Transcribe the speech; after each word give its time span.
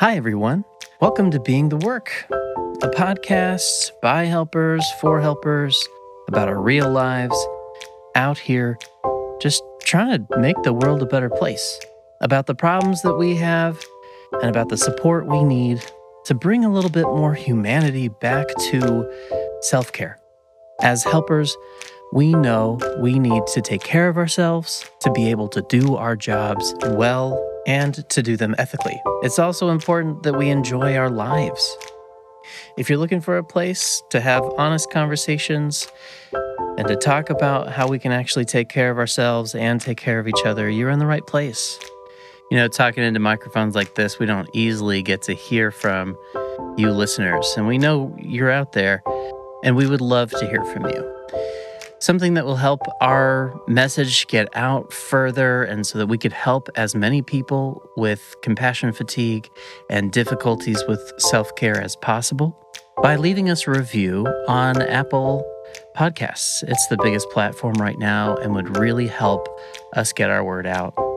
Hi, 0.00 0.16
everyone. 0.16 0.64
Welcome 1.02 1.30
to 1.32 1.38
Being 1.38 1.68
the 1.68 1.76
Work, 1.76 2.10
a 2.30 2.88
podcast 2.88 3.90
by 4.00 4.24
helpers, 4.24 4.82
for 4.98 5.20
helpers, 5.20 5.78
about 6.26 6.48
our 6.48 6.58
real 6.58 6.88
lives 6.88 7.36
out 8.14 8.38
here, 8.38 8.78
just 9.42 9.62
trying 9.84 10.26
to 10.26 10.38
make 10.38 10.56
the 10.62 10.72
world 10.72 11.02
a 11.02 11.04
better 11.04 11.28
place, 11.28 11.78
about 12.22 12.46
the 12.46 12.54
problems 12.54 13.02
that 13.02 13.16
we 13.16 13.36
have, 13.36 13.78
and 14.40 14.48
about 14.48 14.70
the 14.70 14.78
support 14.78 15.26
we 15.26 15.44
need 15.44 15.84
to 16.24 16.34
bring 16.34 16.64
a 16.64 16.72
little 16.72 16.88
bit 16.88 17.04
more 17.04 17.34
humanity 17.34 18.08
back 18.08 18.46
to 18.70 19.06
self 19.60 19.92
care. 19.92 20.18
As 20.80 21.04
helpers, 21.04 21.54
we 22.14 22.32
know 22.32 22.78
we 23.02 23.18
need 23.18 23.42
to 23.48 23.60
take 23.60 23.82
care 23.82 24.08
of 24.08 24.16
ourselves 24.16 24.90
to 25.00 25.12
be 25.12 25.30
able 25.30 25.48
to 25.48 25.60
do 25.68 25.96
our 25.96 26.16
jobs 26.16 26.74
well 26.84 27.49
and 27.66 28.08
to 28.08 28.22
do 28.22 28.36
them 28.36 28.54
ethically. 28.58 29.00
It's 29.22 29.38
also 29.38 29.70
important 29.70 30.22
that 30.22 30.34
we 30.34 30.50
enjoy 30.50 30.96
our 30.96 31.10
lives. 31.10 31.76
If 32.76 32.88
you're 32.88 32.98
looking 32.98 33.20
for 33.20 33.36
a 33.36 33.44
place 33.44 34.02
to 34.10 34.20
have 34.20 34.42
honest 34.58 34.90
conversations 34.90 35.86
and 36.78 36.88
to 36.88 36.96
talk 36.96 37.30
about 37.30 37.70
how 37.70 37.88
we 37.88 37.98
can 37.98 38.12
actually 38.12 38.44
take 38.44 38.68
care 38.68 38.90
of 38.90 38.98
ourselves 38.98 39.54
and 39.54 39.80
take 39.80 39.98
care 39.98 40.18
of 40.18 40.26
each 40.26 40.44
other, 40.44 40.68
you're 40.68 40.90
in 40.90 40.98
the 40.98 41.06
right 41.06 41.26
place. 41.26 41.78
You 42.50 42.56
know, 42.56 42.68
talking 42.68 43.04
into 43.04 43.20
microphones 43.20 43.74
like 43.74 43.94
this, 43.94 44.18
we 44.18 44.26
don't 44.26 44.48
easily 44.52 45.02
get 45.02 45.22
to 45.22 45.34
hear 45.34 45.70
from 45.70 46.16
you 46.76 46.90
listeners, 46.90 47.54
and 47.56 47.66
we 47.66 47.78
know 47.78 48.16
you're 48.18 48.50
out 48.50 48.72
there, 48.72 49.02
and 49.62 49.76
we 49.76 49.86
would 49.86 50.00
love 50.00 50.30
to 50.30 50.46
hear 50.48 50.64
from 50.64 50.86
you 50.86 51.20
something 52.00 52.34
that 52.34 52.44
will 52.44 52.56
help 52.56 52.80
our 53.00 53.60
message 53.68 54.26
get 54.28 54.48
out 54.56 54.92
further 54.92 55.62
and 55.64 55.86
so 55.86 55.98
that 55.98 56.06
we 56.06 56.18
could 56.18 56.32
help 56.32 56.68
as 56.76 56.94
many 56.94 57.22
people 57.22 57.82
with 57.96 58.34
compassion 58.42 58.92
fatigue 58.92 59.48
and 59.88 60.10
difficulties 60.12 60.82
with 60.88 61.12
self 61.18 61.54
care 61.56 61.80
as 61.80 61.96
possible 61.96 62.56
by 63.02 63.16
leaving 63.16 63.48
us 63.48 63.66
a 63.66 63.70
review 63.70 64.26
on 64.48 64.80
Apple 64.82 65.44
Podcasts. 65.96 66.62
It's 66.62 66.86
the 66.88 66.98
biggest 67.02 67.28
platform 67.30 67.74
right 67.74 67.98
now 67.98 68.36
and 68.36 68.54
would 68.54 68.76
really 68.76 69.06
help 69.06 69.48
us 69.94 70.12
get 70.12 70.30
our 70.30 70.44
word 70.44 70.66
out. 70.66 71.09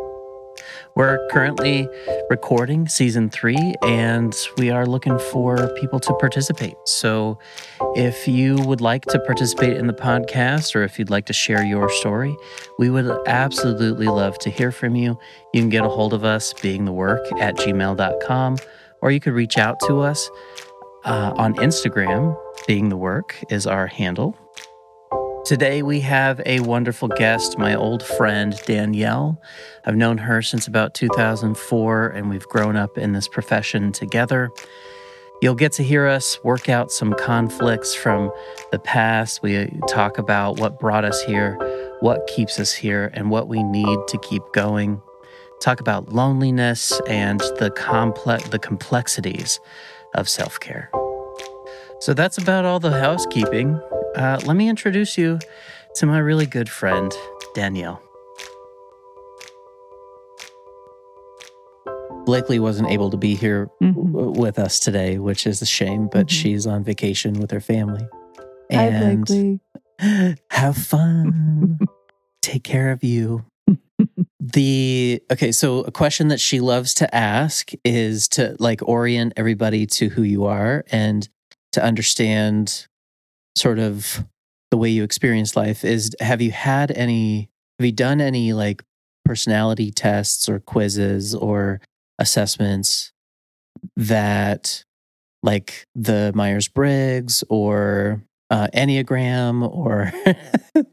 We're 0.96 1.28
currently 1.30 1.90
recording 2.30 2.88
season 2.88 3.32
three 3.32 3.74
and 3.82 4.36
we 4.58 4.70
are 4.70 4.86
looking 4.86 5.18
for 5.18 5.74
people 5.80 6.00
to 6.00 6.14
participate. 6.14 6.76
So 6.86 7.40
if 7.96 8.28
you 8.28 8.58
would 8.58 8.80
like 8.80 9.06
to 9.06 9.20
participate 9.20 9.76
in 9.76 9.88
the 9.88 9.94
podcast 9.94 10.76
or 10.76 10.84
if 10.84 11.00
you'd 11.00 11.10
like 11.10 11.26
to 11.26 11.34
share 11.34 11.66
your 11.66 11.90
story, 11.90 12.38
we 12.78 12.92
would 12.92 13.10
absolutely 13.28 14.06
love 14.06 14.38
to 14.40 14.52
hear 14.52 14.72
from 14.72 14.96
you. 14.96 15.18
You 15.52 15.62
can 15.62 15.70
get 15.70 15.84
a 15.84 15.90
hold 15.90 16.14
of 16.14 16.24
us 16.24 16.54
being 16.54 16.86
the 16.86 16.94
work 16.94 17.26
at 17.40 17.56
gmail.com 17.56 18.58
or 19.02 19.10
you 19.10 19.20
could 19.20 19.34
reach 19.34 19.58
out 19.58 19.80
to 19.88 20.02
us 20.02 20.30
uh, 21.06 21.34
on 21.36 21.56
Instagram. 21.56 22.38
Being 22.68 22.90
the 22.90 22.98
work 22.98 23.36
is 23.50 23.66
our 23.66 23.88
handle. 23.88 24.38
Today, 25.46 25.82
we 25.84 26.00
have 26.00 26.42
a 26.46 26.62
wonderful 26.62 27.10
guest, 27.10 27.58
my 27.58 27.76
old 27.76 28.02
friend 28.02 28.56
Danielle. 28.66 29.42
I've 29.84 29.98
known 29.98 30.18
her 30.20 30.42
since 30.42 30.68
about 30.68 30.94
2004, 30.94 32.08
and 32.08 32.30
we've 32.30 32.48
grown 32.48 32.78
up 32.78 32.98
in 32.98 33.12
this 33.12 33.28
profession 33.28 33.92
together. 33.92 34.52
You'll 35.42 35.56
get 35.56 35.74
to 35.74 35.84
hear 35.84 36.08
us 36.08 36.42
work 36.46 36.70
out 36.70 36.94
some 36.94 37.14
conflicts 37.16 37.94
from 37.94 38.32
the 38.72 38.80
past. 38.80 39.42
We 39.44 39.70
talk 39.90 40.18
about 40.18 40.62
what 40.62 40.80
brought 40.80 41.04
us 41.04 41.22
here, 41.24 41.58
what 42.00 42.26
keeps 42.28 42.58
us 42.58 42.72
here, 42.72 43.12
and 43.14 43.30
what 43.30 43.50
we 43.50 43.64
need 43.64 44.00
to 44.08 44.18
keep 44.20 44.44
going. 44.54 45.02
Talk 45.60 45.82
about 45.82 46.14
loneliness 46.14 47.02
and 47.06 47.42
the 47.60 47.70
complex 47.76 48.48
the 48.48 48.60
complexities 48.60 49.60
of 50.16 50.30
self-care. 50.30 50.90
So 52.00 52.14
that's 52.14 52.38
about 52.38 52.64
all 52.64 52.80
the 52.80 52.98
housekeeping. 52.98 53.82
Uh, 54.16 54.40
let 54.46 54.56
me 54.56 54.70
introduce 54.70 55.18
you 55.18 55.40
to 55.96 56.06
my 56.06 56.20
really 56.20 56.46
good 56.46 56.70
friend, 56.70 57.12
Danielle. 57.56 58.02
Blakely 62.26 62.60
wasn't 62.60 62.90
able 62.90 63.10
to 63.10 63.18
be 63.18 63.36
here 63.36 63.70
Mhm. 63.82 64.14
w- 64.14 64.40
with 64.40 64.58
us 64.58 64.80
today, 64.80 65.18
which 65.18 65.46
is 65.46 65.62
a 65.62 65.66
shame, 65.66 66.08
but 66.12 66.28
Mhm. 66.28 66.32
she's 66.32 66.66
on 66.68 66.84
vacation 66.84 67.34
with 67.40 67.52
her 67.52 67.60
family. 67.60 68.08
Hi, 68.72 68.84
And 68.86 69.26
Blakely. 69.26 69.60
have 70.52 70.78
fun. 70.78 71.80
Take 72.42 72.64
care 72.64 72.92
of 72.92 73.04
you. 73.04 73.46
The 74.46 75.22
okay, 75.32 75.54
so 75.54 75.80
a 75.82 75.92
question 75.92 76.28
that 76.28 76.40
she 76.40 76.60
loves 76.60 76.94
to 76.96 77.16
ask 77.16 77.72
is 77.86 78.28
to 78.30 78.56
like 78.60 78.82
orient 78.88 79.32
everybody 79.38 79.86
to 79.88 80.10
who 80.10 80.22
you 80.22 80.44
are 80.46 80.84
and 80.92 81.28
to 81.72 81.82
understand 81.82 82.88
sort 83.56 83.80
of 83.80 84.26
the 84.72 84.78
way 84.78 84.90
you 84.90 85.04
experience 85.04 85.56
life 85.56 85.84
is 85.86 86.16
have 86.20 86.42
you 86.42 86.52
had 86.52 86.92
any 86.92 87.50
have 87.80 87.86
you 87.86 87.92
done 87.92 88.20
any 88.22 88.54
like 88.54 88.84
personality 89.26 89.92
tests 89.92 90.50
or 90.50 90.60
quizzes 90.60 91.34
or 91.36 91.80
assessments 92.20 93.12
that 93.96 94.84
like 95.44 95.86
the 95.96 96.32
Myers-Briggs 96.36 97.44
or 97.50 98.24
uh, 98.50 98.68
Enneagram 98.74 99.68
or 99.70 100.12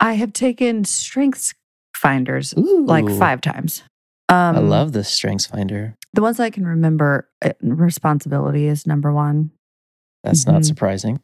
I 0.00 0.14
have 0.14 0.32
taken 0.32 0.84
strengths 0.84 1.54
finders 1.96 2.54
like 2.56 3.08
five 3.18 3.40
times. 3.40 3.82
Um, 4.28 4.56
I 4.56 4.58
love 4.58 4.92
the 4.92 5.04
Strengths 5.04 5.46
Finder. 5.46 5.94
the 6.14 6.22
ones 6.22 6.40
I 6.40 6.50
can 6.50 6.66
remember. 6.66 7.28
uh, 7.44 7.52
Responsibility 7.62 8.66
is 8.66 8.86
number 8.86 9.12
one. 9.12 9.50
That's 10.24 10.46
not 10.46 10.62
Mhm. 10.62 10.66
surprising. 10.66 11.20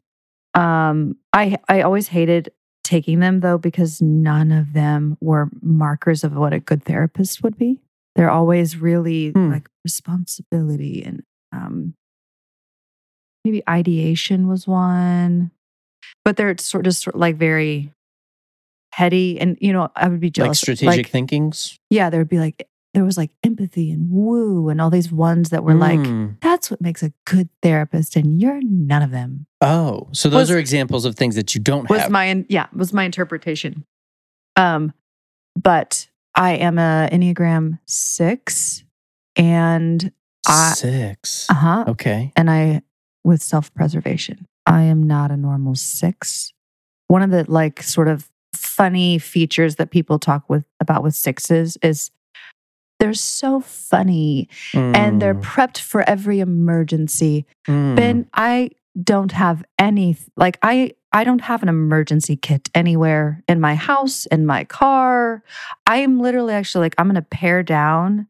Um, 0.54 1.16
I 1.32 1.56
I 1.68 1.82
always 1.82 2.08
hated 2.08 2.50
taking 2.84 3.20
them 3.20 3.40
though 3.40 3.58
because 3.58 4.00
none 4.00 4.50
of 4.50 4.72
them 4.72 5.16
were 5.20 5.50
markers 5.60 6.24
of 6.24 6.32
what 6.34 6.52
a 6.52 6.58
good 6.60 6.82
therapist 6.84 7.42
would 7.42 7.56
be. 7.58 7.80
They're 8.16 8.30
always 8.30 8.76
really 8.76 9.30
Hmm. 9.30 9.50
like 9.50 9.68
responsibility 9.84 11.02
and 11.04 11.22
um, 11.52 11.94
maybe 13.44 13.62
ideation 13.68 14.48
was 14.48 14.66
one, 14.66 15.50
but 16.24 16.36
they're 16.36 16.56
sort 16.58 16.86
of 16.86 16.94
sort 16.94 17.14
of 17.14 17.20
like 17.20 17.36
very 17.36 17.92
petty 18.92 19.38
and 19.38 19.56
you 19.60 19.72
know 19.72 19.90
I 19.94 20.08
would 20.08 20.20
be 20.20 20.28
Like 20.28 20.32
jealous. 20.32 20.60
strategic 20.60 21.08
thinkings. 21.08 21.78
yeah, 21.90 22.10
there 22.10 22.20
would 22.20 22.28
be 22.28 22.38
like 22.38 22.66
there 22.94 23.04
was 23.04 23.16
like 23.18 23.30
empathy 23.44 23.90
and 23.90 24.10
woo 24.10 24.68
and 24.70 24.80
all 24.80 24.90
these 24.90 25.12
ones 25.12 25.50
that 25.50 25.62
were 25.62 25.74
like 25.74 26.00
Mm. 26.00 26.36
that's 26.40 26.70
what 26.70 26.80
makes 26.80 27.02
a 27.02 27.12
good 27.26 27.48
therapist 27.62 28.16
and 28.16 28.40
you're 28.40 28.60
none 28.62 29.02
of 29.02 29.10
them. 29.10 29.46
Oh, 29.60 30.08
so 30.12 30.28
those 30.28 30.42
Was- 30.42 30.50
are 30.52 30.58
examples 30.58 31.04
of 31.04 31.14
things 31.14 31.34
that 31.34 31.54
you 31.54 31.60
don't 31.60 31.88
was 31.90 32.00
have. 32.02 32.10
my 32.10 32.44
yeah 32.48 32.66
was 32.74 32.92
my 32.92 33.04
interpretation 33.04 33.84
um 34.56 34.92
but 35.60 36.08
i 36.34 36.52
am 36.52 36.78
a 36.78 37.08
enneagram 37.12 37.78
six 37.86 38.84
and 39.36 40.10
I- 40.46 40.72
Six. 40.74 41.46
uh-huh 41.50 41.84
Okay. 41.88 42.32
and 42.36 42.50
i 42.50 42.82
with 43.24 43.42
self-preservation 43.42 44.46
i 44.66 44.82
am 44.82 45.02
not 45.06 45.30
a 45.30 45.36
normal 45.36 45.74
six 45.74 46.52
one 47.08 47.22
of 47.22 47.30
the 47.30 47.44
like 47.50 47.82
sort 47.82 48.08
of 48.08 48.28
funny 48.54 49.18
features 49.18 49.76
that 49.76 49.90
people 49.90 50.18
talk 50.18 50.48
with 50.48 50.64
about 50.80 51.02
with 51.02 51.14
sixes 51.14 51.76
is 51.82 52.10
they're 52.98 53.14
so 53.14 53.60
funny 53.60 54.48
and 54.74 55.22
they're 55.22 55.34
Mm, 55.34 55.42
prepped 55.42 55.78
for 55.78 56.08
every 56.08 56.40
emergency 56.40 57.46
mm. 57.66 57.94
Ben, 57.96 58.26
I 58.34 58.70
don't 59.00 59.32
have 59.32 59.64
any 59.78 60.16
like 60.36 60.58
I 60.62 60.92
I 61.12 61.24
don't 61.24 61.40
have 61.42 61.62
an 61.62 61.68
emergency 61.68 62.36
kit 62.36 62.68
anywhere 62.74 63.42
in 63.48 63.60
my 63.60 63.74
house, 63.76 64.26
in 64.26 64.44
my 64.44 64.64
car. 64.64 65.42
I 65.86 65.98
am 65.98 66.18
literally 66.20 66.52
actually 66.54 66.82
like 66.86 66.94
I'm 66.98 67.06
going 67.06 67.14
to 67.14 67.22
pare 67.22 67.62
down 67.62 68.26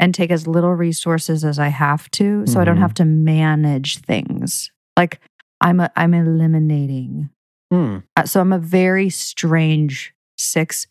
and 0.00 0.14
take 0.14 0.30
as 0.30 0.46
little 0.46 0.74
resources 0.74 1.44
as 1.44 1.58
I 1.58 1.68
have 1.68 2.10
to 2.12 2.46
so 2.46 2.60
I 2.60 2.64
don't 2.64 2.76
Mhm. 2.76 2.80
have 2.80 2.94
to 2.94 3.04
manage 3.04 3.98
things. 3.98 4.70
Like 4.96 5.20
I'm 5.60 5.80
a, 5.80 5.90
I'm 5.96 6.14
eliminating. 6.14 7.30
Mm. 7.72 8.04
Uh, 8.16 8.24
So 8.24 8.40
I'm 8.40 8.52
a 8.52 8.58
very 8.58 9.10
strange 9.10 10.14
6, 10.36 10.86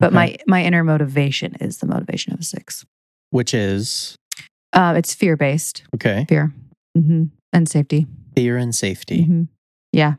but 0.00 0.08
Okay. 0.08 0.14
my 0.16 0.36
my 0.48 0.64
inner 0.64 0.82
motivation 0.82 1.54
is 1.60 1.78
the 1.78 1.86
motivation 1.86 2.32
of 2.32 2.40
a 2.40 2.44
6. 2.44 2.84
Which 3.30 3.54
is 3.54 4.16
Uh, 4.72 4.94
it's 4.96 5.14
fear 5.14 5.36
based, 5.36 5.84
okay. 5.94 6.26
fear 6.28 6.52
hmm 6.96 7.24
and 7.52 7.68
safety. 7.68 8.06
Fear 8.34 8.56
and 8.56 8.74
safety. 8.74 9.24
Mhm. 9.26 9.48
Yeah. 9.92 10.14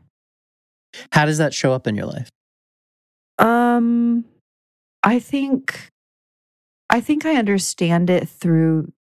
How 1.14 1.26
does 1.26 1.38
that 1.38 1.54
show 1.54 1.72
up 1.74 1.88
in 1.88 1.96
your 1.96 2.06
life? 2.06 2.30
Um, 3.40 4.26
I 5.04 5.20
think, 5.20 5.90
I 6.90 7.00
think 7.02 7.26
I 7.26 7.36
understand 7.36 8.10
it 8.10 8.28
through 8.28 8.92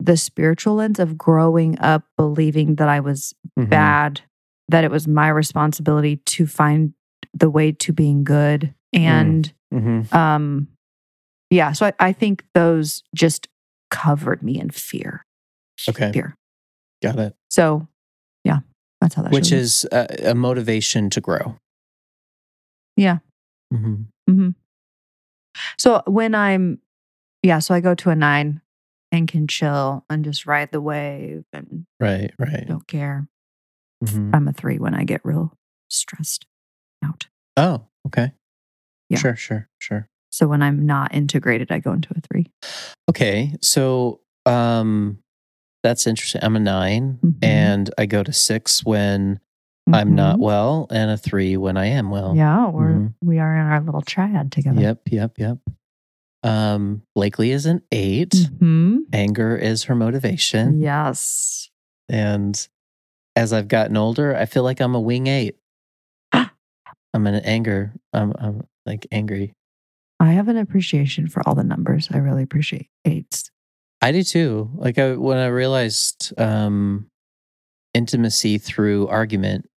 the 0.00 0.16
spiritual 0.16 0.74
lens 0.76 0.98
of 0.98 1.18
growing 1.18 1.78
up 1.80 2.04
believing 2.16 2.76
that 2.76 2.88
I 2.88 3.00
was 3.00 3.34
Mhm. 3.58 3.68
bad, 3.68 4.20
that 4.68 4.84
it 4.84 4.90
was 4.90 5.06
my 5.08 5.28
responsibility 5.28 6.16
to 6.16 6.46
find 6.46 6.94
the 7.34 7.50
way 7.50 7.72
to 7.72 7.92
being 7.92 8.24
good, 8.24 8.74
and 8.92 9.52
Mhm. 9.72 10.12
um, 10.14 10.68
yeah. 11.50 11.72
So 11.72 11.86
I, 11.86 11.92
I 11.98 12.12
think 12.12 12.44
those 12.54 13.02
just 13.14 13.48
covered 13.90 14.42
me 14.42 14.58
in 14.60 14.70
fear. 14.70 15.24
Okay. 15.88 16.12
fear. 16.12 16.34
Got 17.02 17.18
it. 17.18 17.34
So, 17.50 17.88
yeah, 18.44 18.60
that's 19.00 19.14
how 19.14 19.22
that. 19.22 19.32
Which 19.32 19.50
is 19.52 19.86
a, 19.92 20.30
a 20.30 20.34
motivation 20.34 21.10
to 21.10 21.20
grow. 21.20 21.56
Yeah. 22.96 23.18
hmm 23.72 24.02
hmm 24.28 24.50
So 25.78 26.02
when 26.06 26.34
I'm, 26.34 26.80
yeah, 27.42 27.58
so 27.58 27.74
I 27.74 27.80
go 27.80 27.94
to 27.96 28.10
a 28.10 28.14
nine 28.14 28.60
and 29.10 29.26
can 29.28 29.46
chill 29.48 30.04
and 30.08 30.24
just 30.24 30.46
ride 30.46 30.70
the 30.72 30.80
wave 30.80 31.44
and 31.52 31.84
Right. 32.00 32.32
Right. 32.38 32.66
don't 32.66 32.86
care. 32.86 33.26
Mhm. 34.04 34.34
I'm 34.34 34.48
a 34.48 34.52
three 34.52 34.78
when 34.78 34.94
I 34.94 35.04
get 35.04 35.20
real 35.24 35.56
stressed 35.88 36.46
out. 37.04 37.26
Oh. 37.56 37.86
Okay. 38.06 38.32
Yeah. 39.12 39.18
Sure. 39.18 39.36
Sure. 39.36 39.68
Sure. 39.78 40.08
So 40.30 40.48
when 40.48 40.62
I'm 40.62 40.86
not 40.86 41.14
integrated, 41.14 41.70
I 41.70 41.78
go 41.78 41.92
into 41.92 42.08
a 42.16 42.20
three. 42.20 42.50
Okay. 43.10 43.54
So, 43.60 44.20
um, 44.46 45.18
that's 45.82 46.06
interesting. 46.06 46.40
I'm 46.44 46.56
a 46.56 46.60
9 46.60 47.18
Mhm. 47.22 47.34
and 47.42 47.90
I 47.98 48.06
go 48.06 48.22
to 48.22 48.32
six 48.32 48.84
when 48.84 49.40
I'm 49.92 50.14
not 50.14 50.36
Mhm. 50.36 50.40
well, 50.40 50.86
and 50.90 51.10
a 51.10 51.16
three 51.18 51.56
when 51.56 51.76
I 51.76 51.86
am 51.86 52.08
well. 52.10 52.36
Yeah, 52.36 52.68
we're 52.70 52.92
Mhm. 52.94 53.14
we 53.20 53.40
are 53.40 53.54
in 53.56 53.66
our 53.66 53.80
little 53.80 54.00
triad 54.02 54.52
together. 54.52 54.80
Yep. 54.80 55.00
Yep. 55.10 55.38
Yep. 55.38 55.58
Um, 56.44 57.02
Blakely 57.14 57.50
is 57.50 57.66
an 57.66 57.82
8 57.92 58.32
hmm 58.58 58.98
Anger 59.12 59.56
is 59.56 59.84
her 59.84 59.94
motivation. 59.94 60.80
Yes. 60.80 61.68
And 62.08 62.68
as 63.36 63.52
I've 63.52 63.68
gotten 63.68 63.96
older, 63.96 64.34
I 64.36 64.46
feel 64.46 64.62
like 64.62 64.80
I'm 64.80 64.94
a 64.94 65.00
wing 65.00 65.26
eight. 65.26 65.56
I'm 66.32 67.26
an 67.26 67.34
anger. 67.44 67.92
I'm, 68.12 68.32
I'm 68.38 68.62
like 68.86 69.06
angry. 69.10 69.52
I 70.20 70.32
have 70.32 70.48
an 70.48 70.56
appreciation 70.56 71.28
for 71.28 71.42
all 71.46 71.54
the 71.54 71.64
numbers. 71.64 72.08
I 72.12 72.18
really 72.18 72.42
appreciate 72.42 72.88
eights. 73.04 73.50
I 74.00 74.12
do 74.12 74.22
too. 74.22 74.70
Like 74.74 74.98
I, 74.98 75.12
when 75.16 75.38
I 75.38 75.46
realized 75.46 76.32
um, 76.38 77.06
intimacy 77.94 78.58
through 78.58 79.08
argument, 79.08 79.68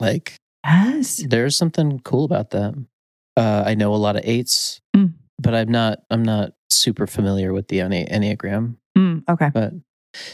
like 0.00 0.36
Yes. 0.64 1.22
there's 1.28 1.56
something 1.56 2.00
cool 2.04 2.24
about 2.24 2.50
that. 2.50 2.74
Uh, 3.36 3.62
I 3.66 3.74
know 3.74 3.94
a 3.94 3.96
lot 3.96 4.16
of 4.16 4.22
eights, 4.24 4.80
Mm. 4.96 5.12
but 5.40 5.54
I'm 5.54 5.68
not. 5.70 5.98
I'm 6.10 6.22
not 6.24 6.52
super 6.70 7.06
familiar 7.06 7.52
with 7.52 7.68
the 7.68 7.78
enneagram. 7.78 8.76
Mm, 8.96 9.22
okay. 9.28 9.50
But 9.52 9.74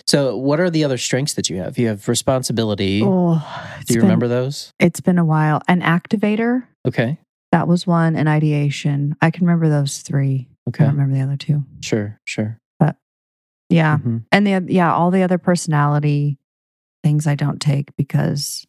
so, 0.06 0.36
what 0.36 0.60
are 0.60 0.70
the 0.70 0.84
other 0.84 0.96
strengths 0.98 1.34
that 1.34 1.50
you 1.50 1.56
have? 1.58 1.76
You 1.78 1.88
have 1.88 2.08
responsibility. 2.08 3.02
Oh, 3.04 3.44
do 3.86 3.94
you 3.94 4.00
been- 4.00 4.06
remember 4.06 4.28
those? 4.28 4.72
It's 4.78 5.00
been 5.00 5.18
a 5.18 5.24
while. 5.24 5.60
An 5.68 5.80
activator, 5.82 6.64
Okay. 6.86 7.18
That 7.52 7.69
was 7.69 7.87
one, 7.87 8.16
and 8.16 8.28
ideation. 8.28 9.14
I 9.22 9.31
can 9.31 9.46
remember 9.46 9.69
those 9.69 9.99
three. 10.00 10.49
I 10.66 10.70
Okay. 10.70 10.84
don't 10.84 10.94
remember 10.94 11.14
the 11.14 11.22
other 11.22 11.37
two. 11.37 11.64
Sure. 11.81 12.19
Sure. 12.25 12.58
But 12.78 12.96
Yeah. 13.69 13.99
Mhm. 13.99 14.25
And 14.32 14.46
the 14.46 14.64
yeah, 14.72 14.93
all 14.93 15.10
the 15.10 15.22
other 15.22 15.38
personality 15.38 16.38
things 17.02 17.26
I 17.26 17.34
don't 17.34 17.60
take 17.60 17.94
because 17.96 18.66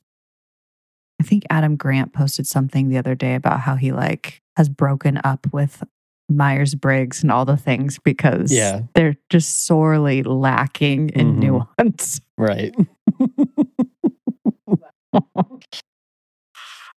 I 1.22 1.24
think 1.24 1.44
Adam 1.50 1.76
Grant 1.78 2.14
posted 2.14 2.48
something 2.48 2.90
the 2.90 2.98
other 2.98 3.16
day 3.16 3.36
about 3.36 3.60
how 3.62 3.76
he 3.76 3.92
like 3.92 4.42
has 4.58 4.70
broken 4.70 5.20
up 5.24 5.48
with 5.54 5.84
Myers 6.30 6.74
Briggs 6.76 7.22
and 7.22 7.32
all 7.32 7.46
the 7.46 7.58
things 7.58 8.00
because 8.04 8.52
Yeah. 8.52 8.82
they're 8.96 9.16
just 9.30 9.66
sorely 9.66 10.24
lacking 10.24 11.10
in 11.10 11.36
Mhm. 11.36 11.40
nuance. 11.80 12.22
Right. 12.38 12.74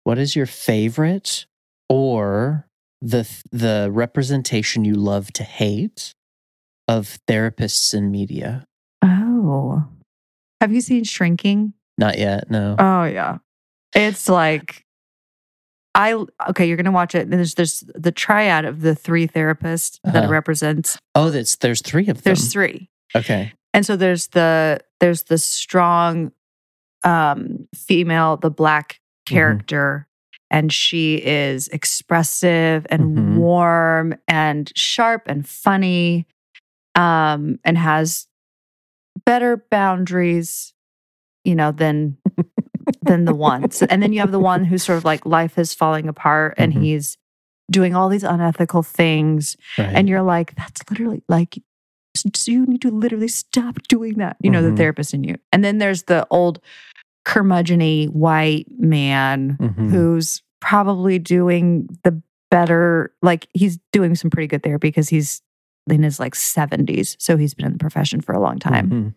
what 0.05 0.19
is 0.19 0.37
your 0.37 0.47
favorite 0.47 1.47
or 1.89 2.67
the 3.03 3.29
the 3.53 3.89
representation 3.93 4.85
you 4.85 4.95
love 4.95 5.33
to 5.35 5.43
hate 5.45 6.13
of 6.89 7.19
therapists 7.29 7.93
in 7.95 8.11
media? 8.11 8.65
oh. 9.03 9.85
Have 10.61 10.73
you 10.73 10.81
seen 10.81 11.05
Shrinking? 11.05 11.75
Not 11.99 12.19
yet. 12.19 12.51
No. 12.51 12.77
Oh 12.79 13.05
yeah. 13.05 13.39
It's 13.95 14.29
like 14.29 14.85
I 15.95 16.15
okay, 16.51 16.67
you're 16.67 16.77
gonna 16.77 16.91
watch 16.93 17.15
it. 17.15 17.31
There's 17.31 17.55
there's 17.55 17.85
the 17.95 18.13
triad 18.13 18.65
of 18.65 18.81
the 18.81 18.95
three 18.95 19.27
therapists 19.29 19.99
that 20.05 20.15
it 20.15 20.19
Uh-huh. 20.25 20.29
represents. 20.33 20.99
oh, 21.15 21.31
that's 21.31 21.57
there's 21.57 21.83
three 21.83 22.09
of 22.09 22.17
them. 22.17 22.23
There's 22.25 22.53
three. 22.53 22.89
okay. 23.15 23.53
And 23.75 23.85
so 23.85 23.97
there's 23.97 24.29
the 24.29 24.81
there's 25.01 25.25
the 25.25 25.39
strong 25.39 26.33
um 27.05 27.69
female, 27.75 28.37
the 28.39 28.51
black 28.51 28.95
Mhm. 29.29 29.31
character, 29.33 30.09
and 30.51 30.73
she 30.73 31.17
is 31.17 31.69
expressive 31.69 32.87
and 32.91 33.17
Mhm. 33.17 33.37
warm 33.37 34.15
and 34.29 34.73
sharp 34.77 35.23
and 35.27 35.47
funny, 35.49 36.27
um, 36.95 37.59
and 37.65 37.77
has 37.79 38.27
better 39.25 39.57
boundaries, 39.71 40.73
you 41.45 41.55
know, 41.55 41.73
than 41.73 42.17
than 43.03 43.25
the 43.25 43.35
ones. 43.35 43.83
And 43.83 44.03
then 44.03 44.13
you 44.13 44.21
have 44.21 44.33
the 44.33 44.39
one 44.39 44.65
who's 44.65 44.83
sort 44.85 44.99
of 44.99 45.05
like 45.05 45.25
life 45.27 45.59
is 45.59 45.75
falling 45.75 46.09
apart 46.09 46.55
and 46.57 46.73
Mhm. 46.73 46.81
he's 46.83 47.19
doing 47.71 47.95
all 47.97 48.09
these 48.09 48.23
unethical 48.25 48.83
things 48.83 49.57
Right. 49.77 49.91
and 49.95 50.09
you're 50.09 50.23
like 50.23 50.55
that's 50.55 50.83
literally 50.89 51.23
like 51.29 51.59
s- 52.17 52.47
you 52.49 52.65
need 52.67 52.83
to 52.83 52.91
literally 52.91 53.27
stop 53.29 53.79
doing 53.89 54.15
that 54.19 54.37
you 54.41 54.51
know 54.51 54.63
Mhm. 54.63 54.71
the 54.71 54.77
therapist 54.77 55.13
in 55.15 55.25
you 55.25 55.35
and 55.53 55.65
then 55.65 55.79
there's 55.79 56.05
the 56.05 56.27
old 56.31 56.61
curmudgeony 57.27 58.09
white 58.09 58.67
man 58.79 59.57
Mhm. 59.61 59.91
who's 59.91 60.43
probably 60.61 61.19
doing 61.19 61.89
the 62.05 62.23
better 62.51 63.13
like 63.23 63.49
he's 63.53 63.79
doing 63.93 64.15
some 64.15 64.31
pretty 64.31 64.47
good 64.47 64.63
therapy 64.63 64.89
because 64.89 65.09
he's 65.09 65.43
in 65.91 66.03
his 66.03 66.19
like 66.21 66.35
70s 66.35 67.17
so 67.19 67.37
he's 67.37 67.53
been 67.55 67.67
in 67.67 67.73
the 67.73 67.79
profession 67.79 68.21
for 68.21 68.33
a 68.33 68.41
long 68.41 68.59
time 68.59 69.15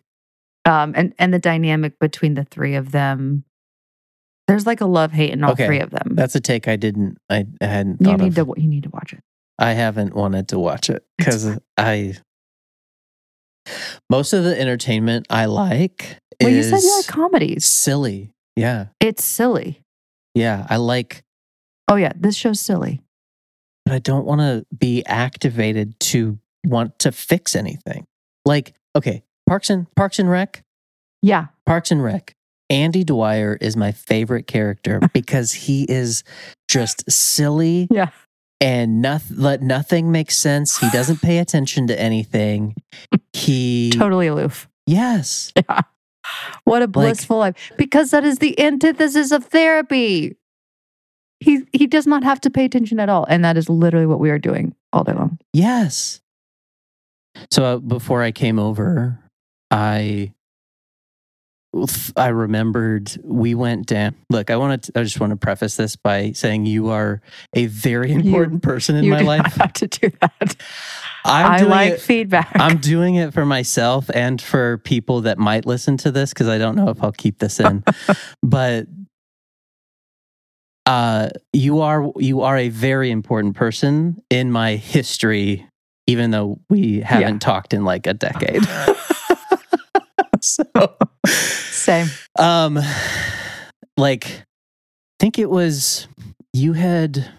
Mhm. 0.65 0.71
um 0.71 0.93
and 0.95 1.13
and 1.19 1.33
the 1.33 1.39
dynamic 1.39 1.99
between 1.99 2.33
the 2.33 2.43
three 2.43 2.73
of 2.75 2.91
them 2.91 3.43
there's 4.47 4.65
like 4.65 4.81
a 4.81 4.85
love 4.87 5.11
hate 5.11 5.31
in 5.31 5.43
all 5.43 5.51
Okay. 5.51 5.67
three 5.67 5.79
of 5.79 5.91
them 5.91 6.15
That's 6.15 6.33
a 6.33 6.39
take 6.39 6.67
I 6.67 6.75
didn't. 6.75 7.19
I, 7.29 7.45
I 7.61 7.65
hadn't 7.65 8.01
you 8.01 8.17
need 8.17 8.37
of. 8.39 8.47
to 8.47 8.53
you 8.61 8.67
need 8.67 8.83
to 8.83 8.89
watch 8.89 9.13
it 9.13 9.21
I 9.59 9.73
haven't 9.73 10.15
wanted 10.15 10.47
to 10.49 10.57
watch 10.59 10.89
it 10.89 11.03
because 11.17 11.59
I. 11.77 12.15
Most 14.09 14.33
of 14.33 14.43
the 14.43 14.59
entertainment 14.59 15.27
I 15.29 15.45
like 15.45 16.17
well 16.41 16.51
you 16.51 16.63
said 16.63 16.81
you 16.81 16.97
like 16.97 17.07
comedies 17.07 17.65
silly. 17.65 18.31
Yeah, 18.55 18.87
it's 18.99 19.23
silly 19.23 19.81
yeah. 20.35 20.65
I 20.69 20.77
like, 20.77 21.23
oh 21.87 21.95
yeah 21.95 22.13
this 22.15 22.35
show's 22.35 22.59
silly 22.59 23.01
but 23.85 23.95
I 23.95 23.99
don't 23.99 24.25
want 24.25 24.41
to 24.41 24.65
be 24.75 25.03
activated 25.05 25.99
to 26.01 26.37
want 26.63 26.99
to 26.99 27.11
fix 27.11 27.55
anything. 27.55 28.05
Like, 28.45 28.73
okay, 28.95 29.23
Parks 29.47 29.71
and 29.71 29.87
Parks 29.95 30.19
and 30.19 30.29
Rec, 30.29 30.61
yeah 31.21 31.47
Parks 31.65 31.91
and 31.91 32.03
Rec. 32.03 32.33
Andy 32.69 33.03
Dwyer 33.03 33.57
is 33.59 33.75
my 33.75 33.91
favorite 33.91 34.45
character 34.45 34.99
because 35.13 35.53
he 35.53 35.85
is 35.89 36.23
just 36.67 37.09
silly 37.11 37.87
yeah 37.89 38.09
and 38.61 39.01
nothing 39.01 39.37
let 39.37 39.61
nothing 39.61 40.11
makes 40.11 40.37
sense. 40.37 40.77
He 40.77 40.89
doesn't 40.91 41.21
pay 41.21 41.39
attention 41.39 41.87
to 41.87 41.99
anything. 41.99 42.75
He 43.33 43.91
totally 43.91 44.27
aloof 44.27 44.67
yes. 44.85 45.53
Yeah. 45.69 45.81
What 46.63 46.81
a 46.81 46.87
blissful 46.87 47.37
life. 47.37 47.71
Because 47.77 48.11
that 48.11 48.23
is 48.23 48.39
the 48.39 48.59
antithesis 48.59 49.31
of 49.31 49.45
therapy. 49.45 50.35
He 51.39 51.63
he 51.71 51.87
does 51.87 52.05
not 52.05 52.23
have 52.23 52.41
to 52.41 52.49
pay 52.49 52.65
attention 52.65 52.99
at 52.99 53.09
all. 53.09 53.25
And 53.29 53.43
that 53.45 53.57
is 53.57 53.69
literally 53.69 54.05
what 54.05 54.19
we 54.19 54.29
are 54.29 54.39
doing 54.39 54.75
all 54.91 55.03
day 55.03 55.13
long. 55.13 55.39
Yes. 55.53 56.21
So 57.49 57.63
uh, 57.63 57.77
before 57.77 58.21
I 58.21 58.31
came 58.31 58.59
over, 58.59 59.19
I 59.71 60.33
I 62.15 62.29
remembered 62.29 63.15
we 63.23 63.53
went 63.53 63.85
down. 63.85 64.15
Look, 64.29 64.49
I 64.49 64.55
want 64.55 64.83
to. 64.83 64.99
I 64.99 65.03
just 65.03 65.19
want 65.19 65.31
to 65.31 65.37
preface 65.37 65.75
this 65.75 65.95
by 65.95 66.31
saying 66.31 66.65
you 66.65 66.89
are 66.89 67.21
a 67.53 67.67
very 67.67 68.11
important 68.11 68.63
person 68.63 68.95
in 68.95 69.03
you 69.03 69.11
my 69.11 69.21
life. 69.21 69.53
have 69.53 69.73
to 69.73 69.87
do 69.87 70.09
that. 70.21 70.55
I'm 71.23 71.51
I 71.51 71.57
like 71.61 71.93
it. 71.93 72.01
feedback. 72.01 72.51
I'm 72.55 72.77
doing 72.77 73.15
it 73.15 73.33
for 73.33 73.45
myself 73.45 74.09
and 74.13 74.41
for 74.41 74.79
people 74.79 75.21
that 75.21 75.37
might 75.37 75.65
listen 75.67 75.97
to 75.97 76.11
this 76.11 76.33
because 76.33 76.47
I 76.47 76.57
don't 76.57 76.75
know 76.75 76.89
if 76.89 77.03
I'll 77.03 77.11
keep 77.11 77.37
this 77.37 77.59
in. 77.59 77.83
but 78.43 78.87
uh, 80.87 81.29
you 81.53 81.81
are 81.81 82.11
you 82.17 82.41
are 82.41 82.57
a 82.57 82.69
very 82.69 83.11
important 83.11 83.55
person 83.55 84.23
in 84.31 84.51
my 84.51 84.75
history, 84.75 85.67
even 86.07 86.31
though 86.31 86.59
we 86.67 87.01
haven't 87.01 87.39
talked 87.39 87.75
in 87.75 87.85
like 87.85 88.07
a 88.07 88.15
decade. 88.15 88.63
so, 90.41 90.63
Same. 91.71 92.07
um, 92.37 92.79
like, 93.97 94.25
I 94.27 94.43
think 95.19 95.39
it 95.39 95.49
was 95.49 96.07
you 96.53 96.73
had 96.73 97.31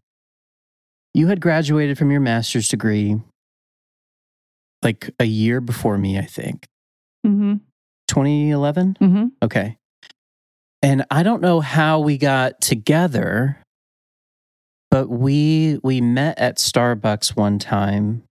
you 1.14 1.26
had 1.26 1.40
graduated 1.40 1.98
from 1.98 2.10
your 2.10 2.20
master's 2.20 2.68
degree 2.68 3.20
like 4.82 5.10
a 5.18 5.24
year 5.24 5.60
before 5.60 5.98
me, 5.98 6.18
I 6.18 6.24
think. 6.24 6.66
Mm-hmm. 7.26 7.54
2011? 8.08 8.96
Mm-hmm. 9.00 9.26
Okay. 9.42 9.76
And 10.82 11.04
I 11.10 11.22
don't 11.22 11.42
know 11.42 11.60
how 11.60 12.00
we 12.00 12.16
got 12.16 12.60
together, 12.60 13.58
but 14.90 15.08
we 15.08 15.78
we 15.82 16.00
met 16.00 16.38
at 16.38 16.56
Starbucks 16.56 17.36
one 17.36 17.58
time. 17.58 18.22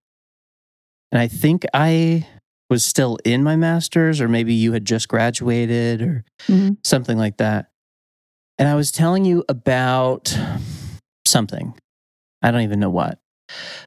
And 1.11 1.21
I 1.21 1.27
think 1.27 1.65
I 1.73 2.27
was 2.69 2.85
still 2.85 3.17
in 3.25 3.43
my 3.43 3.55
master's, 3.55 4.21
or 4.21 4.27
maybe 4.27 4.53
you 4.53 4.73
had 4.73 4.85
just 4.85 5.07
graduated, 5.07 6.01
or 6.01 6.23
Mhm. 6.47 6.77
something 6.85 7.17
like 7.17 7.38
that. 7.38 7.71
And 8.57 8.67
I 8.67 8.75
was 8.75 8.91
telling 8.91 9.25
you 9.25 9.43
about 9.49 10.38
something. 11.25 11.73
I 12.41 12.51
don't 12.51 12.61
even 12.61 12.79
know 12.79 12.89
what, 12.89 13.19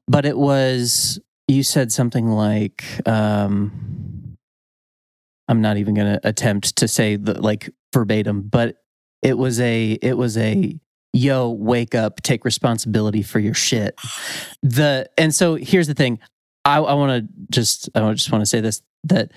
but 0.07 0.25
it 0.25 0.37
was, 0.37 1.19
you 1.47 1.63
said 1.63 1.91
something 1.91 2.27
like, 2.27 2.83
um, 3.07 4.35
I'm 5.47 5.61
not 5.61 5.77
even 5.77 5.93
going 5.93 6.13
to 6.13 6.27
attempt 6.27 6.75
to 6.77 6.87
say 6.87 7.15
the 7.15 7.39
like 7.41 7.69
verbatim, 7.93 8.43
but 8.43 8.77
it 9.21 9.37
was 9.37 9.59
a, 9.59 9.91
it 10.01 10.17
was 10.17 10.37
a, 10.37 10.79
yo, 11.13 11.49
wake 11.51 11.93
up, 11.95 12.21
take 12.21 12.45
responsibility 12.45 13.21
for 13.21 13.39
your 13.39 13.53
shit. 13.53 13.99
The, 14.61 15.09
and 15.17 15.33
so 15.33 15.55
here's 15.55 15.87
the 15.87 15.93
thing. 15.93 16.19
I, 16.65 16.77
I 16.77 16.93
want 16.93 17.11
to 17.27 17.33
just, 17.51 17.89
I 17.95 18.13
just 18.13 18.31
want 18.31 18.41
to 18.41 18.45
say 18.45 18.61
this 18.61 18.81
that 19.05 19.31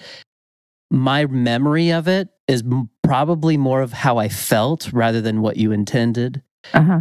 my 0.91 1.27
memory 1.27 1.91
of 1.91 2.07
it 2.09 2.29
is 2.47 2.63
m- 2.63 2.89
probably 3.03 3.57
more 3.57 3.83
of 3.83 3.93
how 3.93 4.19
I 4.19 4.29
felt 4.29 4.93
rather 4.93 5.21
than 5.21 5.41
what 5.41 5.57
you 5.57 5.73
intended. 5.73 6.43
Uh-huh. 6.73 7.01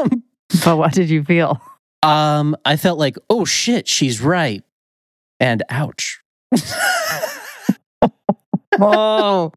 But 0.64 0.76
what 0.76 0.92
did 0.92 1.10
you 1.10 1.24
feel? 1.24 1.60
um, 2.04 2.56
I 2.64 2.76
felt 2.76 2.98
like, 3.00 3.16
oh 3.28 3.44
shit, 3.44 3.88
she's 3.88 4.20
right, 4.20 4.62
and 5.40 5.62
ouch. 5.70 6.20
Oh. 8.78 9.52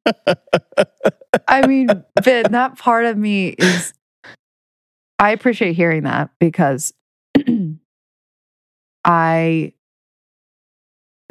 I 1.47 1.67
mean, 1.67 1.87
Ben, 2.23 2.51
that 2.51 2.77
part 2.77 3.05
of 3.05 3.17
me 3.17 3.49
is 3.49 3.93
I 5.17 5.31
appreciate 5.31 5.73
hearing 5.73 6.03
that 6.03 6.29
because 6.39 6.93
I 9.05 9.73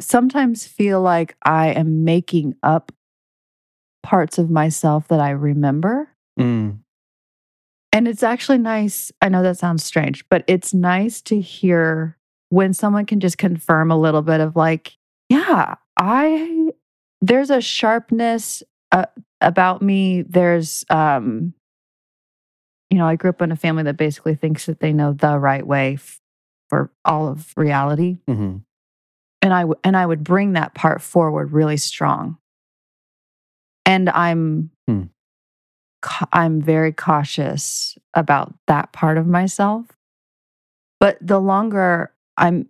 sometimes 0.01 0.65
feel 0.65 1.01
like 1.01 1.35
I 1.43 1.69
am 1.69 2.03
making 2.03 2.55
up 2.63 2.91
parts 4.03 4.37
of 4.37 4.49
myself 4.49 5.07
that 5.09 5.19
I 5.19 5.31
remember. 5.31 6.09
Mm, 6.39 6.79
And 7.91 8.07
it's 8.07 8.23
actually 8.23 8.59
nice. 8.59 9.11
I 9.21 9.29
know 9.29 9.43
that 9.43 9.57
sounds 9.57 9.83
strange, 9.83 10.23
but 10.29 10.43
it's 10.47 10.73
nice 10.73 11.21
to 11.23 11.39
hear 11.41 12.17
when 12.49 12.73
someone 12.73 13.05
can 13.05 13.19
just 13.19 13.37
confirm 13.37 13.91
a 13.91 13.97
little 13.99 14.21
bit 14.21 14.39
of 14.39 14.55
like, 14.55 14.95
yeah, 15.29 15.75
I, 15.97 16.69
there's 17.21 17.49
a 17.49 17.61
sharpness 17.61 18.63
uh, 18.91 19.05
about 19.41 19.81
me. 19.81 20.21
There's, 20.23 20.85
um, 20.89 21.53
you 22.89 22.97
know, 22.97 23.05
I 23.07 23.15
grew 23.17 23.29
up 23.31 23.41
in 23.41 23.51
a 23.51 23.55
family 23.55 23.83
that 23.83 23.97
basically 23.97 24.33
thinks 24.35 24.65
that 24.65 24.79
they 24.79 24.93
know 24.93 25.13
the 25.13 25.37
right 25.37 25.65
way 25.67 25.95
f- 25.95 26.19
for 26.69 26.91
all 27.05 27.27
of 27.27 27.53
reality. 27.57 28.19
mhm. 28.27 28.61
And 29.41 29.53
I, 29.53 29.61
w- 29.61 29.79
and 29.83 29.95
I 29.95 30.05
would 30.05 30.23
bring 30.23 30.53
that 30.53 30.73
part 30.75 31.01
forward 31.01 31.51
really 31.51 31.77
strong. 31.77 32.37
And 33.85 34.09
I'm, 34.09 34.71
Hmm. 34.87 35.03
ca- 36.01 36.27
I'm 36.33 36.61
very 36.61 36.91
cautious 36.91 37.97
about 38.13 38.53
that 38.67 38.91
part 38.91 39.17
of 39.17 39.27
myself. 39.27 39.85
But 40.99 41.17
the 41.21 41.39
longer 41.39 42.11
I'm 42.37 42.67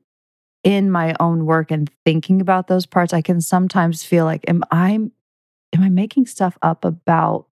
in 0.64 0.92
my 0.92 1.16
own 1.20 1.46
work 1.46 1.72
and 1.72 1.90
thinking 2.06 2.42
about 2.42 2.68
those 2.68 2.86
parts, 2.86 3.14
I 3.14 3.22
can 3.22 3.42
sometimes 3.42 4.04
feel 4.04 4.26
like, 4.26 4.46
am 4.48 4.64
I, 4.72 4.92
am 4.92 5.12
I 5.82 5.90
making 5.90 6.28
stuff 6.28 6.58
up 6.62 6.86
about 6.86 7.48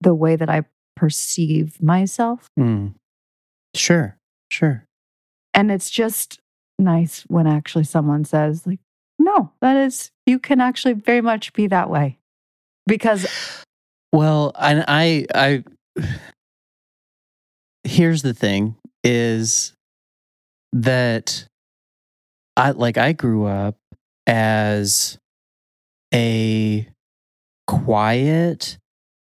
the 0.00 0.14
way 0.14 0.34
that 0.34 0.50
I 0.50 0.64
perceive 0.96 1.80
myself? 1.80 2.48
Mm. 2.58 2.94
Sure, 3.74 4.18
sure. 4.50 4.86
And 5.54 5.70
it's 5.70 5.90
just 5.90 6.40
nice 6.82 7.22
when 7.28 7.46
actually 7.46 7.84
someone 7.84 8.24
says, 8.24 8.66
like, 8.66 8.80
no, 9.18 9.52
that 9.60 9.76
is, 9.76 10.10
you 10.26 10.38
can 10.38 10.60
actually 10.60 10.94
very 10.94 11.20
much 11.20 11.52
be 11.52 11.66
that 11.68 11.88
way. 11.88 12.18
Because, 12.86 13.26
Well, 14.12 14.52
and 14.58 14.84
I, 14.88 15.26
I, 15.34 15.64
here's 17.84 18.22
the 18.22 18.34
thing 18.34 18.76
is 19.04 19.72
that 20.72 21.46
I 22.56 22.70
like 22.70 22.98
I 22.98 23.12
grew 23.12 23.46
up 23.46 23.76
as 24.26 25.18
a 26.12 26.88
quiet, 27.66 28.78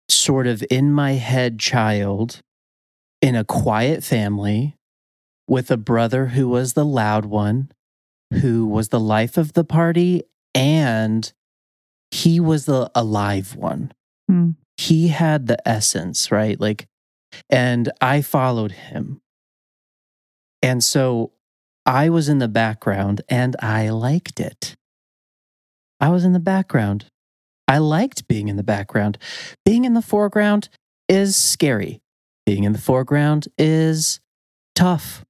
sort 0.09 0.47
of 0.47 0.65
in 0.71 0.93
my 0.93 1.13
head 1.13 1.59
child 1.59 2.41
in 3.21 3.35
a 3.37 3.45
quiet 3.45 4.03
family 4.03 4.75
with 5.49 5.71
a 5.71 5.77
brother 5.77 6.27
who 6.27 6.49
was 6.49 6.75
the 6.75 6.85
loud 6.85 7.25
one, 7.25 7.73
who 8.43 8.67
was 8.67 8.91
the 8.91 9.01
life 9.01 9.37
of 9.37 9.55
the 9.55 9.65
party, 9.65 10.23
and 10.55 11.33
he 12.11 12.39
was 12.39 12.67
the 12.67 12.91
alive 12.95 13.57
one. 13.57 13.93
Hmm. 14.29 14.51
He 14.77 15.09
had 15.09 15.47
the 15.47 15.67
essence, 15.69 16.31
right? 16.31 16.59
Like, 16.61 16.87
and 17.51 17.91
I 18.01 18.23
followed 18.23 18.73
him. 18.73 19.21
And 20.63 20.83
so 20.83 21.33
I 21.85 22.09
was 22.09 22.29
in 22.29 22.39
the 22.39 22.49
background 22.49 23.23
and 23.29 23.57
I 23.61 23.91
liked 23.91 24.41
it. 24.41 24.77
I 26.01 26.11
was 26.11 26.25
in 26.25 26.33
the 26.33 26.41
background. 26.41 27.07
I 27.67 27.79
liked 27.79 28.29
being 28.29 28.49
in 28.49 28.57
the 28.57 28.63
background. 28.63 29.19
Being 29.65 29.85
in 29.85 29.95
the 29.95 30.03
foreground 30.03 30.69
is 31.09 31.37
scary. 31.37 32.01
Being 32.47 32.65
in 32.65 32.73
the 32.73 32.79
foreground 32.79 33.49
is 33.59 34.21
tough. 34.75 35.25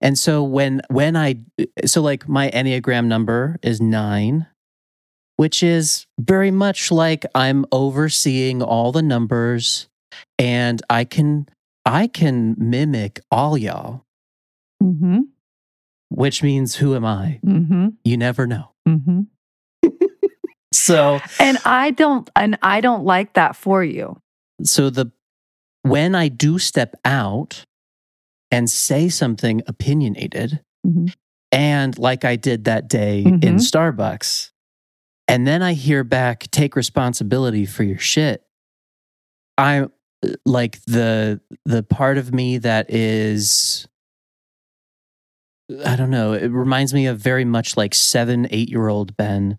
And 0.00 0.18
so 0.18 0.42
when 0.42 0.82
when 0.88 1.16
I 1.16 1.36
so 1.84 2.02
like 2.02 2.28
my 2.28 2.50
enneagram 2.50 3.06
number 3.06 3.58
is 3.62 3.80
9 3.80 4.46
which 5.36 5.62
is 5.62 6.06
very 6.20 6.50
much 6.50 6.92
like 6.92 7.24
I'm 7.34 7.64
overseeing 7.72 8.62
all 8.62 8.92
the 8.92 9.02
numbers 9.02 9.88
and 10.38 10.80
I 10.90 11.04
can 11.04 11.48
I 11.84 12.06
can 12.06 12.54
mimic 12.58 13.18
all 13.30 13.58
y'all, 13.58 14.04
mm-hmm, 14.80 15.20
which 16.10 16.42
means 16.44 16.76
who 16.76 16.94
am 16.94 17.04
I? 17.04 17.40
mm-hmm, 17.44 17.88
You 18.04 18.16
never 18.16 18.46
know. 18.46 18.68
mm-hmm. 18.86 19.22
So 20.72 21.20
And 21.40 21.58
I 21.64 21.90
don't, 21.90 22.30
and 22.36 22.58
I 22.62 22.80
don't 22.80 23.04
like 23.04 23.34
that 23.34 23.56
for 23.56 23.82
you. 23.82 24.16
so 24.64 24.90
the 24.90 25.10
when 25.82 26.14
I 26.14 26.28
do 26.28 26.58
step 26.58 26.94
out 27.04 27.64
and 28.52 28.70
say 28.70 29.08
something 29.08 29.62
opinionated 29.66 30.60
Mhm. 30.86 31.12
and 31.50 31.98
like 31.98 32.24
I 32.24 32.36
did 32.36 32.64
that 32.64 32.86
day 32.88 33.24
Mhm. 33.26 33.42
in 33.44 33.56
Starbucks 33.56 34.50
and 35.26 35.46
then 35.46 35.62
I 35.62 35.72
hear 35.72 36.04
back 36.04 36.48
take 36.52 36.76
responsibility 36.76 37.66
for 37.66 37.82
your 37.82 37.98
shit 37.98 38.44
I'm 39.58 39.90
like 40.46 40.80
the 40.84 41.40
the 41.64 41.82
part 41.82 42.18
of 42.18 42.32
me 42.32 42.58
that 42.58 42.86
is 42.90 43.88
I 45.84 45.96
don't 45.96 46.10
know 46.10 46.34
it 46.34 46.48
reminds 46.48 46.92
me 46.94 47.06
of 47.06 47.18
very 47.18 47.44
much 47.44 47.76
like 47.76 47.94
7 47.94 48.46
8 48.50 48.68
year 48.68 48.88
old 48.88 49.16
Ben 49.16 49.58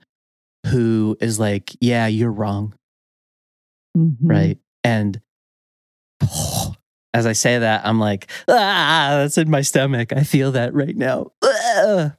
who 0.68 1.18
is 1.20 1.40
like 1.40 1.76
yeah 1.82 2.08
you're 2.08 2.32
wrong 2.32 2.74
Mhm. 3.98 4.18
right? 4.22 4.58
And 4.84 5.22
as 7.14 7.26
I 7.26 7.34
say 7.34 7.60
that, 7.60 7.86
I'm 7.86 8.00
like, 8.00 8.30
ah, 8.48 9.10
that's 9.20 9.38
in 9.38 9.50
my 9.50 9.62
stomach. 9.62 10.12
I 10.14 10.24
feel 10.24 10.52
that 10.54 10.74
right 10.74 10.96
now. 10.96 11.32
Ah. 11.44 12.16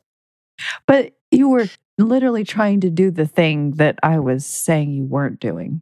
But 0.86 1.14
you 1.30 1.48
were 1.48 1.66
literally 1.98 2.44
trying 2.44 2.80
to 2.80 2.90
do 2.90 3.10
the 3.10 3.26
thing 3.26 3.72
that 3.72 3.98
I 4.02 4.18
was 4.20 4.46
saying 4.46 4.92
you 4.92 5.04
weren't 5.04 5.40
doing. 5.40 5.80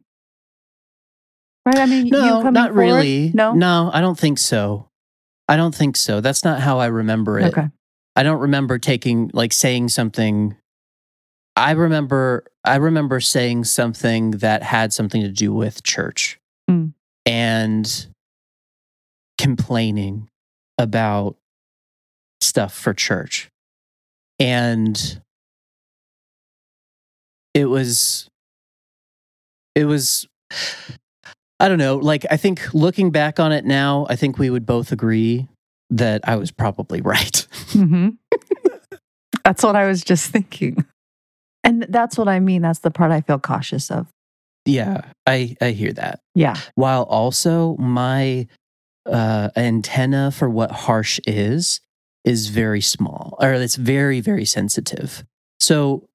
Right? 1.65 1.77
I 1.77 1.85
mean, 1.85 2.07
you 2.07 2.11
No, 2.11 2.41
not 2.49 2.69
forward? 2.69 2.79
really. 2.81 3.31
No? 3.33 3.53
no, 3.53 3.89
I 3.93 4.01
don't 4.01 4.17
think 4.19 4.37
so. 4.37 4.89
I 5.47 5.55
don't 5.57 5.73
think 5.75 5.95
so. 5.95 6.19
That's 6.21 6.43
not 6.43 6.59
how 6.59 6.79
I 6.79 6.87
remember 6.87 7.39
it. 7.39 7.45
Okay. 7.45 7.69
I 8.15 8.23
don't 8.23 8.39
remember 8.39 8.77
taking 8.79 9.29
like 9.33 9.53
saying 9.53 9.89
something. 9.89 10.55
I 11.55 11.71
remember 11.71 12.45
I 12.63 12.75
remember 12.77 13.19
saying 13.19 13.65
something 13.65 14.31
that 14.31 14.63
had 14.63 14.93
something 14.93 15.21
to 15.21 15.29
do 15.29 15.53
with 15.53 15.83
church 15.83 16.39
Mm. 16.69 16.93
and 17.25 18.07
complaining 19.37 20.29
about 20.77 21.35
stuff 22.41 22.73
for 22.73 22.93
church. 22.93 23.49
And 24.39 25.21
it 27.53 27.65
was 27.65 28.29
it 29.75 29.85
was 29.85 30.27
I 31.59 31.67
don't 31.69 31.77
know, 31.77 31.95
like 31.95 32.25
I 32.29 32.37
think 32.37 32.73
looking 32.73 33.11
back 33.11 33.39
on 33.39 33.51
it 33.51 33.65
now, 33.65 34.05
I 34.09 34.15
think 34.15 34.37
we 34.37 34.49
would 34.49 34.65
both 34.65 34.91
agree 34.91 35.47
that 35.89 36.21
I 36.27 36.35
was 36.35 36.51
probably 36.51 37.01
right. 37.13 37.47
hmm 37.69 38.09
that's 39.43 39.61
what 39.61 39.75
I 39.75 39.87
was 39.87 40.03
just 40.03 40.31
thinking. 40.31 40.85
And 41.65 41.85
that's 41.89 42.17
what 42.17 42.27
I 42.29 42.39
mean. 42.39 42.61
That's 42.61 42.79
the 42.79 42.91
part 42.91 43.11
I 43.11 43.21
feel 43.21 43.39
cautious 43.39 43.91
of. 43.91 44.07
Yeah, 44.65 45.01
I 45.25 45.55
I 45.61 45.71
hear 45.71 45.91
that. 45.93 46.19
Yeah. 46.35 46.55
While 46.75 47.03
also 47.03 47.75
my 47.77 48.47
uh, 49.05 49.49
antenna 49.55 50.31
for 50.31 50.49
what 50.49 50.71
harsh 50.71 51.19
is 51.25 51.81
is 52.23 52.47
very 52.47 52.81
small, 52.81 53.37
or 53.39 53.53
it's 53.53 53.75
very 53.75 54.21
very 54.21 54.45
sensitive. 54.45 55.23
So 55.59 56.07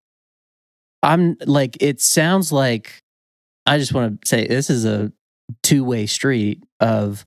I'm 1.03 1.37
like, 1.45 1.77
it 1.81 2.01
sounds 2.01 2.53
like 2.53 3.03
I 3.67 3.79
just 3.79 3.93
want 3.93 4.23
to 4.23 4.29
say 4.29 4.47
this 4.47 4.71
is 4.71 4.85
a 4.85 5.13
two 5.63 5.85
way 5.85 6.07
street 6.07 6.63
of 6.81 7.25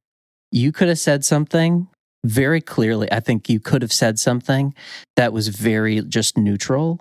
you 0.52 0.72
could 0.72 0.90
have 0.90 1.00
said 1.00 1.24
something 1.24 1.88
very 2.26 2.62
clearly. 2.62 3.12
I 3.12 3.20
think 3.20 3.50
you 3.50 3.60
could 3.60 3.82
have 3.82 3.94
said 3.94 4.20
something 4.20 4.74
that 5.16 5.34
was 5.34 5.48
very 5.48 6.02
just 6.02 6.38
neutral 6.38 7.00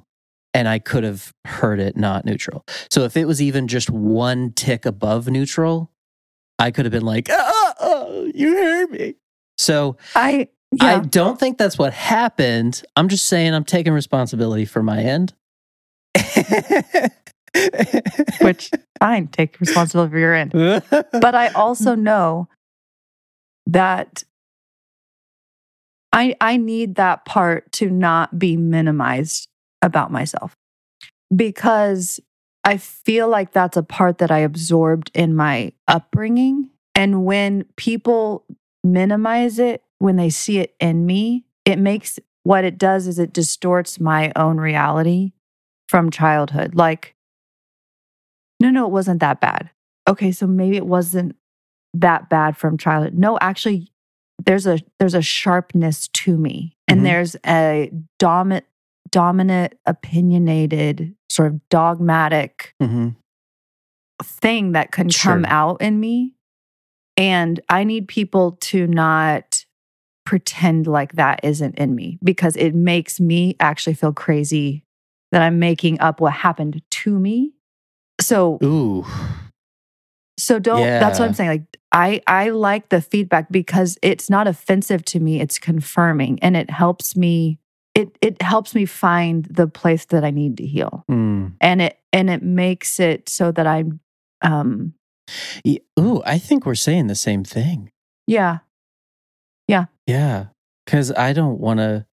and 0.54 0.68
I 0.68 0.78
could 0.78 1.04
have 1.04 1.32
heard 1.46 1.80
it 1.80 1.96
not 1.96 2.24
neutral. 2.24 2.64
So 2.90 3.04
if 3.04 3.16
it 3.16 3.26
was 3.26 3.40
even 3.40 3.68
just 3.68 3.90
one 3.90 4.52
tick 4.52 4.84
above 4.86 5.28
neutral, 5.28 5.90
I 6.60 6.70
could 6.70 6.84
have 6.84 6.92
been 6.92 7.04
like, 7.04 7.28
oh, 7.30 7.72
oh 7.80 8.30
you 8.34 8.54
heard 8.54 8.90
me. 8.90 9.14
So 9.58 9.96
I 10.14 10.48
I 10.80 11.00
don't 11.00 11.40
think 11.40 11.58
that's 11.58 11.78
what 11.78 11.92
happened. 11.92 12.82
I'm 12.96 13.08
just 13.08 13.26
saying 13.26 13.54
I'm 13.54 13.64
taking 13.64 13.92
responsibility 13.92 14.64
for 14.66 14.82
my 14.82 15.02
end. 15.02 15.34
which 18.40 18.70
fine, 19.00 19.28
take 19.28 19.58
responsibility 19.58 20.12
for 20.12 20.18
your 20.18 20.34
end. 20.34 20.52
But 20.52 21.34
I 21.34 21.48
also 21.48 21.94
know 21.94 22.48
that 23.66 24.22
I 26.12 26.36
I 26.40 26.56
need 26.56 26.96
that 26.96 27.24
part 27.24 27.72
to 27.72 27.90
not 27.90 28.38
be 28.38 28.56
minimized 28.56 29.48
about 29.82 30.12
myself 30.12 30.54
because 31.34 32.20
I 32.64 32.76
feel 32.76 33.28
like 33.28 33.52
that's 33.52 33.76
a 33.76 33.82
part 33.82 34.18
that 34.18 34.30
I 34.30 34.38
absorbed 34.40 35.10
in 35.14 35.34
my 35.34 35.72
upbringing. 35.88 36.70
And 36.94 37.24
when 37.24 37.64
people 37.76 38.44
minimize 38.84 39.58
it 39.58 39.82
when 39.98 40.16
they 40.16 40.30
see 40.30 40.58
it 40.58 40.74
in 40.80 41.04
me 41.04 41.44
it 41.66 41.78
makes 41.78 42.18
what 42.42 42.64
it 42.64 42.78
does 42.78 43.06
is 43.06 43.18
it 43.18 43.34
distorts 43.34 44.00
my 44.00 44.32
own 44.34 44.56
reality 44.56 45.32
from 45.88 46.10
childhood. 46.10 46.74
Like 46.74 47.14
no 48.58 48.70
no 48.70 48.86
it 48.86 48.90
wasn't 48.90 49.20
that 49.20 49.40
bad. 49.40 49.70
Okay 50.08 50.32
so 50.32 50.46
maybe 50.46 50.76
it 50.76 50.86
wasn't 50.86 51.36
that 51.94 52.28
bad 52.30 52.56
from 52.56 52.78
childhood. 52.78 53.14
No 53.14 53.38
actually 53.40 53.92
there's 54.44 54.66
a 54.66 54.78
there's 54.98 55.14
a 55.14 55.20
sharpness 55.22 56.08
to 56.08 56.36
me. 56.38 56.76
And 56.88 57.00
Mhm. 57.00 57.04
there's 57.04 57.36
a 57.46 57.92
dominant 58.18 58.64
dominant 59.10 59.74
opinionated 59.86 61.14
sort 61.28 61.48
of 61.48 61.68
dogmatic 61.68 62.74
Mhm. 62.82 63.16
thing 64.22 64.72
that 64.72 64.92
can 64.92 65.08
come 65.08 65.44
out 65.46 65.80
in 65.80 65.98
me 65.98 66.34
and 67.16 67.58
i 67.68 67.84
need 67.84 68.06
people 68.06 68.52
to 68.60 68.86
not 68.86 69.64
pretend 70.26 70.86
like 70.86 71.12
that 71.14 71.40
isn't 71.42 71.76
in 71.78 71.94
me 71.94 72.18
because 72.22 72.54
it 72.56 72.74
makes 72.74 73.18
me 73.18 73.56
actually 73.60 73.94
feel 73.94 74.12
crazy 74.12 74.84
that 75.32 75.40
i'm 75.42 75.58
making 75.58 75.98
up 76.00 76.20
what 76.20 76.32
happened 76.32 76.82
to 76.90 77.18
me 77.18 77.52
so 78.20 78.58
Ooh. 78.62 79.06
so 80.38 80.58
don't 80.58 80.82
that's 81.00 81.18
what 81.18 81.26
i'm 81.26 81.34
saying 81.34 81.50
like 81.50 81.76
i 81.92 82.20
i 82.26 82.50
like 82.50 82.90
the 82.90 83.00
feedback 83.00 83.50
because 83.50 83.96
it's 84.02 84.28
not 84.28 84.46
offensive 84.46 85.02
to 85.04 85.18
me 85.18 85.40
it's 85.40 85.58
confirming 85.58 86.38
and 86.42 86.56
it 86.56 86.68
helps 86.70 87.16
me 87.16 87.58
it 87.94 88.16
it 88.20 88.40
helps 88.42 88.74
me 88.74 88.84
find 88.86 89.44
the 89.46 89.66
place 89.66 90.04
that 90.06 90.24
i 90.24 90.30
need 90.30 90.56
to 90.58 90.66
heal 90.66 91.04
Mm. 91.10 91.54
and 91.60 91.82
it 91.82 91.98
and 92.12 92.30
it 92.30 92.42
makes 92.42 92.98
it 93.00 93.28
so 93.28 93.50
that 93.52 93.66
i'm 93.66 94.00
um 94.42 94.94
Ye- 95.64 95.82
Ooh, 95.98 96.22
I 96.26 96.38
think 96.38 96.66
we're 96.66 96.74
saying 96.74 97.06
the 97.06 97.14
same 97.14 97.44
thing. 97.44 97.90
yeah 98.26 98.58
Yeah. 99.68 99.84
Yeah. 100.06 100.46
Cause 100.86 101.12
I 101.12 101.32
don't 101.32 101.60
want 101.60 101.78
to, 101.78 102.04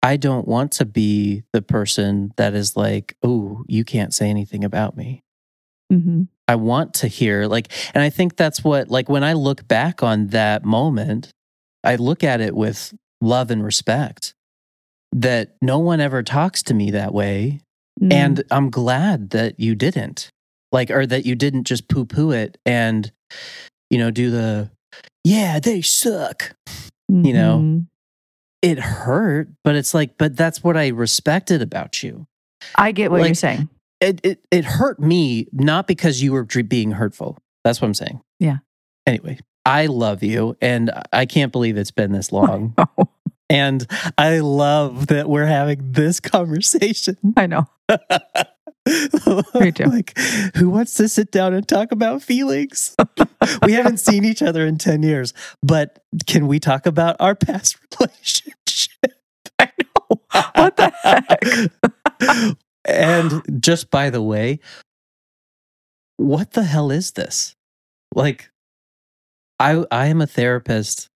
I 0.00 0.16
don't 0.16 0.46
want 0.46 0.70
to 0.72 0.84
be 0.84 1.42
the 1.52 1.60
person 1.62 2.30
that 2.36 2.54
is 2.54 2.76
like, 2.76 3.16
oh, 3.24 3.64
you 3.66 3.82
can't 3.84 4.14
say 4.14 4.30
anything 4.30 4.62
about 4.62 4.96
me. 4.96 5.24
hmm 5.90 6.24
I 6.46 6.54
want 6.54 6.94
to 7.02 7.08
hear, 7.08 7.48
like, 7.48 7.72
and 7.92 8.04
I 8.04 8.10
think 8.10 8.36
that's 8.36 8.62
what, 8.62 8.88
like, 8.88 9.08
when 9.08 9.24
I 9.24 9.32
look 9.32 9.66
back 9.66 10.04
on 10.04 10.28
that 10.28 10.64
moment, 10.64 11.32
I 11.82 11.96
look 11.96 12.22
at 12.22 12.40
it 12.40 12.54
with 12.54 12.94
love 13.20 13.50
and 13.50 13.64
respect 13.64 14.35
that 15.20 15.56
no 15.62 15.78
one 15.78 16.00
ever 16.00 16.22
talks 16.22 16.62
to 16.64 16.74
me 16.74 16.90
that 16.92 17.12
way. 17.14 17.60
Mm-hmm. 18.00 18.12
And 18.12 18.44
I'm 18.50 18.70
glad 18.70 19.30
that 19.30 19.58
you 19.58 19.74
didn't, 19.74 20.30
like, 20.72 20.90
or 20.90 21.06
that 21.06 21.24
you 21.24 21.34
didn't 21.34 21.64
just 21.64 21.88
poo 21.88 22.04
poo 22.04 22.30
it 22.30 22.58
and, 22.66 23.10
you 23.90 23.98
know, 23.98 24.10
do 24.10 24.30
the, 24.30 24.70
yeah, 25.24 25.58
they 25.58 25.80
suck. 25.82 26.52
you 27.08 27.32
know, 27.32 27.58
Mhm. 27.58 27.86
It 28.62 28.78
hurt, 28.80 29.48
but 29.62 29.76
it's 29.76 29.94
like, 29.94 30.18
but 30.18 30.36
that's 30.36 30.64
what 30.64 30.76
I 30.76 30.88
respected 30.88 31.62
about 31.62 32.02
you. 32.02 32.26
I 32.74 32.90
get 32.90 33.10
what 33.12 33.24
you're 33.24 33.34
saying. 33.34 33.68
It, 34.00 34.20
it, 34.24 34.40
it 34.50 34.64
hurt 34.64 34.98
me, 34.98 35.46
not 35.52 35.86
because 35.86 36.20
you 36.20 36.32
were 36.32 36.42
being 36.44 36.90
hurtful. 36.90 37.38
That's 37.64 37.80
what 37.80 37.86
I'm 37.86 37.94
saying. 37.94 38.20
Yeah. 38.40 38.56
Anyway, 39.06 39.38
I 39.64 39.86
love 39.86 40.22
you 40.24 40.56
and 40.60 40.90
I 41.12 41.26
can't 41.26 41.52
believe 41.52 41.76
it's 41.76 41.92
been 41.92 42.10
this 42.12 42.32
long. 42.32 42.74
And 43.48 43.86
I 44.18 44.40
love 44.40 45.08
that 45.08 45.28
we're 45.28 45.46
having 45.46 45.92
this 45.92 46.20
conversation. 46.20 47.16
I 47.36 47.46
know. 47.46 47.66
Me 49.54 49.72
too. 49.72 49.84
like, 49.86 50.16
who 50.56 50.70
wants 50.70 50.94
to 50.94 51.08
sit 51.08 51.32
down 51.32 51.54
and 51.54 51.66
talk 51.66 51.92
about 51.92 52.22
feelings? 52.22 52.94
we 53.62 53.72
haven't 53.72 53.98
seen 53.98 54.24
each 54.24 54.42
other 54.42 54.66
in 54.66 54.78
10 54.78 55.02
years, 55.02 55.34
but 55.62 56.04
can 56.26 56.46
we 56.46 56.60
talk 56.60 56.86
about 56.86 57.16
our 57.18 57.34
past 57.34 57.78
relationship? 58.00 58.92
I 59.58 59.70
know. 59.80 60.20
What 60.54 60.76
the 60.76 60.92
heck? 61.02 62.50
and 62.84 63.42
just 63.60 63.90
by 63.90 64.10
the 64.10 64.22
way, 64.22 64.60
what 66.16 66.52
the 66.52 66.62
hell 66.62 66.90
is 66.90 67.12
this? 67.12 67.54
Like, 68.14 68.50
I 69.58 69.84
I 69.90 70.06
am 70.06 70.20
a 70.20 70.26
therapist. 70.26 71.08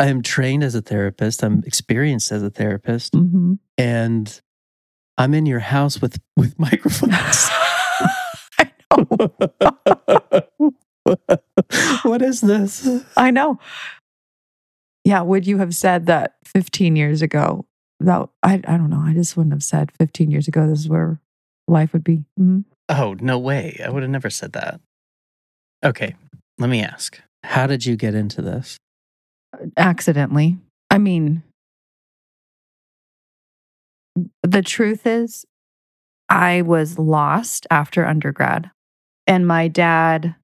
I 0.00 0.06
am 0.06 0.22
trained 0.22 0.62
as 0.62 0.74
a 0.74 0.80
therapist. 0.82 1.42
I'm 1.42 1.62
experienced 1.66 2.30
as 2.32 2.42
a 2.42 2.50
therapist, 2.50 3.14
hmm 3.14 3.54
and 3.76 4.40
I'm 5.16 5.34
in 5.34 5.46
your 5.46 5.60
house 5.60 6.00
with 6.00 6.18
with 6.36 6.58
microphones. 6.66 7.12
I 8.58 8.70
know. 8.90 9.18
what 12.02 12.22
is 12.22 12.40
this? 12.40 12.88
I 13.16 13.30
know. 13.30 13.58
Yeah, 15.04 15.22
would 15.22 15.46
you 15.46 15.58
have 15.58 15.74
said 15.74 16.06
that 16.06 16.36
15 16.44 16.96
years 16.96 17.22
ago? 17.22 17.66
That 18.00 18.28
I 18.42 18.54
I 18.54 18.76
don't 18.76 18.90
know. 18.90 19.00
I 19.04 19.14
just 19.14 19.36
wouldn't 19.36 19.54
have 19.54 19.62
said 19.62 19.90
15 19.98 20.30
years 20.30 20.46
ago 20.48 20.66
this 20.68 20.80
is 20.80 20.88
where 20.88 21.20
life 21.66 21.92
would 21.92 22.04
be. 22.04 22.24
Mhm. 22.38 22.64
Oh, 22.88 23.14
no 23.20 23.38
way. 23.38 23.80
I 23.84 23.90
would 23.90 24.02
have 24.02 24.10
never 24.10 24.30
said 24.30 24.52
that. 24.54 24.80
Okay, 25.84 26.14
let 26.58 26.70
me 26.70 26.82
ask. 26.82 27.20
How 27.44 27.66
did 27.66 27.84
you 27.84 27.96
get 27.96 28.14
into 28.14 28.40
this? 28.42 28.78
Accidentally. 29.76 30.58
I 30.90 30.98
mean, 30.98 31.42
the 34.42 34.62
truth 34.62 35.06
is, 35.06 35.44
I 36.28 36.62
was 36.62 36.98
lost 36.98 37.66
after 37.70 38.04
undergrad, 38.04 38.70
and 39.26 39.46
my 39.46 39.68
dad 39.68 40.34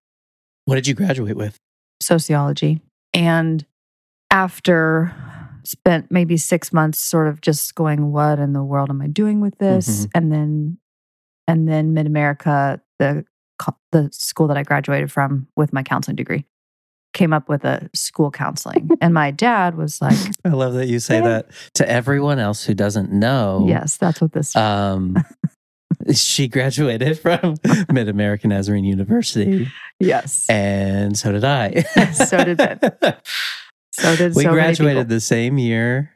What 0.64 0.76
did 0.76 0.86
you 0.86 0.94
graduate 0.94 1.36
with? 1.36 1.58
sociology. 2.00 2.80
And 3.12 3.64
after 4.30 5.14
spent 5.64 6.10
maybe 6.10 6.36
six 6.36 6.72
months 6.72 6.98
sort 6.98 7.28
of 7.28 7.40
just 7.40 7.74
going, 7.74 8.12
what 8.12 8.38
in 8.38 8.52
the 8.52 8.62
world 8.62 8.90
am 8.90 9.00
I 9.00 9.06
doing 9.06 9.40
with 9.40 9.56
this? 9.58 10.06
Mm-hmm. 10.06 10.10
And 10.14 10.32
then, 10.32 10.78
and 11.48 11.68
then 11.68 11.94
Mid 11.94 12.06
America, 12.06 12.80
the 12.98 13.24
the 13.92 14.10
school 14.12 14.48
that 14.48 14.56
I 14.56 14.62
graduated 14.62 15.10
from 15.12 15.46
with 15.56 15.72
my 15.72 15.82
counseling 15.82 16.16
degree, 16.16 16.44
came 17.14 17.32
up 17.32 17.48
with 17.48 17.64
a 17.64 17.88
school 17.94 18.30
counseling. 18.30 18.90
and 19.00 19.14
my 19.14 19.30
dad 19.30 19.76
was 19.76 20.02
like, 20.02 20.18
I 20.44 20.50
love 20.50 20.74
that 20.74 20.88
you 20.88 20.98
say 21.00 21.16
Yeah. 21.20 21.28
that 21.28 21.50
to 21.74 21.88
everyone 21.88 22.38
else 22.38 22.64
who 22.64 22.74
doesn't 22.74 23.10
know. 23.10 23.64
yes, 23.66 23.96
that's 23.96 24.20
what 24.20 24.32
this. 24.32 24.54
Um, 24.54 25.16
she 26.12 26.48
graduated 26.48 27.18
from 27.18 27.54
Mid 27.92 28.08
American 28.08 28.50
Nazarene 28.50 28.84
University, 28.84 29.70
yes. 29.98 30.44
and 30.50 31.16
so 31.16 31.32
did 31.32 31.44
I. 31.44 31.82
So 32.12 32.44
did 32.44 32.58
Ben. 32.58 32.78
So 33.92 34.16
did 34.16 34.34
we 34.34 34.42
so 34.42 34.50
graduated 34.52 35.08
the 35.08 35.20
same 35.20 35.56
year 35.56 36.10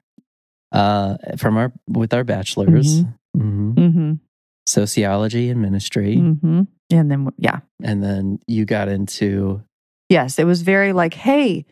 uh, 0.72 1.16
from 1.38 1.56
our 1.56 1.72
with 1.88 2.12
our 2.12 2.24
bachelors, 2.24 3.02
Mhm. 3.36 3.74
Mhm, 3.74 4.18
sociology 4.66 5.48
and 5.48 5.62
ministry, 5.62 6.16
mhm. 6.16 6.66
And 6.90 7.10
then, 7.10 7.28
yeah. 7.38 7.60
and 7.82 8.02
then 8.02 8.40
you 8.48 8.64
got 8.64 8.88
into 8.88 9.62
Yes, 10.08 10.38
it 10.38 10.44
was 10.44 10.62
very 10.62 10.92
like, 10.92 11.14
hey, 11.14 11.66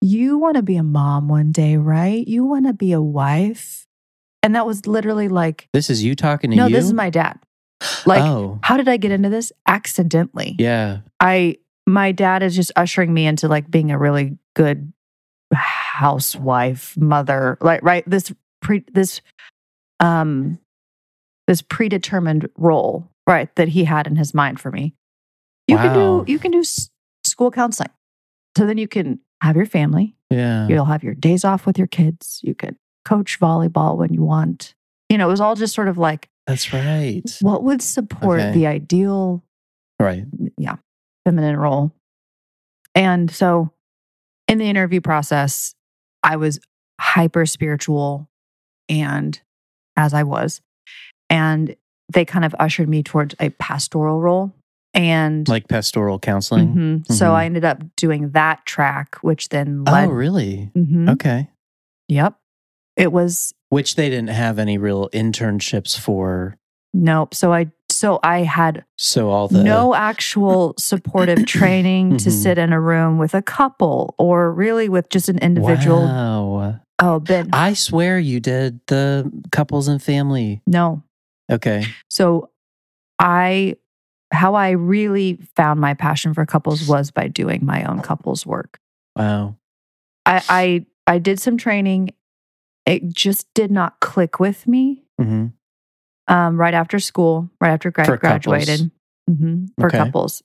you 0.00 0.38
want 0.38 0.56
to 0.56 0.62
be 0.62 0.76
a 0.76 0.82
mom 0.82 1.28
one 1.28 1.52
day, 1.52 1.76
right? 1.76 2.26
You 2.26 2.44
want 2.44 2.66
to 2.66 2.72
be 2.72 2.92
a 2.92 3.00
wife. 3.00 3.86
And 4.42 4.54
that 4.54 4.66
was 4.66 4.86
literally 4.86 5.28
like, 5.28 5.68
this 5.72 5.88
is 5.88 6.04
you 6.04 6.14
talking 6.14 6.50
to 6.50 6.56
no, 6.56 6.66
you. 6.66 6.72
No, 6.72 6.76
this 6.76 6.84
is 6.84 6.92
my 6.92 7.10
dad. 7.10 7.38
Like, 8.06 8.22
oh 8.22 8.58
how 8.62 8.76
did 8.76 8.88
I 8.88 8.96
get 8.96 9.10
into 9.10 9.28
this? 9.28 9.52
Accidentally. 9.66 10.56
yeah, 10.58 11.00
I, 11.20 11.56
my 11.86 12.12
dad 12.12 12.42
is 12.42 12.56
just 12.56 12.72
ushering 12.76 13.12
me 13.12 13.26
into 13.26 13.48
like 13.48 13.70
being 13.70 13.90
a 13.90 13.98
really 13.98 14.38
good 14.54 14.92
housewife, 15.52 16.96
mother, 16.96 17.58
like, 17.60 17.82
right? 17.82 18.04
This 18.06 18.32
pre, 18.62 18.84
this, 18.92 19.20
um, 20.00 20.58
this 21.46 21.60
predetermined 21.60 22.48
role, 22.56 23.10
right, 23.26 23.54
that 23.56 23.68
he 23.68 23.84
had 23.84 24.06
in 24.06 24.16
his 24.16 24.32
mind 24.32 24.60
for 24.60 24.70
me. 24.70 24.94
You 25.66 25.78
can 25.78 25.94
do 25.94 26.24
you 26.30 26.38
can 26.38 26.50
do 26.50 26.62
school 27.34 27.50
counseling. 27.50 27.90
So 28.56 28.64
then 28.64 28.78
you 28.78 28.86
can 28.86 29.18
have 29.42 29.56
your 29.56 29.66
family, 29.66 30.14
Yeah. 30.30 30.68
you'll 30.68 30.84
have 30.84 31.02
your 31.02 31.14
days 31.14 31.44
off 31.44 31.66
with 31.66 31.76
your 31.78 31.88
kids, 31.88 32.38
you 32.44 32.54
could 32.54 32.76
coach 33.04 33.40
volleyball 33.40 33.96
when 33.96 34.12
you 34.14 34.22
want. 34.22 34.72
You 35.10 35.18
know, 35.18 35.26
it 35.26 35.32
was 35.32 35.40
all 35.40 35.56
just 35.56 35.74
sort 35.74 35.88
of 35.88 35.98
like 35.98 36.28
That's 36.46 36.72
right. 36.72 37.22
what 37.40 37.64
would 37.64 37.82
support 37.82 38.38
Okay. 38.38 38.52
the 38.52 38.68
ideal 38.68 39.42
Right. 39.98 40.24
yeah, 40.56 40.76
feminine 41.24 41.56
role. 41.56 41.92
And 42.94 43.28
so 43.32 43.72
in 44.46 44.58
the 44.58 44.68
interview 44.70 45.00
process, 45.00 45.74
I 46.22 46.36
was 46.36 46.60
hyper 47.00 47.46
spiritual 47.46 48.28
and 48.88 49.40
as 49.96 50.14
I 50.14 50.22
was. 50.22 50.60
And 51.28 51.74
they 52.12 52.24
kind 52.24 52.44
of 52.44 52.54
ushered 52.60 52.88
me 52.88 53.02
towards 53.02 53.34
a 53.40 53.50
pastoral 53.50 54.20
role. 54.20 54.54
And 54.94 55.48
Like 55.48 55.66
pastoral 55.68 56.18
counseling. 56.18 56.74
Mhm. 57.06 57.12
so 57.12 57.26
Mhm. 57.30 57.34
I 57.34 57.44
ended 57.46 57.64
up 57.64 57.82
doing 57.96 58.30
that 58.30 58.64
track, 58.64 59.16
which 59.22 59.48
then 59.48 59.84
led. 59.84 60.08
Oh, 60.08 60.12
really? 60.12 60.70
Mhm. 60.76 61.10
Okay. 61.10 61.50
Yep. 62.08 62.34
It 62.96 63.12
was 63.12 63.52
Which 63.70 63.96
they 63.96 64.08
didn't 64.08 64.28
have 64.30 64.58
any 64.60 64.78
real 64.78 65.08
internships 65.12 65.98
for. 65.98 66.54
nope. 66.92 67.34
So 67.34 67.52
I 67.52 67.66
so 67.90 68.18
I 68.22 68.42
had 68.42 68.84
So 68.98 69.30
all 69.30 69.46
the 69.48 69.62
no 69.64 69.94
actual 69.94 70.74
supportive 70.78 71.44
training 71.46 72.16
to 72.18 72.28
Mhm. 72.30 72.32
sit 72.42 72.58
in 72.58 72.72
a 72.72 72.80
room 72.80 73.18
with 73.18 73.34
a 73.34 73.42
couple 73.42 74.14
or 74.18 74.52
really 74.52 74.88
with 74.88 75.08
just 75.10 75.28
an 75.28 75.38
individual. 75.38 76.02
Wow. 76.02 76.80
Oh, 77.00 77.18
Ben, 77.20 77.50
I 77.52 77.72
swear 77.74 78.18
you 78.20 78.38
did 78.40 78.78
the 78.86 79.30
couples 79.50 79.88
and 79.88 80.00
family. 80.02 80.62
no. 80.66 81.02
Okay. 81.50 81.84
So 82.08 82.50
I, 83.18 83.74
how 84.34 84.54
I 84.54 84.70
really 84.70 85.38
found 85.56 85.80
my 85.80 85.94
passion 85.94 86.34
for 86.34 86.44
couples 86.44 86.86
was 86.88 87.10
by 87.10 87.28
doing 87.28 87.64
my 87.64 87.84
own 87.84 88.00
couples 88.00 88.44
work. 88.44 88.78
Wow. 89.16 89.56
I, 90.26 90.42
I, 90.48 90.86
I 91.06 91.18
did 91.18 91.40
some 91.40 91.56
training. 91.56 92.10
It 92.86 93.08
just 93.14 93.46
did 93.54 93.70
not 93.70 94.00
click 94.00 94.38
with 94.40 94.66
me. 94.66 95.04
hmm 95.20 95.46
Um, 96.28 96.58
right 96.58 96.74
after 96.74 96.98
school, 96.98 97.50
right 97.60 97.70
after 97.70 97.90
gra- 97.90 98.04
For 98.06 98.16
graduated, 98.16 98.90
hmm 99.28 99.66
for 99.78 99.86
Okay. 99.88 99.98
couples. 99.98 100.42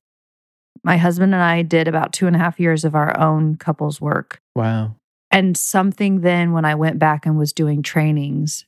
My 0.84 0.98
husband 0.98 1.34
and 1.34 1.44
I 1.44 1.62
did 1.62 1.88
about 1.90 2.14
two 2.14 2.28
and 2.28 2.36
a 2.36 2.40
half 2.40 2.60
years 2.60 2.86
of 2.86 2.96
our 2.96 3.18
own 3.20 3.56
couples 3.58 4.00
work. 4.00 4.42
Wow. 4.56 4.96
And 5.32 5.58
something 5.58 6.22
then 6.22 6.54
when 6.54 6.64
I 6.66 6.76
went 6.76 7.00
back 7.00 7.26
and 7.26 7.38
was 7.38 7.52
doing 7.54 7.84
trainings, 7.84 8.66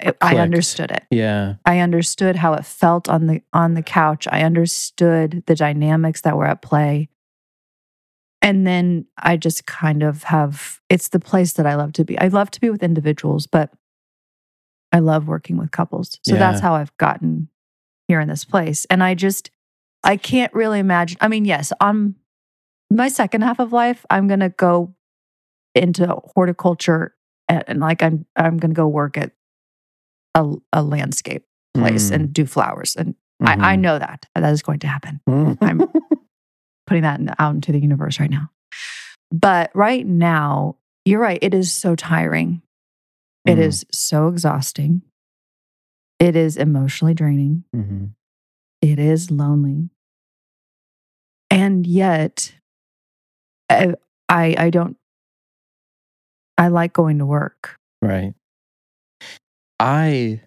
it, 0.00 0.16
I 0.20 0.36
understood 0.36 0.90
it. 0.90 1.04
Yeah. 1.10 1.54
I 1.64 1.80
understood 1.80 2.36
how 2.36 2.54
it 2.54 2.64
felt 2.64 3.08
on 3.08 3.26
the 3.26 3.42
on 3.52 3.74
the 3.74 3.82
couch. 3.82 4.28
I 4.30 4.42
understood 4.42 5.42
the 5.46 5.54
dynamics 5.54 6.20
that 6.22 6.36
were 6.36 6.46
at 6.46 6.62
play. 6.62 7.08
And 8.40 8.66
then 8.66 9.06
I 9.16 9.36
just 9.36 9.66
kind 9.66 10.02
of 10.02 10.22
have 10.24 10.80
it's 10.88 11.08
the 11.08 11.18
place 11.18 11.54
that 11.54 11.66
I 11.66 11.74
love 11.74 11.92
to 11.94 12.04
be. 12.04 12.18
I 12.18 12.28
love 12.28 12.50
to 12.52 12.60
be 12.60 12.70
with 12.70 12.82
individuals, 12.82 13.46
but 13.46 13.72
I 14.92 15.00
love 15.00 15.26
working 15.26 15.56
with 15.56 15.72
couples. 15.72 16.18
So 16.22 16.36
that's 16.36 16.60
how 16.60 16.74
I've 16.74 16.96
gotten 16.96 17.48
here 18.06 18.20
in 18.20 18.28
this 18.28 18.44
place. 18.44 18.86
And 18.86 19.02
I 19.02 19.14
just 19.14 19.50
I 20.04 20.16
can't 20.16 20.52
really 20.54 20.78
imagine. 20.78 21.18
I 21.20 21.28
mean, 21.28 21.44
yes, 21.44 21.72
on 21.80 22.14
my 22.90 23.08
second 23.08 23.42
half 23.42 23.58
of 23.58 23.72
life, 23.72 24.06
I'm 24.08 24.28
going 24.28 24.40
to 24.40 24.48
go 24.48 24.94
into 25.74 26.06
horticulture 26.34 27.14
and, 27.48 27.64
and 27.66 27.80
like 27.80 28.02
I'm 28.02 28.26
I'm 28.36 28.58
going 28.58 28.70
to 28.70 28.76
go 28.76 28.88
work 28.88 29.18
at 29.18 29.32
a, 30.34 30.52
a 30.72 30.82
landscape 30.82 31.44
place 31.74 32.10
Mm. 32.10 32.14
and 32.14 32.32
do 32.32 32.44
flowers. 32.46 32.96
And 32.96 33.14
I, 33.40 33.72
I 33.72 33.76
Mhm. 33.76 33.80
know 33.80 33.98
that 33.98 34.26
that 34.34 34.44
is 34.52 34.62
going 34.62 34.80
to 34.80 34.86
happen. 34.88 35.20
Mhm. 35.28 35.58
I'm 35.60 35.80
putting 36.86 37.02
that 37.02 37.20
in, 37.20 37.30
out 37.38 37.54
into 37.54 37.72
the 37.72 37.78
universe 37.80 38.18
right 38.18 38.30
now. 38.30 38.50
But 39.30 39.70
right 39.74 40.06
now, 40.06 40.76
you're 41.04 41.20
right. 41.20 41.38
It 41.42 41.54
is 41.54 41.70
so 41.70 41.94
tiring. 41.94 42.62
It 43.46 43.56
Mhm. 43.58 43.62
is 43.62 43.84
so 43.92 44.28
exhausting. 44.28 45.02
It 46.18 46.34
is 46.34 46.56
emotionally 46.56 47.14
draining. 47.14 47.64
Mhm. 47.76 48.14
It 48.82 48.98
is 48.98 49.30
lonely. 49.30 49.90
And 51.50 51.86
yet, 51.86 52.54
I, 53.70 53.94
I, 54.28 54.54
I 54.58 54.70
don't, 54.70 54.96
I 56.56 56.68
like 56.68 56.92
going 56.92 57.18
to 57.18 57.26
work. 57.26 57.76
Right. 58.02 58.34
I 59.80 60.42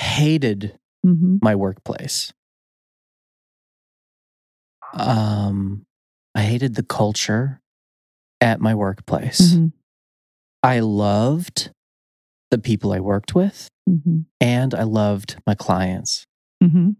hated 0.00 0.78
hmm 1.04 1.36
my 1.42 1.54
workplace. 1.54 2.32
Um, 4.92 5.86
I 6.34 6.42
hated 6.42 6.74
the 6.74 6.82
culture 6.82 7.60
at 8.40 8.60
my 8.60 8.74
workplace. 8.74 9.54
hmm 9.54 9.66
I 10.62 10.80
loved 10.80 11.70
the 12.50 12.58
people 12.58 12.92
I 12.92 13.00
worked 13.00 13.34
with 13.34 13.68
hmm 13.86 14.20
and 14.40 14.74
I 14.74 14.82
loved 14.82 15.36
my 15.46 15.54
clients 15.54 16.26
hmm 16.62 16.90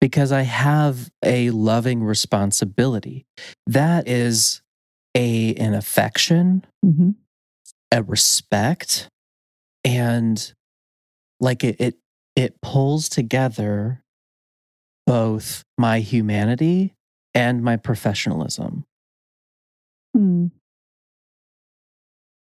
because 0.00 0.32
I 0.32 0.42
have 0.42 1.10
a 1.24 1.50
loving 1.50 2.02
responsibility. 2.02 3.24
That 3.66 4.08
is 4.08 4.60
a 5.16 5.54
an 5.54 5.74
affection, 5.74 6.64
hmm 6.84 7.10
a 7.92 8.02
respect, 8.02 9.08
and 9.86 10.52
like 11.40 11.62
it 11.64 11.76
it 11.80 11.94
it 12.34 12.60
pulls 12.60 13.08
together 13.08 14.02
both 15.06 15.62
my 15.78 16.00
humanity 16.00 16.92
and 17.34 17.62
my 17.62 17.76
professionalism. 17.76 18.84
hmm 20.14 20.46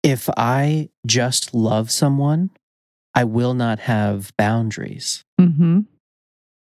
If 0.04 0.30
I 0.38 0.90
just 1.06 1.54
love 1.54 1.92
someone, 1.92 2.52
I 3.14 3.26
will 3.26 3.54
not 3.54 3.80
have 3.80 4.32
boundaries. 4.38 5.24
hmm 5.40 5.82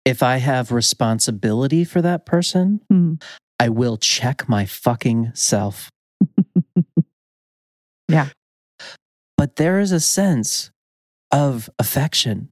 If 0.04 0.22
I 0.22 0.38
have 0.38 0.72
responsibility 0.72 1.84
for 1.84 2.02
that 2.02 2.26
person, 2.26 2.80
hmm 2.90 3.14
I 3.60 3.68
will 3.68 3.96
check 3.96 4.48
my 4.48 4.66
fucking 4.66 5.32
self. 5.34 5.90
Yeah. 8.10 8.28
But 9.38 9.56
there 9.56 9.78
is 9.80 9.92
a 9.92 10.00
sense 10.00 10.70
of 11.32 11.70
affection 11.78 12.50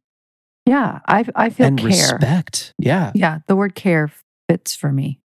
Yeah, 0.64 1.00
I 1.06 1.26
I 1.34 1.50
feel 1.50 1.66
and 1.66 1.78
care. 1.78 1.88
respect. 1.88 2.72
Yeah. 2.78 3.12
Yeah, 3.14 3.40
the 3.48 3.56
word 3.56 3.74
care 3.74 4.10
fits 4.48 4.74
for 4.74 4.90
me. 4.92 5.20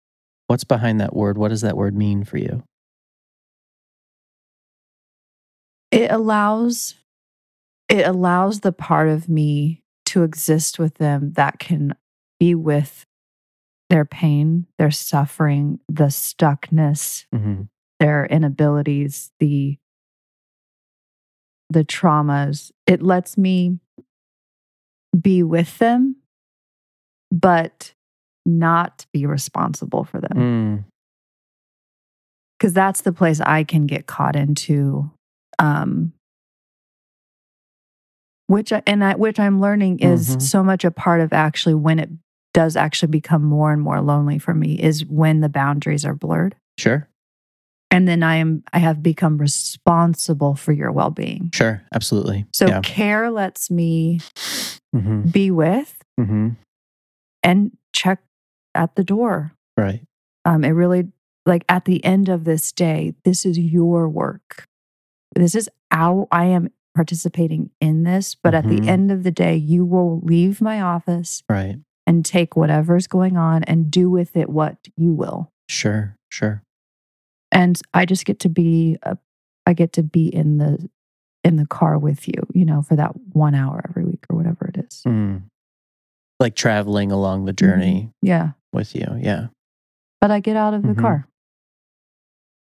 What's 0.48 0.64
behind 0.64 1.00
that 1.02 1.16
word? 1.16 1.38
What 1.38 1.50
does 1.50 1.62
that 1.62 1.78
word 1.78 1.96
mean 1.96 2.24
for 2.24 2.38
you? 2.38 2.64
It 5.92 6.12
allows 6.12 6.96
it 7.90 8.06
allows 8.06 8.60
the 8.60 8.72
part 8.72 9.10
of 9.10 9.28
me 9.28 9.82
to 10.06 10.24
exist 10.24 10.78
with 10.80 10.96
them 10.96 11.34
that 11.34 11.60
can 11.60 11.94
be 12.40 12.54
with 12.56 13.06
their 13.90 14.06
pain, 14.06 14.68
their 14.78 14.92
suffering, 14.92 15.80
the 15.90 16.06
stuckness, 16.06 17.26
Mm-hmm. 17.34 17.64
their 18.00 18.26
inabilities, 18.28 19.32
the 19.40 19.78
the 21.70 21.84
traumas. 21.86 22.72
It 22.88 23.02
lets 23.02 23.38
me 23.38 23.80
be 25.20 25.44
with 25.44 25.78
them 25.80 26.16
but 27.32 27.94
not 28.46 29.06
be 29.14 29.26
responsible 29.26 30.04
for 30.04 30.20
them. 30.22 30.38
Mm. 30.38 30.84
because 32.58 32.74
that's 32.74 33.02
the 33.02 33.14
place 33.14 33.40
I 33.40 33.64
can 33.64 33.86
get 33.88 34.06
caught 34.06 34.36
into. 34.36 35.10
Um, 35.60 36.12
which 38.48 38.74
I, 38.74 38.82
and 38.88 39.04
I, 39.04 39.16
which 39.16 39.40
I'm 39.40 39.62
learning 39.62 40.00
is 40.00 40.36
Mhm. 40.36 40.42
so 40.42 40.64
much 40.64 40.84
a 40.84 40.92
part 40.92 41.22
of 41.22 41.32
actually 41.34 41.76
when 41.76 42.00
it 42.00 42.10
does 42.54 42.76
actually 42.76 43.10
become 43.12 43.44
more 43.44 43.72
and 43.72 43.82
more 43.82 44.02
lonely 44.02 44.40
for 44.40 44.54
me 44.54 44.74
is 44.80 45.06
when 45.06 45.40
the 45.42 45.50
boundaries 45.50 46.04
are 46.04 46.16
blurred, 46.16 46.56
Sure. 46.78 47.08
And 47.92 48.08
then 48.08 48.24
I 48.24 48.36
am 48.36 48.64
I 48.74 48.80
have 48.80 49.02
become 49.04 49.38
responsible 49.38 50.56
for 50.56 50.72
your 50.72 50.92
well 50.92 51.10
being. 51.12 51.50
Sure. 51.54 51.82
Absolutely. 51.94 52.46
So 52.54 52.68
yeah. 52.68 52.82
care 52.82 53.30
lets 53.32 53.70
me 53.72 54.20
Mm-hmm. 54.96 55.30
be 55.30 55.52
with 55.52 55.96
Mm-hmm. 56.20 56.50
and 57.44 57.72
check 57.94 58.20
at 58.74 58.96
the 58.96 59.04
door. 59.04 59.54
Right. 59.78 60.02
Um, 60.46 60.64
it 60.64 60.70
really 60.70 61.10
like 61.46 61.64
at 61.70 61.86
the 61.86 62.04
end 62.04 62.28
of 62.28 62.44
this 62.44 62.72
day, 62.72 63.14
this 63.24 63.46
is 63.46 63.58
your 63.60 64.10
work. 64.10 64.66
This 65.36 65.54
is 65.56 65.70
how 65.92 66.28
I 66.32 66.46
am 66.46 66.72
participating 66.96 67.70
in 67.80 68.04
this. 68.04 68.36
But 68.36 68.56
at 68.56 68.66
Mhm. 68.66 68.82
the 68.82 68.90
end 68.90 69.12
of 69.12 69.24
the 69.24 69.32
day, 69.32 69.56
you 69.56 69.86
will 69.86 70.20
leave 70.22 70.60
my 70.60 70.82
office 70.82 71.44
Right. 71.48 71.78
and 72.08 72.26
take 72.26 72.56
whatever's 72.56 73.06
going 73.08 73.38
on 73.38 73.64
and 73.66 73.92
do 73.92 74.10
with 74.10 74.36
it 74.36 74.50
what 74.50 74.88
you 74.98 75.14
will. 75.14 75.52
Sure. 75.70 76.16
Sure. 76.30 76.64
And 77.52 77.80
I 77.94 78.06
just 78.06 78.26
get 78.26 78.40
to 78.42 78.50
be 78.50 78.98
a, 79.04 79.18
I 79.66 79.74
get 79.74 79.94
to 79.94 80.04
be 80.04 80.28
in 80.34 80.58
the 80.58 80.90
in 81.44 81.56
the 81.56 81.66
car 81.66 81.98
with 81.98 82.28
you, 82.28 82.34
you 82.54 82.66
know, 82.66 82.82
for 82.82 82.96
that 82.98 83.12
one 83.32 83.56
hour 83.56 83.82
every 83.90 84.04
week 84.04 84.26
or 84.30 84.36
whatever 84.36 84.66
it 84.74 84.86
is. 84.86 85.02
Mm. 85.08 85.44
Like 86.40 86.56
traveling 86.56 87.12
along 87.12 87.46
the 87.46 87.54
journey 87.54 88.12
Yeah. 88.22 88.52
with 88.74 88.94
you. 88.96 89.06
Yeah. 89.22 89.48
But 90.20 90.32
I 90.32 90.42
get 90.42 90.58
out 90.58 90.74
of 90.74 90.82
the 90.84 90.90
Mhm. 90.90 91.00
car. 91.00 91.28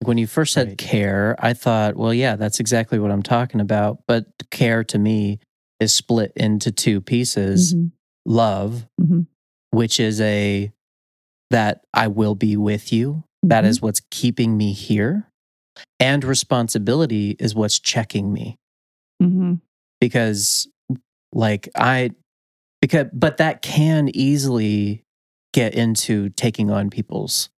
When 0.06 0.18
you 0.18 0.28
first 0.28 0.54
said 0.54 0.70
Right. 0.70 0.78
care, 0.78 1.36
I 1.40 1.54
thought, 1.54 1.96
well, 1.96 2.14
yeah, 2.14 2.36
that's 2.36 2.60
exactly 2.60 3.00
what 3.00 3.12
I'm 3.12 3.24
talking 3.24 3.60
about. 3.62 4.00
But 4.08 4.28
care 4.50 4.84
to 4.86 4.98
me 5.00 5.40
is 5.80 5.94
split 5.94 6.32
into 6.36 6.72
two 6.72 7.00
pieces 7.02 7.74
Mhm. 7.76 7.92
love, 8.26 8.88
Mhm. 9.00 9.28
which 9.72 10.00
is 10.00 10.20
a 10.22 10.72
that 11.50 11.84
I 11.94 12.08
will 12.08 12.36
be 12.36 12.56
with 12.58 12.92
you. 12.94 13.24
That 13.43 13.63
Mhm. 13.63 13.67
is 13.67 13.82
what's 13.82 14.01
keeping 14.10 14.58
me 14.58 14.73
here. 14.73 15.29
And 15.99 16.23
responsibility 16.23 17.36
is 17.39 17.53
what's 17.56 17.79
checking 17.79 18.32
me 18.34 18.56
Mhm. 19.21 19.62
because, 19.99 20.67
like, 21.34 21.69
I, 21.75 22.12
because, 22.82 23.08
but 23.13 23.38
that 23.38 23.62
can 23.62 24.10
easily 24.15 25.03
get 25.53 25.73
into 25.75 26.29
taking 26.29 26.69
on 26.71 26.89
people's, 26.89 27.49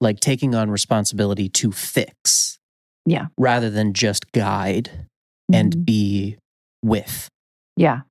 like, 0.00 0.20
taking 0.20 0.54
on 0.54 0.70
responsibility 0.70 1.48
to 1.50 1.72
fix. 1.72 2.58
Yeah. 3.04 3.26
Rather 3.38 3.70
than 3.70 3.92
just 3.94 4.32
guide 4.32 5.06
and 5.52 5.74
Mhm. 5.76 5.84
be 5.84 6.38
with. 6.82 7.28
yeah. 7.76 8.02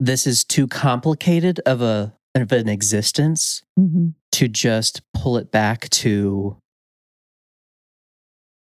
This 0.00 0.26
is 0.26 0.44
too 0.44 0.66
complicated 0.68 1.60
of 1.66 1.82
a 1.82 2.14
of 2.34 2.52
an 2.52 2.68
existence 2.68 3.62
Mhm. 3.78 4.14
to 4.32 4.48
just 4.48 5.00
pull 5.14 5.36
it 5.36 5.50
back 5.50 5.88
to 5.90 6.56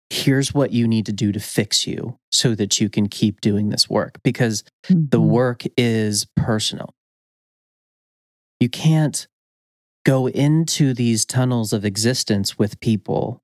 here's 0.09 0.53
what 0.53 0.71
you 0.71 0.87
need 0.87 1.05
to 1.07 1.11
do 1.13 1.31
to 1.31 1.39
fix 1.39 1.87
you 1.87 2.17
so 2.31 2.53
that 2.53 2.79
you 2.79 2.87
can 2.87 3.07
keep 3.07 3.41
doing 3.41 3.69
this 3.69 3.89
work 3.89 4.19
because 4.23 4.63
the 4.87 5.19
Mhm. 5.19 5.27
work 5.29 5.63
is 5.75 6.27
personal. 6.35 6.93
You 8.59 8.69
can't 8.69 9.27
go 10.05 10.27
into 10.27 10.93
these 10.93 11.25
tunnels 11.25 11.73
of 11.73 11.83
existence 11.83 12.59
with 12.59 12.79
people 12.79 13.41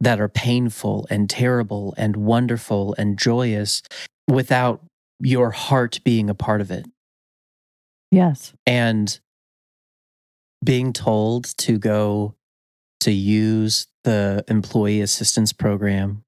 that 0.00 0.20
are 0.20 0.28
painful 0.28 1.06
and 1.10 1.28
terrible 1.30 1.94
and 1.96 2.16
wonderful 2.16 2.94
and 2.98 3.18
joyous 3.18 3.82
without 4.26 4.84
your 5.20 5.50
heart 5.50 6.00
being 6.04 6.28
a 6.30 6.34
part 6.34 6.60
of 6.60 6.70
it 6.70 6.86
Yes. 8.10 8.54
and 8.66 9.18
being 10.64 10.92
told 10.92 11.44
to 11.58 11.78
go 11.78 12.34
to 13.00 13.12
use 13.12 13.86
the 14.04 14.44
employee 14.48 15.00
assistance 15.00 15.52
program 15.52 16.24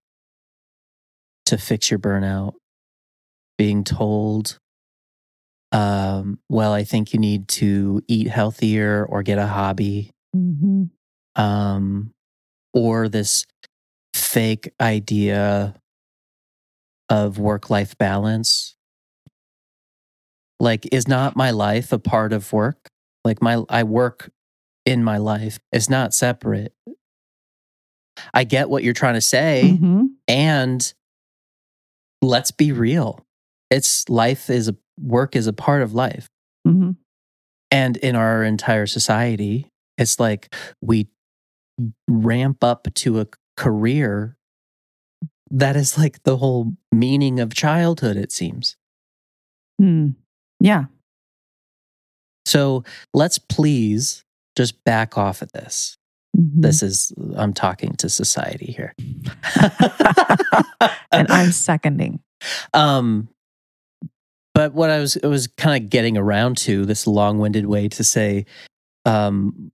to 1.47 1.59
fix 1.59 1.91
your 1.91 1.99
burnout 1.99 2.53
being 3.59 3.83
told 3.83 4.59
um, 5.73 6.39
well 6.49 6.73
i 6.73 6.85
think 6.85 7.13
you 7.13 7.19
need 7.19 7.49
to 7.49 8.03
eat 8.07 8.29
healthier 8.29 9.05
or 9.05 9.23
get 9.23 9.39
a 9.39 9.47
hobby 9.47 10.11
hmm 10.33 10.85
um, 11.37 12.13
or 12.73 13.09
this 13.09 13.47
fake 14.15 14.73
idea 14.81 15.75
of 17.09 17.39
work 17.39 17.71
life 17.71 17.97
balance. 17.99 18.77
Like, 20.61 20.87
is 20.93 21.09
not 21.09 21.37
my 21.37 21.51
life 21.51 21.93
a 21.93 21.99
part 21.99 22.33
of 22.33 22.53
work? 22.53 22.89
Like, 23.25 23.43
my 23.43 23.65
I 23.69 23.83
work 23.83 24.31
in 24.87 25.03
my 25.03 25.17
life. 25.17 25.59
It's 25.73 25.89
not 25.91 26.15
separate. 26.15 26.75
I 28.35 28.45
get 28.45 28.69
what 28.69 28.85
you're 28.85 28.93
trying 28.93 29.15
to 29.15 29.21
say, 29.21 29.77
hmm 29.77 30.07
and 30.29 30.95
let's 32.23 32.53
be 32.53 32.71
real. 32.71 33.25
It's 33.71 34.09
life 34.09 34.49
is 34.51 34.69
a 34.69 34.77
work 35.01 35.35
is 35.35 35.47
a 35.47 35.53
part 35.53 35.83
of 35.83 35.95
life. 35.95 36.29
hmm 36.67 36.91
And 37.71 37.97
in 37.97 38.15
our 38.15 38.45
entire 38.45 38.87
society, 38.87 39.69
it's 39.97 40.21
like 40.21 40.55
we 40.81 41.09
ramp 42.09 42.63
up 42.63 42.89
to 42.95 43.21
a 43.21 43.27
career 43.57 44.37
that 45.51 45.77
is 45.77 45.99
like 45.99 46.23
the 46.23 46.37
whole 46.37 46.75
meaning 46.93 47.41
of 47.41 47.55
childhood, 47.55 48.17
it 48.17 48.31
seems. 48.31 48.77
Mm. 49.81 50.15
Yeah. 50.61 50.85
So 52.47 52.85
let's 53.15 53.39
please 53.39 54.25
just 54.57 54.83
back 54.85 55.17
off 55.17 55.43
at 55.43 55.53
this. 55.53 55.97
Mhm. 56.37 56.63
This 56.63 56.83
is, 56.83 57.13
I'm 57.37 57.53
talking 57.53 57.95
to 57.97 58.09
society 58.09 58.67
here. 58.73 58.95
and 61.13 61.31
I'm 61.31 61.53
seconding. 61.53 62.21
Um, 62.75 63.29
but 64.55 64.75
what 64.75 64.91
I 64.91 64.99
was 64.99 65.17
it 65.17 65.27
was 65.27 65.47
kind 65.47 65.83
of 65.83 65.91
getting 65.91 66.17
around 66.19 66.57
to 66.59 66.85
this 66.85 67.07
long-winded 67.07 67.67
way 67.67 67.89
to 67.89 68.05
say, 68.05 68.47
um, 69.05 69.71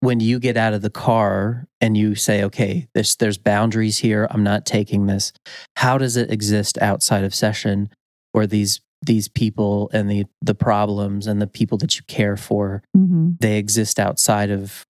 when 0.00 0.20
you 0.20 0.38
get 0.38 0.56
out 0.58 0.74
of 0.74 0.82
the 0.82 0.90
car 0.90 1.66
and 1.80 1.96
you 1.96 2.14
say, 2.14 2.44
"Okay, 2.44 2.86
there's 2.94 3.16
there's 3.16 3.38
boundaries 3.38 3.98
here. 3.98 4.28
I'm 4.30 4.42
not 4.44 4.66
taking 4.66 5.06
this." 5.06 5.32
How 5.76 5.96
does 5.98 6.16
it 6.16 6.30
exist 6.30 6.76
outside 6.82 7.24
of 7.24 7.34
session, 7.34 7.88
where 8.32 8.46
these 8.46 8.80
these 9.06 9.28
people 9.28 9.90
and 9.92 10.10
the 10.10 10.24
the 10.42 10.54
problems 10.54 11.26
and 11.26 11.40
the 11.40 11.46
people 11.46 11.78
that 11.78 11.96
you 11.96 12.02
care 12.06 12.36
for 12.36 12.82
hmm 12.94 13.30
they 13.40 13.58
exist 13.58 13.98
outside 13.98 14.50
of 14.50 14.84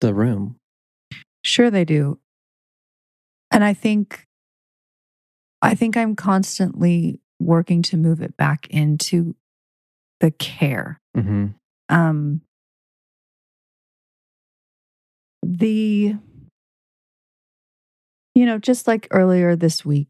the 0.00 0.14
room? 0.14 0.56
Sure, 1.42 1.70
they 1.70 1.84
do. 1.84 2.18
And 3.50 3.64
I 3.64 3.74
think, 3.74 4.26
I 5.62 5.74
think 5.74 5.96
I'm 5.96 6.14
constantly 6.14 7.20
working 7.38 7.82
to 7.82 7.96
move 7.96 8.20
it 8.20 8.36
back 8.36 8.66
into 8.68 9.34
the 10.20 10.30
care. 10.30 11.00
Mm-hmm. 11.16 11.46
Um, 11.88 12.42
the, 15.42 16.14
you 18.34 18.46
know, 18.46 18.58
just 18.58 18.86
like 18.86 19.08
earlier 19.10 19.56
this 19.56 19.84
week, 19.84 20.08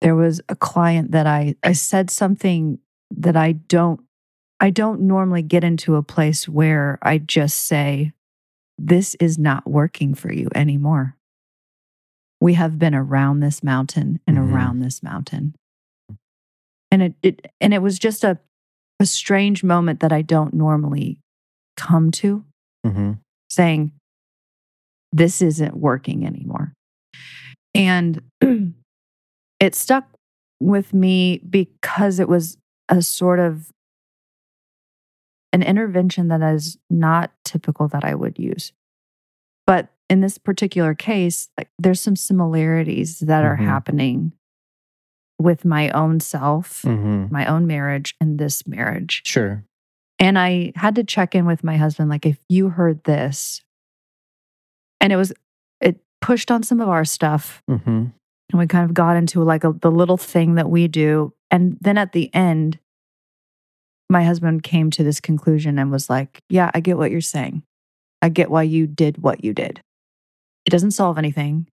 there 0.00 0.14
was 0.14 0.40
a 0.48 0.56
client 0.56 1.12
that 1.12 1.26
I 1.26 1.56
I 1.62 1.72
said 1.72 2.10
something 2.10 2.78
that 3.10 3.36
I 3.36 3.52
don't 3.52 4.00
I 4.60 4.70
don't 4.70 5.02
normally 5.02 5.42
get 5.42 5.64
into 5.64 5.96
a 5.96 6.02
place 6.02 6.48
where 6.48 6.98
I 7.02 7.18
just 7.18 7.66
say 7.66 8.12
this 8.78 9.14
is 9.16 9.38
not 9.38 9.68
working 9.68 10.14
for 10.14 10.32
you 10.32 10.48
anymore. 10.54 11.16
We 12.40 12.54
have 12.54 12.78
been 12.78 12.94
around 12.94 13.40
this 13.40 13.62
mountain 13.62 14.20
and 14.26 14.36
Mhm. 14.36 14.52
around 14.52 14.80
this 14.80 15.02
mountain. 15.02 15.54
And 16.90 17.02
it, 17.02 17.14
it 17.22 17.46
and 17.60 17.72
it 17.74 17.80
was 17.82 17.98
just 17.98 18.24
a 18.24 18.38
a 19.00 19.06
strange 19.06 19.62
moment 19.62 20.00
that 20.00 20.12
I 20.12 20.22
don't 20.22 20.54
normally 20.54 21.18
come 21.76 22.10
to 22.12 22.44
Mm-hmm. 22.86 23.12
saying 23.50 23.92
this 25.12 25.42
isn't 25.42 25.76
working 25.76 26.24
anymore. 26.26 26.72
And 27.74 28.22
it 29.60 29.74
stuck 29.74 30.06
with 30.60 30.92
me 30.94 31.38
because 31.38 32.18
it 32.18 32.28
was 32.28 32.56
a 32.88 33.02
sort 33.02 33.38
of 33.38 33.70
an 35.52 35.62
intervention 35.62 36.28
that 36.28 36.42
is 36.42 36.76
not 36.90 37.32
typical 37.44 37.88
that 37.88 38.04
I 38.04 38.14
would 38.14 38.38
use. 38.38 38.72
But 39.66 39.88
in 40.08 40.20
this 40.20 40.38
particular 40.38 40.94
case, 40.94 41.48
like 41.58 41.70
there's 41.78 42.00
some 42.00 42.16
similarities 42.16 43.20
that 43.20 43.44
are 43.44 43.56
Mhm. 43.56 43.64
happening 43.64 44.32
with 45.38 45.64
my 45.64 45.90
own 45.90 46.20
self, 46.20 46.82
Mm-hmm. 46.82 47.32
my 47.32 47.46
own 47.46 47.66
marriage, 47.66 48.14
and 48.20 48.38
this 48.38 48.66
marriage. 48.66 49.22
Sure. 49.24 49.64
And 50.18 50.38
I 50.38 50.72
had 50.76 50.94
to 50.94 51.04
check 51.04 51.34
in 51.34 51.44
with 51.44 51.62
my 51.64 51.76
husband, 51.76 52.08
like, 52.08 52.24
if 52.24 52.38
you 52.48 52.70
heard 52.70 53.04
this, 53.04 53.62
and 55.00 55.12
it 55.12 55.16
was, 55.16 55.32
it 55.80 56.00
pushed 56.22 56.50
on 56.50 56.62
some 56.62 56.80
of 56.80 56.88
our 56.88 57.04
stuff. 57.04 57.62
Mm-hmm. 57.68 58.06
And 58.50 58.58
we 58.60 58.66
kind 58.66 58.84
of 58.84 58.94
got 58.94 59.16
into 59.16 59.42
like 59.42 59.64
a, 59.64 59.72
the 59.72 59.90
little 59.90 60.16
thing 60.16 60.54
that 60.54 60.70
we 60.70 60.86
do. 60.88 61.32
And 61.50 61.76
then 61.80 61.98
at 61.98 62.12
the 62.12 62.32
end, 62.34 62.78
my 64.08 64.22
husband 64.22 64.62
came 64.62 64.90
to 64.92 65.02
this 65.02 65.20
conclusion 65.20 65.78
and 65.78 65.90
was 65.90 66.08
like, 66.08 66.42
Yeah, 66.48 66.70
I 66.74 66.80
get 66.80 66.96
what 66.96 67.10
you're 67.10 67.20
saying. 67.20 67.62
I 68.22 68.28
get 68.28 68.50
why 68.50 68.62
you 68.62 68.86
did 68.86 69.18
what 69.18 69.44
you 69.44 69.52
did. 69.52 69.80
It 70.64 70.70
doesn't 70.70 70.92
solve 70.92 71.18
anything, 71.18 71.66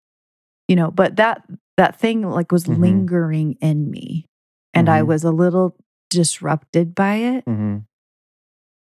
you 0.67 0.75
know, 0.75 0.91
but 0.91 1.15
that, 1.17 1.43
that 1.77 1.99
thing 1.99 2.23
like 2.29 2.51
was 2.51 2.65
Mhm. 2.65 2.79
lingering 2.79 3.53
in 3.61 3.89
me. 3.89 4.25
And 4.73 4.89
I 4.89 5.01
Mhm. 5.01 5.07
was 5.07 5.23
a 5.23 5.31
little 5.31 5.75
disrupted 6.09 6.93
by 6.95 7.15
it. 7.15 7.45
Mm-hmm. 7.45 7.77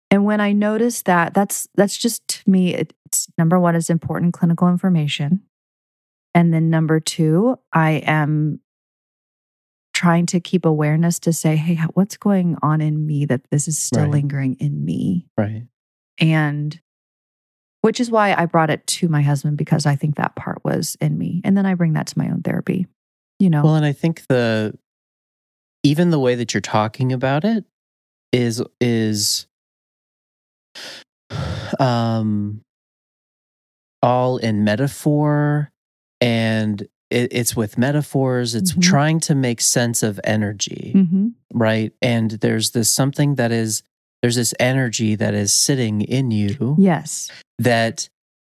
And 0.09 0.25
when 0.25 0.41
I 0.41 0.51
noticed 0.53 1.05
that, 1.05 1.33
that's 1.33 1.67
that's 1.75 1.97
just 1.97 2.25
to 2.29 2.49
me, 2.49 2.73
it- 2.73 2.93
it's 3.05 3.27
number 3.37 3.59
one 3.59 3.75
is 3.75 3.89
important 3.89 4.33
clinical 4.33 4.69
information. 4.69 5.41
And 6.33 6.53
then 6.53 6.69
number 6.69 6.99
two, 6.99 7.57
I 7.73 8.03
am 8.05 8.61
trying 9.93 10.25
to 10.27 10.39
keep 10.39 10.65
awareness 10.65 11.19
to 11.19 11.33
say, 11.33 11.55
hey, 11.55 11.75
what's 11.93 12.17
going 12.17 12.57
on 12.61 12.81
in 12.81 13.05
me 13.05 13.25
that 13.25 13.49
this 13.51 13.67
is 13.67 13.77
still 13.77 14.03
Right. 14.03 14.11
lingering 14.11 14.55
in 14.59 14.83
me? 14.83 15.27
Right. 15.37 15.67
And 16.19 16.79
which 17.81 17.99
is 17.99 18.09
why 18.11 18.33
I 18.33 18.45
brought 18.45 18.69
it 18.69 18.85
to 18.87 19.09
my 19.09 19.21
husband 19.21 19.57
because 19.57 19.85
I 19.85 19.95
think 19.95 20.15
that 20.15 20.35
part 20.35 20.63
was 20.63 20.95
in 21.01 21.17
me. 21.17 21.41
And 21.43 21.57
then 21.57 21.65
I 21.65 21.73
bring 21.73 21.93
that 21.93 22.07
to 22.07 22.17
my 22.17 22.29
own 22.29 22.41
therapy, 22.41 22.87
you 23.39 23.49
know? 23.49 23.63
Well, 23.63 23.75
and 23.75 23.85
I 23.85 23.91
think 23.91 24.25
the 24.27 24.77
even 25.83 26.11
the 26.11 26.19
way 26.19 26.35
that 26.35 26.53
you're 26.53 26.61
talking 26.61 27.11
about 27.11 27.43
it 27.43 27.65
is 28.31 28.63
is 28.79 29.47
um 31.79 32.61
all 34.03 34.37
in 34.37 34.63
metaphor 34.63 35.71
and 36.21 36.81
it, 37.09 37.27
it's 37.33 37.55
with 37.55 37.77
metaphors 37.77 38.55
it's 38.55 38.73
Mhm. 38.73 38.81
trying 38.81 39.19
to 39.21 39.35
make 39.35 39.59
sense 39.59 40.01
of 40.03 40.19
energy 40.23 40.93
Mm-hmm. 40.95 41.27
right 41.53 41.91
and 42.01 42.31
there's 42.31 42.71
this 42.71 42.89
something 42.89 43.35
that 43.35 43.51
is 43.51 43.83
there's 44.21 44.35
this 44.35 44.53
energy 44.59 45.15
that 45.15 45.33
is 45.33 45.51
sitting 45.53 46.01
in 46.01 46.31
you 46.31 46.75
Yes. 46.79 47.29
that 47.59 48.07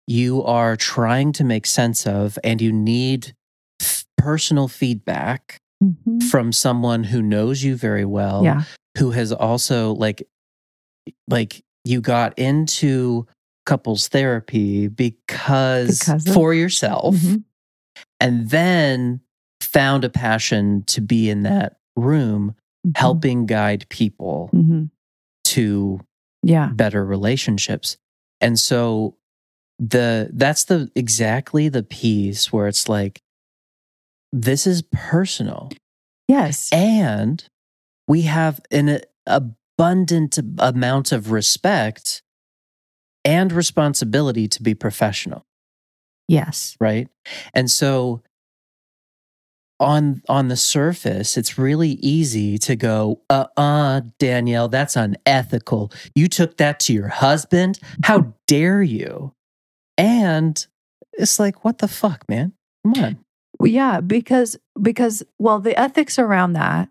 you 0.07 0.43
are 0.43 0.75
trying 0.75 1.31
to 1.33 1.43
make 1.43 1.67
sense 1.67 2.05
of 2.07 2.37
and 2.43 2.59
you 2.61 2.73
need 2.73 3.33
f- 3.81 4.05
personal 4.17 4.67
feedback 4.67 5.57
Mm-hmm. 5.81 6.19
from 6.27 6.51
someone 6.51 7.05
who 7.05 7.21
knows 7.21 7.63
you 7.63 7.77
very 7.77 8.03
well 8.03 8.43
Yeah. 8.43 8.63
who 8.97 9.11
has 9.11 9.31
also 9.31 9.93
like 9.93 10.27
like 11.29 11.63
you 11.85 12.01
got 12.01 12.37
into 12.37 13.25
couples 13.65 14.07
therapy 14.09 14.87
because, 14.89 15.99
Because 15.99 16.27
of- 16.27 16.33
for 16.33 16.53
yourself 16.53 17.15
Mhm. 17.15 17.43
And 18.19 18.49
then 18.49 19.21
found 19.61 20.03
a 20.03 20.09
passion 20.09 20.83
to 20.87 21.01
be 21.01 21.29
in 21.29 21.43
that 21.43 21.77
room 21.95 22.55
Mhm. 22.87 22.97
helping 22.97 23.45
guide 23.45 23.85
people 23.89 24.49
Mhm. 24.53 24.89
to 25.45 25.99
Yeah. 26.43 26.71
better 26.73 27.05
relationships 27.05 27.97
and 28.41 28.57
so 28.59 29.17
the 29.79 30.29
that's 30.33 30.65
the 30.65 30.89
exactly 30.95 31.69
the 31.69 31.83
piece 31.83 32.51
where 32.53 32.67
it's 32.67 32.87
like 32.89 33.21
this 34.31 34.65
is 34.67 34.81
personal 34.91 35.69
Yes. 36.27 36.69
and 36.71 37.43
we 38.07 38.23
have 38.23 38.59
an 38.71 39.01
abundant 39.25 40.37
amount 40.57 41.11
of 41.11 41.31
respect 41.31 42.21
and 43.25 43.51
responsibility 43.51 44.47
to 44.47 44.61
be 44.63 44.73
professional 44.75 45.45
Yes. 46.29 46.77
right? 46.79 47.07
And 47.53 47.69
so 47.69 48.21
on 49.81 50.21
on 50.27 50.49
the 50.49 50.57
surface 50.57 51.37
it's 51.37 51.57
really 51.57 51.91
easy 52.01 52.57
to 52.57 52.75
go 52.75 53.21
uh-uh 53.29 54.01
danielle 54.19 54.67
that's 54.67 54.97
unethical. 54.97 55.91
You 56.13 56.27
took 56.27 56.57
that 56.57 56.81
to 56.81 56.93
your 56.93 57.07
husband? 57.07 57.79
How 58.03 58.33
dare 58.45 58.81
you? 58.81 59.33
And 59.97 60.65
it's 61.13 61.39
like 61.39 61.63
what 61.63 61.77
the 61.77 61.87
fuck 61.87 62.27
man? 62.27 62.53
Come 62.83 63.03
on. 63.03 63.25
Well, 63.59 63.71
yeah, 63.71 63.99
because 63.99 64.57
because 64.81 65.23
well, 65.37 65.59
the 65.59 65.77
ethics 65.77 66.17
around 66.17 66.53
that, 66.53 66.89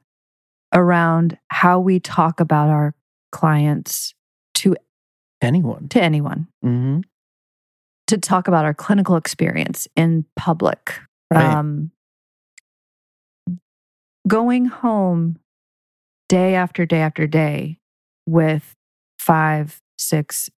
around 0.73 1.39
how 1.49 1.81
we 1.81 1.99
talk 1.99 2.41
about 2.41 2.69
our 2.69 2.95
clients 3.33 4.15
to 4.57 4.77
anyone. 5.41 5.89
to 5.89 6.03
anyone, 6.03 6.49
hmm 6.63 7.01
to 8.09 8.19
talk 8.19 8.49
about 8.49 8.65
our 8.65 8.75
clinical 8.75 9.17
experience 9.17 9.89
in 9.97 10.25
public. 10.37 11.01
right 11.33 11.55
Um, 11.55 11.91
going 14.27 14.67
home 14.67 15.39
day 16.29 16.55
after 16.55 16.85
day 16.85 17.01
after 17.01 17.27
day 17.27 17.79
with 18.27 18.75
five, 19.19 19.81
six, 19.99 20.51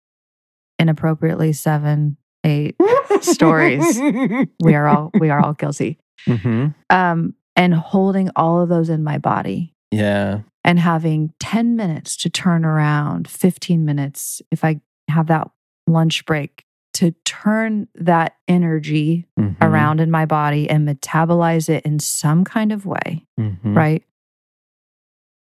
inappropriately 0.79 1.53
seven, 1.53 2.17
eight 2.45 2.77
stories. 3.21 3.99
we 4.61 4.75
are 4.75 4.89
all 4.89 5.11
we 5.19 5.31
are 5.31 5.41
all 5.41 5.55
guilty. 5.55 5.99
hmm 6.27 6.69
Um, 6.91 7.35
and 7.57 7.75
holding 7.75 8.31
all 8.37 8.61
of 8.61 8.69
those 8.69 8.89
in 8.89 9.03
my 9.03 9.19
body 9.19 9.75
yeah 9.91 10.41
and 10.65 10.79
having 10.79 11.33
10 11.41 11.77
minutes 11.77 12.17
to 12.19 12.29
turn 12.29 12.65
around, 12.65 13.27
15 13.27 13.85
minutes 13.85 14.43
if 14.51 14.65
I 14.65 14.81
have 15.09 15.29
that 15.29 15.51
lunch 15.87 16.27
break 16.27 16.65
to 16.95 17.13
turn 17.25 17.87
that 17.95 18.35
energy 18.49 19.27
Mhm. 19.39 19.57
around 19.61 20.01
in 20.01 20.11
my 20.11 20.25
body 20.27 20.69
and 20.69 20.89
metabolize 20.89 21.69
it 21.69 21.85
in 21.85 21.99
some 21.99 22.45
kind 22.45 22.73
of 22.73 22.87
way, 22.87 23.27
Mhm. 23.39 23.77
right? 23.77 24.03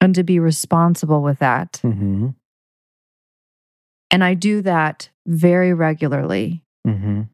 And 0.01 0.13
to 0.15 0.23
be 0.23 0.39
responsible 0.39 1.23
with 1.23 1.39
that. 1.39 1.79
Mhm. 1.83 2.36
And 4.12 4.23
I 4.23 4.33
do 4.36 4.62
that 4.62 5.10
very 5.25 5.73
regularly. 5.73 6.63
Mhm. 6.86 7.29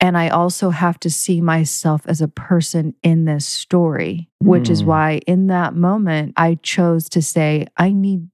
And 0.00 0.18
I 0.18 0.28
also 0.30 0.70
have 0.70 0.98
to 1.00 1.10
see 1.10 1.40
myself 1.40 2.02
as 2.06 2.20
a 2.20 2.28
person 2.28 2.94
in 3.02 3.24
this 3.24 3.46
story, 3.46 4.28
which 4.40 4.68
is 4.68 4.82
Mm. 4.82 4.86
why 4.86 5.20
in 5.26 5.46
that 5.48 5.74
moment 5.76 6.32
I 6.36 6.56
chose 6.62 7.08
to 7.10 7.22
say, 7.22 7.66
I 7.76 7.92
need 7.92 8.28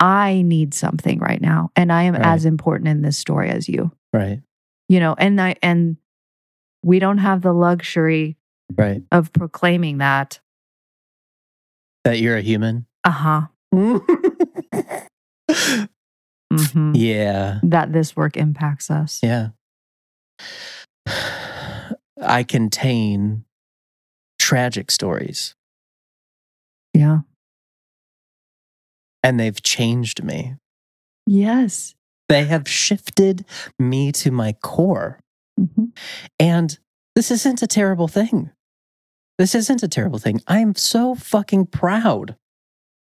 I 0.00 0.42
need 0.42 0.74
something 0.74 1.18
right 1.18 1.40
now. 1.40 1.72
And 1.74 1.92
I 1.92 2.04
am 2.04 2.14
Right. 2.14 2.24
as 2.24 2.44
important 2.44 2.86
in 2.86 3.02
this 3.02 3.18
story 3.18 3.50
as 3.50 3.68
you. 3.68 3.90
Right 4.12 4.40
You 4.88 5.00
know, 5.00 5.14
and 5.18 5.40
I 5.40 5.56
and 5.62 5.96
we 6.82 6.98
don't 6.98 7.18
have 7.18 7.42
the 7.42 7.52
luxury 7.52 8.36
right 8.76 9.02
of 9.12 9.32
proclaiming 9.32 9.98
that. 9.98 10.40
that 12.04 12.18
you're 12.20 12.36
a 12.36 12.42
human 12.42 12.86
Uh-huh. 13.04 13.42
hmm 16.52 16.92
yeah 16.94 17.60
That 17.62 17.92
this 17.92 18.16
work 18.16 18.36
impacts 18.36 18.90
us. 18.90 19.20
Yeah. 19.22 19.48
I 22.20 22.42
contain 22.42 23.44
tragic 24.38 24.90
stories 24.90 25.54
Yeah. 26.94 27.20
and 29.22 29.38
they've 29.38 29.62
changed 29.62 30.22
me. 30.24 30.56
Yes. 31.26 31.94
They 32.28 32.44
have 32.44 32.68
shifted 32.68 33.44
me 33.78 34.12
to 34.12 34.30
my 34.30 34.52
core. 34.52 35.18
hmm 35.56 35.86
And 36.38 36.78
this 37.14 37.30
isn't 37.30 37.62
a 37.62 37.66
terrible 37.66 38.08
thing. 38.08 38.50
This 39.38 39.54
isn't 39.54 39.82
a 39.82 39.88
terrible 39.88 40.18
thing. 40.18 40.40
I 40.46 40.58
am 40.60 40.74
so 40.74 41.14
fucking 41.14 41.66
proud 41.66 42.36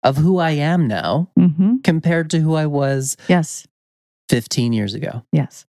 of 0.03 0.17
who 0.19 0.39
I 0.39 0.51
am 0.53 0.87
now 0.87 1.31
hmm 1.37 1.79
compared 1.83 2.31
to 2.31 2.41
who 2.41 2.55
I 2.55 2.67
was 2.67 3.17
Yes. 3.29 3.67
15 4.29 4.73
years 4.73 4.95
ago. 4.95 5.25
Yes. 5.33 5.67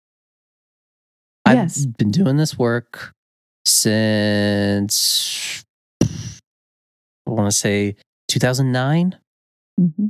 I've 1.45 1.55
Yes. 1.57 1.87
been 1.87 2.11
doing 2.13 2.37
this 2.37 2.57
work 2.59 3.13
since 3.67 5.65
I 6.03 7.31
want 7.31 7.51
to 7.51 7.57
say 7.57 7.97
2009. 8.29 9.19
hmm 9.79 10.07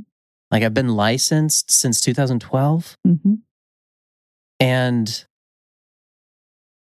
Like 0.53 0.61
I've 0.61 0.73
been 0.75 0.89
licensed 0.95 1.71
since 1.71 1.99
2012 1.99 2.95
hmm 3.03 3.33
and 4.59 5.25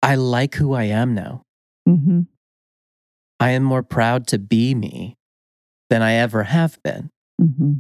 I 0.03 0.17
like 0.17 0.57
who 0.57 0.73
I 0.73 0.85
am 0.85 1.15
now. 1.15 1.45
hmm 1.87 2.23
I 3.39 3.51
am 3.51 3.63
more 3.63 3.85
proud 3.85 4.27
to 4.29 4.39
be 4.39 4.75
me 4.75 5.17
than 5.91 6.03
I 6.03 6.15
ever 6.15 6.43
have 6.43 6.77
been. 6.83 7.11
hmm 7.41 7.75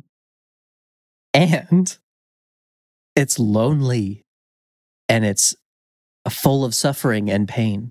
And 1.35 1.99
it's 3.17 3.41
lonely 3.41 4.23
and 5.09 5.25
it's 5.25 5.57
full 6.31 6.65
of 6.65 6.77
suffering 6.77 7.29
and 7.29 7.49
pain. 7.49 7.91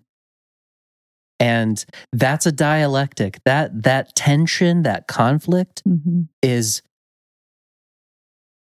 And 1.41 1.83
that's 2.13 2.45
a 2.45 2.53
dialectic. 2.53 3.39
That 3.43 3.83
that 3.83 4.15
tension, 4.15 4.83
that 4.83 5.07
conflict 5.07 5.81
hmm 5.85 6.21
is 6.41 6.81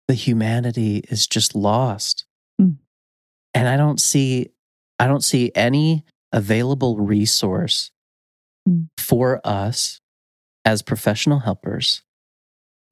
the 0.10 0.16
humanity 0.16 1.04
is 1.10 1.28
just 1.28 1.54
lost. 1.56 2.26
Mm. 2.60 2.78
And 3.54 3.68
I 3.70 3.78
don't 3.78 4.02
see 4.02 4.50
I 4.98 5.06
don't 5.08 5.24
see 5.24 5.52
any 5.56 6.04
available 6.34 6.98
resource 6.98 7.92
Mm. 8.68 8.90
for 8.98 9.40
us 9.46 10.02
as 10.66 10.82
professional 10.82 11.40
helpers 11.40 12.02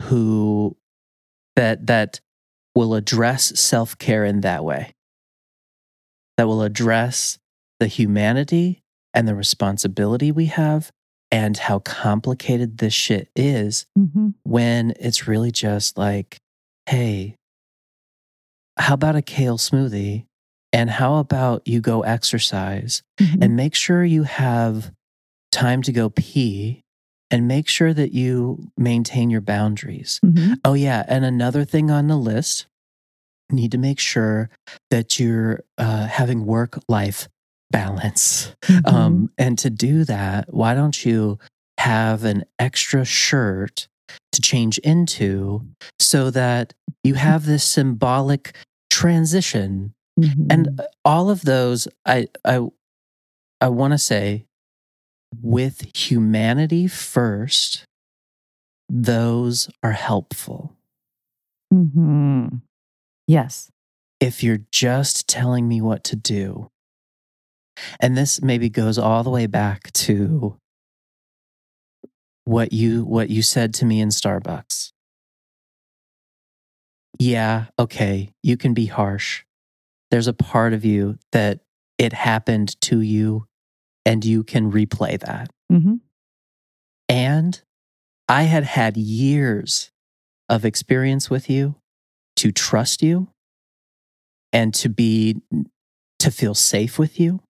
who 0.04 0.78
that 1.56 1.88
that 1.88 2.22
will 2.76 2.94
address 2.94 3.60
self-care 3.60 4.24
in 4.24 4.42
that 4.42 4.64
way. 4.64 4.94
That 6.38 6.48
will 6.48 6.62
address 6.62 7.40
the 7.80 7.88
humanity 7.88 8.84
and 9.14 9.28
the 9.28 9.36
responsibility 9.36 10.32
we 10.32 10.46
have 10.46 10.92
and 11.32 11.58
how 11.58 11.80
complicated 11.80 12.78
this 12.78 12.94
shit 12.94 13.30
is 13.36 13.88
hmm 13.96 14.30
when 14.44 14.94
it's 15.00 15.28
really 15.28 15.52
just 15.52 15.98
like, 15.98 16.38
hey, 16.88 17.36
how 18.78 18.94
about 18.94 19.16
a 19.16 19.22
kale 19.22 19.58
smoothie? 19.58 20.26
And 20.74 20.90
how 20.90 21.16
about 21.16 21.68
you 21.68 21.80
go 21.82 22.02
exercise 22.02 23.02
Mm-hmm. 23.20 23.42
and 23.42 23.56
make 23.56 23.74
sure 23.74 24.04
you 24.04 24.24
have 24.24 24.92
time 25.52 25.82
to 25.82 25.92
go 25.92 26.10
pee 26.12 26.82
and 27.32 27.48
make 27.48 27.68
sure 27.68 27.94
that 27.94 28.14
you 28.14 28.70
maintain 28.78 29.32
your 29.32 29.42
boundaries. 29.42 30.20
hmm 30.24 30.54
Oh, 30.64 30.74
yeah. 30.76 31.04
And 31.08 31.26
another 31.26 31.66
thing 31.66 31.90
on 31.90 32.08
the 32.08 32.16
list 32.16 32.68
you 33.50 33.56
need 33.56 33.72
to 33.72 33.78
make 33.80 34.00
sure 34.00 34.50
that 34.92 35.20
you're 35.20 35.62
uh, 35.80 36.06
having 36.08 36.46
work 36.46 36.78
life 36.88 37.28
balance. 37.72 38.54
Mm-hmm. 38.66 38.96
Um, 38.96 39.32
and 39.38 39.58
to 39.60 39.70
do 39.72 40.04
that, 40.04 40.54
why 40.54 40.76
don't 40.76 41.04
you 41.06 41.40
have 41.80 42.24
an 42.24 42.44
extra 42.60 43.04
shirt 43.04 43.88
to 44.32 44.42
change 44.42 44.78
into 44.80 45.66
so 46.00 46.30
that 46.32 46.74
you 47.04 47.16
have 47.16 47.46
this 47.46 47.64
symbolic 47.64 48.56
transition 48.92 49.94
Mhm. 50.20 50.48
and 50.52 50.82
all 51.06 51.30
of 51.30 51.44
those 51.44 51.88
i 52.04 52.28
i 52.44 52.60
i 53.62 53.70
want 53.70 53.92
to 53.94 54.00
say 54.00 54.46
with 55.44 55.96
humanity 55.96 56.88
first 56.88 57.86
those 58.90 59.70
are 59.84 59.92
helpful 59.92 60.76
mm-hmm. 61.72 62.48
yes. 63.28 63.70
if 64.20 64.42
you're 64.44 64.66
just 64.72 65.28
telling 65.28 65.68
me 65.68 65.82
what 65.82 66.04
to 66.06 66.16
do 66.16 66.68
and 68.00 68.18
this 68.18 68.42
maybe 68.42 68.70
goes 68.70 68.98
all 68.98 69.24
the 69.24 69.30
way 69.30 69.46
back 69.46 69.92
to 69.94 70.58
what 72.48 72.74
you 72.74 73.04
what 73.04 73.30
you 73.30 73.42
said 73.42 73.74
to 73.76 73.86
me 73.86 74.00
in 74.00 74.10
Starbucks. 74.10 74.92
Yeah 77.20 77.66
okay 77.80 78.32
you 78.44 78.58
can 78.58 78.74
be 78.74 78.86
harsh. 78.86 79.44
There's 80.12 80.28
a 80.28 80.34
part 80.34 80.74
of 80.74 80.86
you 80.86 81.18
that 81.32 81.60
it 81.98 82.14
happened 82.14 82.80
to 82.82 83.02
you 83.02 83.46
and 84.06 84.24
you 84.24 84.44
can 84.44 84.72
replay 84.72 85.20
that. 85.20 85.50
Hmm 85.70 85.96
and 87.10 87.62
i 88.28 88.44
had 88.44 88.66
had 88.66 88.98
years 88.98 89.92
of 90.50 90.66
experience 90.66 91.30
with 91.30 91.50
you 91.50 91.74
to 92.36 92.52
trust 92.52 93.02
you 93.02 93.30
and 94.54 94.74
to 94.74 94.90
be 94.90 95.42
to 96.20 96.32
feel 96.32 96.54
safe 96.54 96.98
with 96.98 97.20
you. 97.20 97.42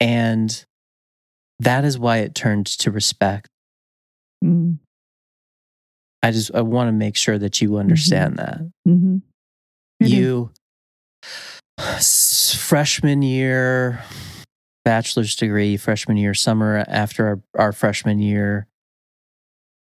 And 0.00 0.64
that 1.60 1.84
is 1.84 1.98
why 1.98 2.18
it 2.18 2.34
turned 2.34 2.66
to 2.66 2.90
respect. 2.90 3.48
Mm. 4.44 4.78
I 6.22 6.32
just 6.32 6.54
i 6.54 6.60
want 6.60 6.88
to 6.88 6.92
make 6.92 7.16
sure 7.16 7.38
that 7.38 7.60
you 7.60 7.78
understand 7.78 8.36
that. 8.36 8.60
Hmm 8.84 9.18
I 10.02 10.06
do. 10.06 10.10
you 10.10 10.50
freshman 12.00 13.22
year 13.22 14.02
bachelor's 14.84 15.36
degree 15.36 15.76
freshman 15.76 16.16
year 16.16 16.34
summer 16.34 16.84
after 16.88 17.26
our, 17.26 17.40
our 17.58 17.72
freshman 17.72 18.18
year 18.18 18.66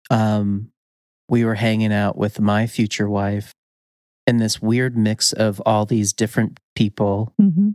um 0.10 0.70
we 1.30 1.44
were 1.46 1.56
hanging 1.56 1.94
out 1.94 2.18
with 2.18 2.40
my 2.40 2.68
future 2.68 3.10
wife 3.10 3.54
in 4.28 4.38
this 4.38 4.62
weird 4.62 4.98
mix 4.98 5.34
of 5.34 5.62
all 5.66 5.86
these 5.86 6.14
different 6.14 6.60
people 6.76 7.34
hmm 7.40 7.70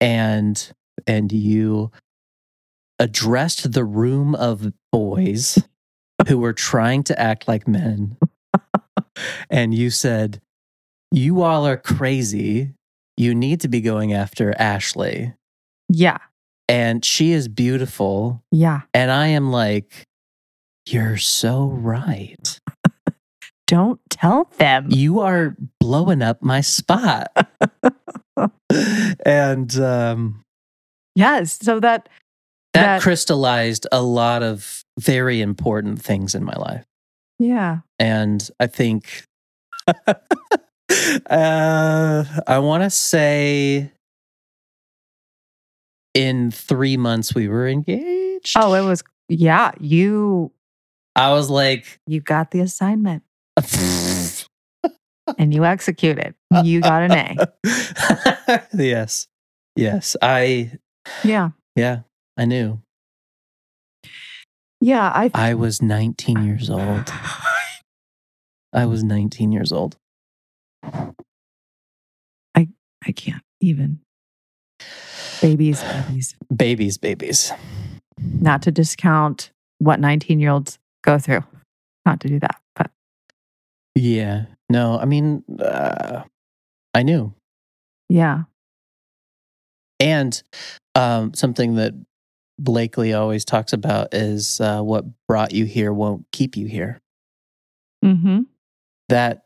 and 0.00 0.72
and 1.06 1.30
you 1.32 1.90
addressed 3.00 3.72
the 3.72 3.84
room 3.84 4.34
of 4.36 4.72
boys 4.92 5.58
who 6.28 6.38
were 6.38 6.52
trying 6.52 7.02
to 7.02 7.18
act 7.18 7.48
like 7.48 7.66
men 7.66 8.16
and 9.50 9.74
you 9.74 9.90
said 9.90 10.40
you 11.10 11.40
all 11.42 11.66
are 11.66 11.76
crazy 11.78 12.74
you 13.16 13.34
need 13.34 13.60
to 13.60 13.68
be 13.68 13.80
going 13.80 14.12
after 14.12 14.54
ashley 14.60 15.32
Yeah. 15.88 16.18
and 16.68 17.02
she 17.04 17.32
is 17.32 17.48
beautiful 17.48 18.42
Yeah. 18.52 18.82
and 18.94 19.10
i 19.10 19.28
am 19.28 19.50
like 19.50 20.04
you're 20.86 21.16
so 21.16 21.66
right 21.66 22.60
Don't 23.66 24.00
tell 24.10 24.50
them. 24.58 24.88
you 24.90 25.20
are 25.20 25.56
blowing 25.78 26.22
up 26.22 26.42
my 26.42 26.60
spot 26.60 27.28
and 29.24 29.76
um 29.78 30.42
Yes. 31.16 31.58
So 31.60 31.80
that 31.80 32.08
that, 32.74 32.82
That- 32.82 33.02
crystallized 33.02 33.86
a 33.92 34.02
lot 34.02 34.42
of 34.42 34.84
very 34.98 35.40
important 35.40 36.00
things 36.02 36.34
in 36.34 36.44
my 36.44 36.54
life. 36.56 36.84
yeah. 37.38 37.78
And 37.98 38.48
I 38.60 38.66
think 38.66 39.24
uh, 41.30 42.24
I 42.46 42.58
want 42.58 42.82
to 42.84 42.90
say 42.90 43.90
in 46.14 46.50
three 46.50 46.96
months 46.96 47.34
we 47.34 47.48
were 47.48 47.68
engaged. 47.68 48.54
Oh, 48.56 48.74
it 48.74 48.82
was 48.82 49.02
yeah, 49.28 49.72
you 49.80 50.50
I 51.16 51.32
was 51.32 51.50
like, 51.50 51.98
you 52.06 52.20
got 52.20 52.50
the 52.50 52.60
assignment 52.60 53.22
and 55.38 55.52
you 55.54 55.64
executed. 55.64 56.34
You 56.64 56.80
got 56.80 57.02
an 57.02 57.12
A. 57.12 58.66
yes. 58.74 59.26
Yes. 59.76 60.16
I, 60.22 60.72
Yeah. 61.24 61.50
yeah, 61.76 62.00
I 62.36 62.44
knew. 62.44 62.80
Yeah, 64.80 65.10
I 65.14 65.30
I 65.34 65.54
was 65.54 65.82
19 65.82 66.44
years 66.44 66.70
old. 66.70 67.12
I 68.72 68.86
was 68.86 69.02
19 69.02 69.52
years 69.52 69.72
old. 69.72 69.96
I 73.06 73.12
can't 73.12 73.42
even. 73.60 74.00
Babies, 75.40 75.82
babies. 75.82 76.36
Babies, 76.54 76.98
babies. 76.98 77.52
Not 78.18 78.62
to 78.62 78.70
discount 78.70 79.50
what 79.78 79.98
19 80.00 80.38
year 80.38 80.50
olds 80.50 80.78
go 81.02 81.18
through. 81.18 81.44
Not 82.04 82.20
to 82.20 82.28
do 82.28 82.38
that. 82.40 82.60
But 82.76 82.90
Yeah. 83.94 84.44
No, 84.68 84.98
I 84.98 85.06
mean, 85.06 85.42
uh, 85.58 86.22
I 86.94 87.02
knew. 87.02 87.32
yeah. 88.08 88.42
And 89.98 90.42
um, 90.94 91.34
something 91.34 91.74
that 91.74 91.92
Blakely 92.62 93.14
always 93.14 93.44
talks 93.44 93.72
about 93.72 94.12
is 94.12 94.60
uh, 94.60 94.82
what 94.82 95.04
brought 95.26 95.52
you 95.52 95.64
here 95.64 95.92
won't 95.92 96.26
keep 96.30 96.56
you 96.56 96.66
here. 96.66 96.98
Mm-hmm. 98.04 98.40
That 99.08 99.44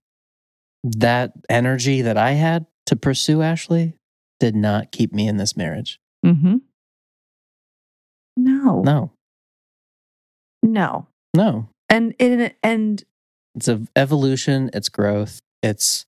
that 0.82 1.32
energy 1.48 2.02
that 2.02 2.16
I 2.18 2.32
had 2.32 2.66
to 2.86 2.96
pursue 2.96 3.40
Ashley 3.40 3.94
did 4.40 4.54
not 4.56 4.90
keep 4.92 5.12
me 5.12 5.28
in 5.28 5.36
this 5.36 5.56
marriage. 5.56 5.98
Mm-hmm. 6.26 6.56
No. 8.36 8.82
No, 8.82 9.12
No. 10.62 11.06
no. 11.34 11.68
And 11.88 12.14
and 12.18 12.52
and 12.62 13.04
It's 13.54 13.68
a 13.68 13.82
evolution. 13.94 14.70
It's 14.72 14.88
growth. 14.88 15.38
It's 15.62 16.04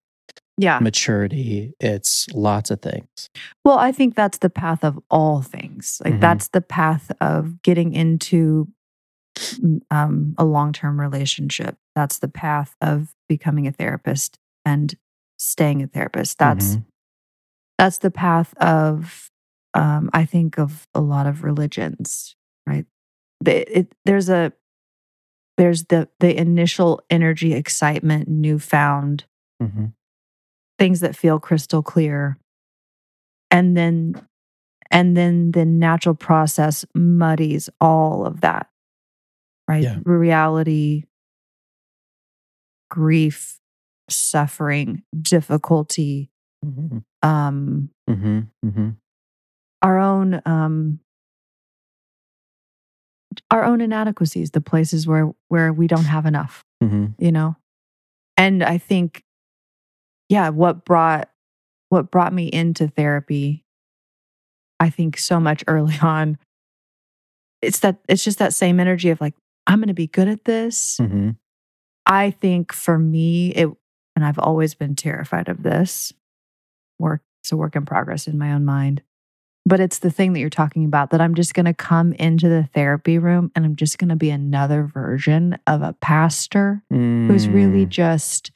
yeah. 0.56 0.78
maturity. 0.80 1.74
It's 1.80 2.26
lots 2.32 2.70
of 2.70 2.80
things. 2.80 3.28
Well, 3.64 3.78
I 3.78 3.92
think 3.92 4.14
that's 4.14 4.38
the 4.38 4.50
path 4.50 4.84
of 4.84 4.98
all 5.10 5.42
things. 5.42 6.00
Like 6.04 6.14
Mhm. 6.14 6.20
that's 6.20 6.48
the 6.48 6.60
path 6.60 7.12
of 7.20 7.62
getting 7.62 7.92
into 7.94 8.68
um, 9.90 10.34
a 10.38 10.44
long-term 10.44 10.98
relationship. 10.98 11.76
That's 11.94 12.18
the 12.18 12.28
path 12.28 12.74
of 12.80 13.14
becoming 13.28 13.66
a 13.66 13.72
therapist 13.72 14.38
and 14.64 14.94
staying 15.38 15.82
a 15.82 15.86
therapist. 15.86 16.38
That's 16.38 16.76
Mhm. 16.76 16.84
that's 17.78 17.98
the 17.98 18.10
path 18.10 18.54
of 18.56 19.30
um, 19.74 20.08
I 20.14 20.24
think 20.24 20.58
of 20.58 20.88
a 20.94 21.02
lot 21.02 21.26
of 21.26 21.42
religions, 21.44 22.34
right? 22.66 22.86
The, 23.42 23.78
it, 23.80 23.94
there's 24.06 24.30
a 24.30 24.54
there's 25.58 25.84
the 25.84 26.08
the 26.20 26.34
initial 26.34 27.02
energy, 27.10 27.52
excitement, 27.52 28.26
newfound 28.28 29.24
Mhm. 29.62 29.92
Things 30.78 31.00
that 31.00 31.16
feel 31.16 31.38
crystal 31.38 31.82
clear 31.82 32.38
and 33.50 33.76
then 33.76 34.14
and 34.90 35.16
then 35.16 35.50
the 35.52 35.64
natural 35.64 36.14
process 36.14 36.84
muddies 36.94 37.68
all 37.80 38.26
of 38.26 38.40
that 38.42 38.68
right 39.68 39.82
Yeah. 39.82 39.98
reality 40.04 41.04
grief 42.90 43.60
suffering 44.08 45.02
difficulty 45.20 46.30
Mhm. 46.64 47.04
um 47.22 47.90
Mhm. 48.08 48.48
Mhm. 48.64 48.96
our 49.82 49.98
own 49.98 50.40
um 50.46 51.00
our 53.50 53.64
own 53.64 53.80
inadequacies 53.80 54.52
the 54.52 54.60
places 54.60 55.06
where 55.06 55.30
where 55.48 55.72
we 55.72 55.86
don't 55.86 56.04
have 56.04 56.26
enough 56.26 56.64
Mhm. 56.82 57.14
you 57.18 57.32
know 57.32 57.56
and 58.36 58.62
i 58.62 58.78
think 58.78 59.24
yeah 60.28 60.48
what 60.48 60.84
brought 60.84 61.30
what 61.88 62.10
brought 62.10 62.32
me 62.32 62.46
into 62.46 62.88
therapy 62.88 63.64
i 64.80 64.90
think 64.90 65.18
so 65.18 65.38
much 65.40 65.62
early 65.68 65.96
on 66.02 66.38
it's 67.62 67.80
that 67.80 67.98
it's 68.08 68.24
just 68.24 68.38
that 68.38 68.54
same 68.54 68.80
energy 68.80 69.10
of 69.10 69.20
like 69.20 69.34
i'm 69.66 69.78
going 69.78 69.88
to 69.88 69.94
be 69.94 70.06
good 70.06 70.28
at 70.28 70.44
this 70.44 70.98
Mhm. 71.00 71.36
i 72.06 72.30
think 72.30 72.72
for 72.72 72.98
me 72.98 73.50
it 73.50 73.68
and 74.14 74.24
i've 74.24 74.38
always 74.38 74.74
been 74.74 74.94
terrified 74.94 75.48
of 75.48 75.62
this 75.62 76.12
work 76.98 77.22
it's 77.42 77.52
a 77.52 77.56
work 77.56 77.76
in 77.76 77.84
progress 77.86 78.26
in 78.26 78.38
my 78.38 78.52
own 78.52 78.64
mind 78.64 79.02
but 79.68 79.80
it's 79.80 79.98
the 79.98 80.10
thing 80.12 80.32
that 80.32 80.40
you're 80.40 80.50
talking 80.50 80.84
about 80.84 81.10
that 81.10 81.20
i'm 81.20 81.34
just 81.34 81.54
going 81.54 81.66
to 81.66 81.74
come 81.74 82.12
into 82.14 82.48
the 82.48 82.68
therapy 82.74 83.18
room 83.18 83.50
and 83.54 83.64
i'm 83.64 83.76
just 83.76 83.98
going 83.98 84.08
to 84.08 84.16
be 84.16 84.30
another 84.30 84.84
version 84.84 85.58
of 85.66 85.82
a 85.82 85.94
pastor 86.00 86.82
who's 86.90 87.48
really 87.48 87.84
Mm. 87.86 87.88
just 87.90 88.50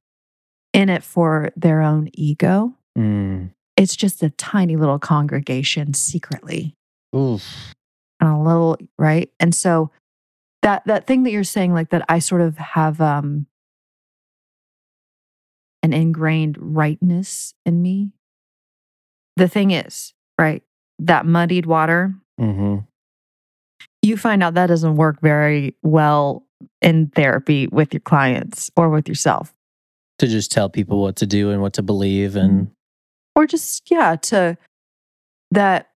in 0.72 0.88
it 0.88 1.02
for 1.02 1.50
their 1.56 1.82
own 1.82 2.10
ego. 2.14 2.74
Mm. 2.96 3.50
It's 3.76 3.96
just 3.96 4.22
a 4.22 4.30
tiny 4.30 4.76
little 4.76 4.98
congregation 4.98 5.94
secretly 5.94 6.74
Oof. 7.14 7.74
and 8.20 8.28
a 8.30 8.38
little, 8.38 8.76
right? 8.98 9.30
And 9.40 9.54
so 9.54 9.90
that 10.62 10.82
that 10.86 11.06
thing 11.06 11.22
that 11.22 11.30
you're 11.30 11.42
saying 11.42 11.72
like 11.72 11.88
that 11.88 12.04
i 12.10 12.18
sort 12.18 12.42
of 12.42 12.58
have 12.58 13.00
um 13.00 13.46
an 15.82 15.94
ingrained 15.94 16.56
rightness 16.60 17.54
in 17.64 17.80
me 17.80 18.12
the 19.36 19.48
thing 19.48 19.70
is 19.70 20.12
right 20.38 20.62
that 20.98 21.24
muddied 21.26 21.64
water 21.66 22.14
Mm-hmm. 22.38 22.78
you 24.02 24.16
find 24.18 24.42
out 24.42 24.52
that 24.54 24.66
doesn't 24.68 24.96
work 24.96 25.20
very 25.22 25.74
well 25.82 26.44
in 26.82 27.08
therapy 27.08 27.66
with 27.66 27.92
your 27.94 28.00
clients 28.00 28.70
or 28.76 28.88
with 28.90 29.08
yourself 29.08 29.54
To 30.20 30.26
just 30.26 30.52
tell 30.52 30.68
people 30.68 31.00
what 31.00 31.16
to 31.16 31.26
do 31.26 31.50
and 31.50 31.60
what 31.62 31.72
to 31.74 31.82
believe, 31.82 32.36
and 32.36 32.70
or 33.34 33.46
just 33.46 33.90
yeah 33.90 34.16
to 34.16 34.56
that 35.50 35.88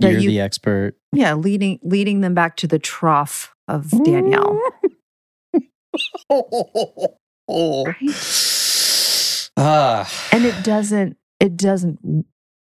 that 0.00 0.12
you're 0.12 0.20
you 0.20 0.28
the 0.30 0.40
expert. 0.40 0.96
yeah 1.12 1.34
leading 1.34 1.78
leading 1.82 2.20
them 2.20 2.34
back 2.34 2.56
to 2.56 2.66
the 2.66 2.78
trough 2.78 3.54
of 3.68 3.90
danielle 4.04 4.58
right? 7.86 8.06
Ah. 9.56 10.10
and 10.32 10.44
it 10.46 10.54
doesn't 10.64 11.16
it 11.38 11.56
doesn't 11.56 12.24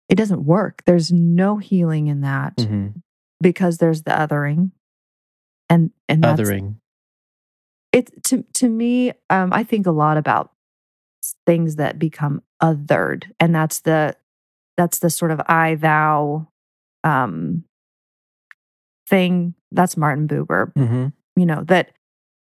it 0.08 0.14
doesn't 0.16 0.44
work 0.44 0.82
there's 0.84 1.12
no 1.12 1.56
healing 1.58 2.08
in 2.08 2.20
that 2.22 2.56
Mhm. 2.56 3.00
because 3.40 3.78
there's 3.78 4.02
the 4.02 4.10
othering 4.10 4.72
and 5.70 5.90
and 6.08 6.22
Othering. 6.24 6.76
It 7.92 8.22
to 8.24 8.42
to 8.54 8.68
me 8.68 9.12
um 9.30 9.52
i 9.52 9.62
think 9.62 9.86
a 9.86 9.90
lot 9.90 10.16
about 10.16 10.50
things 11.46 11.76
that 11.76 11.98
become 11.98 12.42
othered 12.62 13.24
and 13.38 13.54
that's 13.54 13.80
the 13.80 14.16
that's 14.76 14.98
the 15.00 15.10
sort 15.10 15.30
of 15.30 15.40
i 15.46 15.74
thou 15.76 16.48
um 17.04 17.64
thing. 19.08 19.54
That's 19.70 19.96
martin 19.96 20.26
buber 20.28 20.72
hmm 20.74 21.08
you 21.36 21.46
know 21.46 21.64
that 21.64 21.90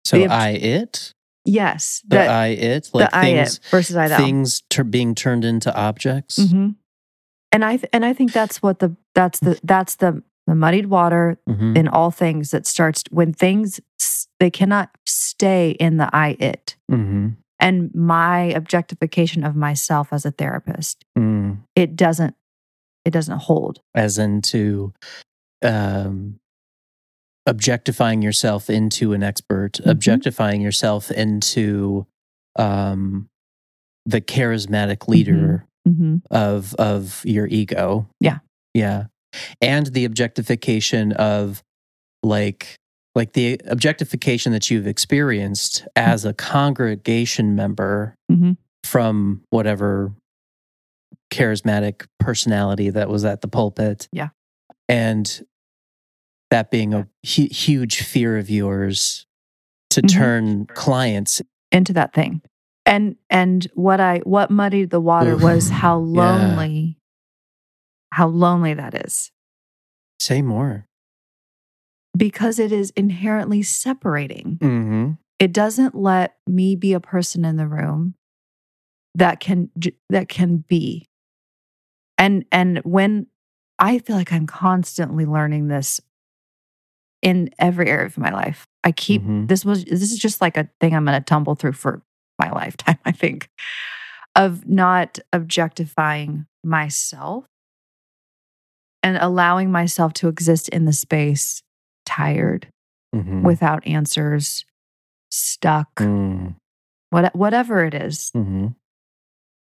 So 0.04 0.18
The 0.18 0.26
I 0.28 0.50
it? 0.50 1.12
Yes 1.46 2.02
the 2.08 2.16
that 2.16 2.28
I 2.30 2.46
it? 2.48 2.90
like 2.92 3.10
the 3.10 3.16
i 3.16 3.20
things 3.22 3.56
it 3.56 3.64
versus 3.70 3.96
i 3.96 4.08
thou. 4.08 4.16
things 4.16 4.62
tur 4.70 4.84
being 4.84 5.14
turned 5.14 5.44
into 5.44 5.74
objects. 5.74 6.38
Mm-hmm. 6.38 6.70
And 7.52 7.64
i 7.64 7.76
th- 7.76 7.88
and 7.92 8.04
i 8.04 8.12
think 8.12 8.32
that's 8.32 8.62
what 8.62 8.78
the 8.78 8.96
that's 9.14 9.40
the 9.40 9.58
that's 9.62 9.96
the 9.96 10.22
the 10.46 10.54
muddied 10.54 10.86
water 10.86 11.38
Mhm. 11.48 11.76
in 11.76 11.88
all 11.88 12.10
things 12.10 12.50
that 12.50 12.66
starts 12.66 13.02
when 13.10 13.32
things 13.32 13.80
they 14.40 14.50
cannot 14.50 14.90
stay 15.06 15.70
in 15.80 15.96
the 15.96 16.08
i 16.14 16.36
it 16.38 16.76
Mhm. 16.90 17.36
and 17.60 17.94
my 17.94 18.40
objectification 18.52 19.44
of 19.44 19.56
myself 19.56 20.12
as 20.12 20.24
a 20.24 20.30
therapist 20.30 21.04
Mm. 21.16 21.58
it 21.74 21.96
doesn't 21.96 22.34
it 23.04 23.10
doesn't 23.12 23.38
hold 23.40 23.80
As 23.94 24.18
into 24.18 24.92
um, 25.62 26.38
objectifying 27.46 28.22
yourself 28.22 28.70
into 28.70 29.12
an 29.12 29.22
expert, 29.22 29.74
Mhm. 29.74 29.90
objectifying 29.90 30.60
yourself 30.60 31.10
into 31.10 32.06
um, 32.56 33.28
the 34.06 34.20
charismatic 34.20 35.08
leader 35.08 35.66
mm-hmm. 35.88 36.16
of 36.30 36.74
of 36.74 37.22
your 37.24 37.46
ego. 37.48 38.08
Yeah. 38.20 38.38
Yeah. 38.72 39.06
And 39.60 39.86
the 39.88 40.04
objectification 40.04 41.12
of 41.12 41.62
like 42.22 42.76
like 43.16 43.32
the 43.34 43.60
objectification 43.66 44.50
that 44.52 44.70
you've 44.70 44.88
experienced 44.88 45.86
as 45.94 46.24
a 46.24 46.32
congregation 46.34 47.54
member 47.54 48.16
Mhm. 48.30 48.56
from 48.82 49.42
whatever 49.50 50.12
charismatic 51.32 52.06
personality 52.18 52.90
that 52.90 53.08
was 53.08 53.24
at 53.24 53.40
the 53.40 53.48
pulpit. 53.48 54.08
Yeah. 54.12 54.30
And 54.88 55.44
that 56.50 56.70
being 56.70 56.92
a 56.94 57.08
hu- 57.24 57.48
huge 57.50 58.02
fear 58.02 58.36
of 58.38 58.50
yours 58.50 59.26
to 59.90 60.02
Mhm. 60.02 60.08
turn 60.08 60.66
clients 60.66 61.40
into 61.72 61.92
that 61.92 62.12
thing 62.12 62.40
and 62.86 63.16
and 63.30 63.66
what 63.74 63.98
i 64.00 64.18
what 64.24 64.50
muddied 64.50 64.90
the 64.90 65.00
water 65.00 65.32
Oof. 65.34 65.42
was 65.42 65.70
how 65.70 65.96
lonely 65.98 66.98
how 68.14 68.28
lonely 68.28 68.74
that 68.74 68.94
is 69.06 69.30
say 70.20 70.40
more. 70.42 70.86
because 72.16 72.58
it 72.58 72.72
is 72.72 72.90
inherently 72.96 73.62
separating 73.62 74.58
Mm-hmm. 74.62 75.12
it 75.38 75.52
doesn't 75.52 75.94
let 75.94 76.36
me 76.46 76.76
be 76.76 76.92
a 76.92 77.00
person 77.00 77.44
in 77.44 77.56
the 77.56 77.66
room 77.66 78.14
that 79.16 79.40
can 79.40 79.70
that 80.10 80.28
can 80.28 80.58
be 80.68 81.06
and 82.18 82.44
and 82.52 82.78
when 82.84 83.26
i 83.78 83.98
feel 83.98 84.16
like 84.16 84.32
i'm 84.32 84.46
constantly 84.46 85.26
learning 85.26 85.68
this 85.68 86.00
in 87.22 87.50
every 87.58 87.88
area 87.88 88.06
of 88.06 88.18
my 88.18 88.30
life 88.30 88.66
i 88.84 88.92
keep 88.92 89.22
Mhm. 89.22 89.48
this 89.48 89.64
was 89.64 89.84
this 89.84 90.12
is 90.12 90.18
just 90.18 90.40
like 90.40 90.56
a 90.56 90.68
thing 90.80 90.94
i'm 90.94 91.04
going 91.04 91.18
to 91.18 91.24
tumble 91.24 91.54
through 91.54 91.72
for 91.72 92.02
my 92.38 92.50
lifetime 92.60 92.98
i 93.04 93.12
think 93.12 93.48
of 94.36 94.68
not 94.68 95.18
objectifying 95.32 96.46
myself 96.64 97.44
and 99.04 99.16
allowing 99.18 99.70
myself 99.70 100.12
to 100.14 100.26
exist 100.28 100.68
in 100.70 100.84
the 100.86 100.92
space 100.92 101.62
tired 102.04 102.66
Mm-hmm. 103.14 103.42
without 103.44 103.86
answers 103.86 104.64
stuck 105.30 105.94
Mm. 106.00 106.56
what, 107.10 107.32
whatever 107.36 107.84
it 107.84 107.94
is 107.94 108.32
Mm-hmm. 108.34 108.68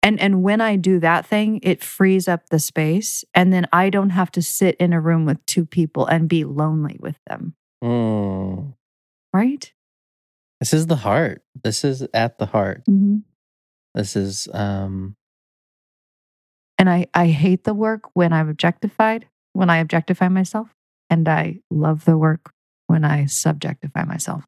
and 0.03 0.21
and 0.21 0.43
when 0.43 0.63
i 0.63 0.77
do 0.77 0.99
that 1.01 1.27
thing 1.27 1.61
it 1.63 1.83
frees 1.85 2.29
up 2.29 2.49
the 2.49 2.59
space 2.59 3.25
and 3.35 3.53
then 3.53 3.67
i 3.73 3.91
don't 3.91 4.11
have 4.11 4.31
to 4.33 4.41
sit 4.43 4.75
in 4.77 4.95
a 4.95 5.01
room 5.03 5.27
with 5.27 5.45
two 5.45 5.67
people 5.67 6.07
and 6.07 6.29
be 6.31 6.45
lonely 6.45 6.97
with 7.01 7.19
them 7.27 7.55
Mm. 7.85 8.73
right 9.35 9.73
This 10.61 10.73
is 10.73 10.87
the 10.87 10.97
heart. 10.97 11.43
This 11.65 11.83
is 11.85 12.07
at 12.15 12.39
the 12.39 12.47
heart. 12.47 12.85
mm-hmm. 12.89 13.19
This 13.95 14.15
is 14.17 14.49
um 14.55 15.17
and 16.79 16.89
i 16.89 17.07
i 17.13 17.27
hate 17.29 17.65
the 17.65 17.75
work 17.75 18.03
when 18.15 18.33
i'm 18.33 18.49
objectified 18.49 19.27
when 19.53 19.71
i 19.71 19.79
objectify 19.79 20.29
myself 20.29 20.69
and 21.11 21.29
i 21.29 21.59
love 21.71 22.05
the 22.05 22.17
work 22.19 22.53
when 22.87 23.05
i 23.05 23.25
subjectify 23.25 24.07
myself 24.07 24.45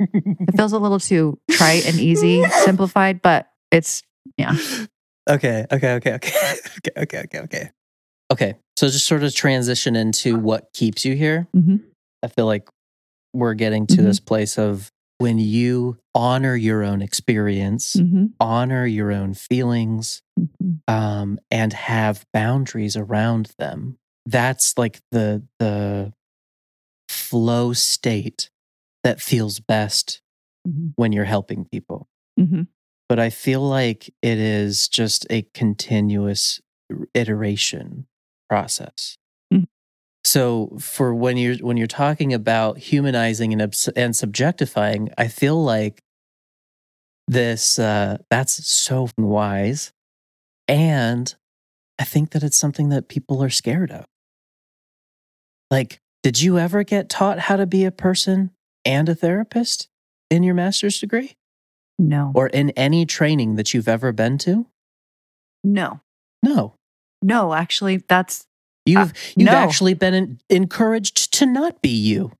it 0.00 0.56
feels 0.56 0.72
a 0.72 0.78
little 0.78 1.00
too 1.00 1.38
trite 1.50 1.86
and 1.86 1.98
easy 2.00 2.42
simplified 2.64 3.20
but 3.22 3.48
it's 3.72 4.02
yeah. 4.36 4.54
Okay, 5.28 5.66
okay, 5.72 5.94
okay, 5.94 6.12
okay. 6.14 6.32
okay, 6.78 6.90
okay, 7.02 7.18
okay, 7.24 7.38
okay. 7.40 7.70
Okay. 8.30 8.54
So 8.76 8.86
just 8.88 9.06
sort 9.06 9.24
of 9.24 9.34
transition 9.34 9.96
into 9.96 10.36
what 10.38 10.72
keeps 10.72 11.04
you 11.04 11.16
here. 11.16 11.48
Mhm. 11.56 11.80
I 12.22 12.28
feel 12.28 12.46
like 12.46 12.68
we're 13.32 13.54
getting 13.54 13.86
to 13.88 13.96
Mhm. 13.96 14.04
this 14.04 14.20
place 14.20 14.56
of 14.58 14.90
when 15.18 15.38
you 15.38 15.98
honor 16.14 16.54
your 16.56 16.82
own 16.84 17.00
experience, 17.02 17.96
Mhm. 17.96 18.32
honor 18.40 18.84
your 18.86 19.12
own 19.12 19.34
feelings, 19.34 20.22
Mhm. 20.38 20.80
um, 20.88 21.38
and 21.50 21.72
have 21.72 22.26
boundaries 22.32 22.96
around 22.96 23.52
them. 23.58 23.98
That's 24.26 24.76
like 24.76 25.00
the 25.10 25.42
the 25.58 26.12
flow 27.08 27.72
state 27.72 28.50
that 29.04 29.20
feels 29.20 29.60
best 29.60 30.20
Mhm. 30.66 30.92
when 30.96 31.12
you're 31.12 31.24
helping 31.24 31.64
people. 31.64 32.08
Mhm. 32.38 32.66
But 33.08 33.18
I 33.20 33.30
feel 33.30 33.60
like 33.62 34.12
it 34.22 34.38
is 34.38 34.88
just 34.88 35.26
a 35.30 35.42
continuous 35.54 36.60
iteration 37.14 38.06
process. 38.48 39.16
So 40.26 40.76
for 40.80 41.14
when 41.14 41.36
you're 41.36 41.54
when 41.58 41.76
you're 41.76 41.86
talking 41.86 42.34
about 42.34 42.78
humanizing 42.78 43.52
and 43.52 43.62
obs- 43.62 43.86
and 43.94 44.12
subjectifying, 44.12 45.12
I 45.16 45.28
feel 45.28 45.62
like 45.62 46.02
this 47.28 47.78
uh, 47.78 48.18
that's 48.28 48.66
so 48.66 49.08
wise, 49.16 49.92
and 50.66 51.32
I 52.00 52.02
think 52.02 52.32
that 52.32 52.42
it's 52.42 52.56
something 52.56 52.88
that 52.88 53.08
people 53.08 53.40
are 53.40 53.50
scared 53.50 53.92
of. 53.92 54.04
Like, 55.70 56.00
did 56.24 56.42
you 56.42 56.58
ever 56.58 56.82
get 56.82 57.08
taught 57.08 57.38
how 57.38 57.54
to 57.54 57.66
be 57.66 57.84
a 57.84 57.92
person 57.92 58.50
and 58.84 59.08
a 59.08 59.14
therapist 59.14 59.86
in 60.28 60.42
your 60.42 60.56
master's 60.56 60.98
degree? 60.98 61.34
no 61.98 62.32
or 62.34 62.48
in 62.48 62.70
any 62.70 63.06
training 63.06 63.54
that 63.54 63.72
you've 63.72 63.88
ever 63.88 64.10
been 64.10 64.38
to? 64.38 64.66
no 65.62 66.00
No. 66.42 66.74
no 67.22 67.54
actually 67.54 67.98
that's 68.08 68.44
You've 68.86 69.12
you've 69.36 69.46
no. 69.48 69.52
actually 69.56 69.94
been 69.94 70.14
en- 70.14 70.38
encouraged 70.48 71.32
to 71.34 71.46
not 71.46 71.82
be 71.82 71.90
you. 71.90 72.32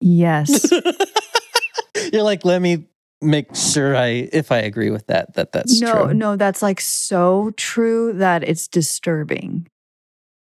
yes 0.00 0.70
You're 2.12 2.22
like, 2.24 2.44
let 2.44 2.60
me 2.60 2.86
make 3.22 3.54
sure 3.54 3.96
I 3.96 4.28
if 4.32 4.52
I 4.52 4.58
agree 4.58 4.90
with 4.90 5.06
that 5.06 5.34
that 5.34 5.52
that's 5.52 5.80
no, 5.80 6.06
true. 6.06 6.14
no, 6.14 6.36
that's 6.36 6.60
like 6.60 6.80
so 6.80 7.52
true 7.56 8.12
that 8.14 8.42
it's 8.42 8.68
disturbing. 8.68 9.68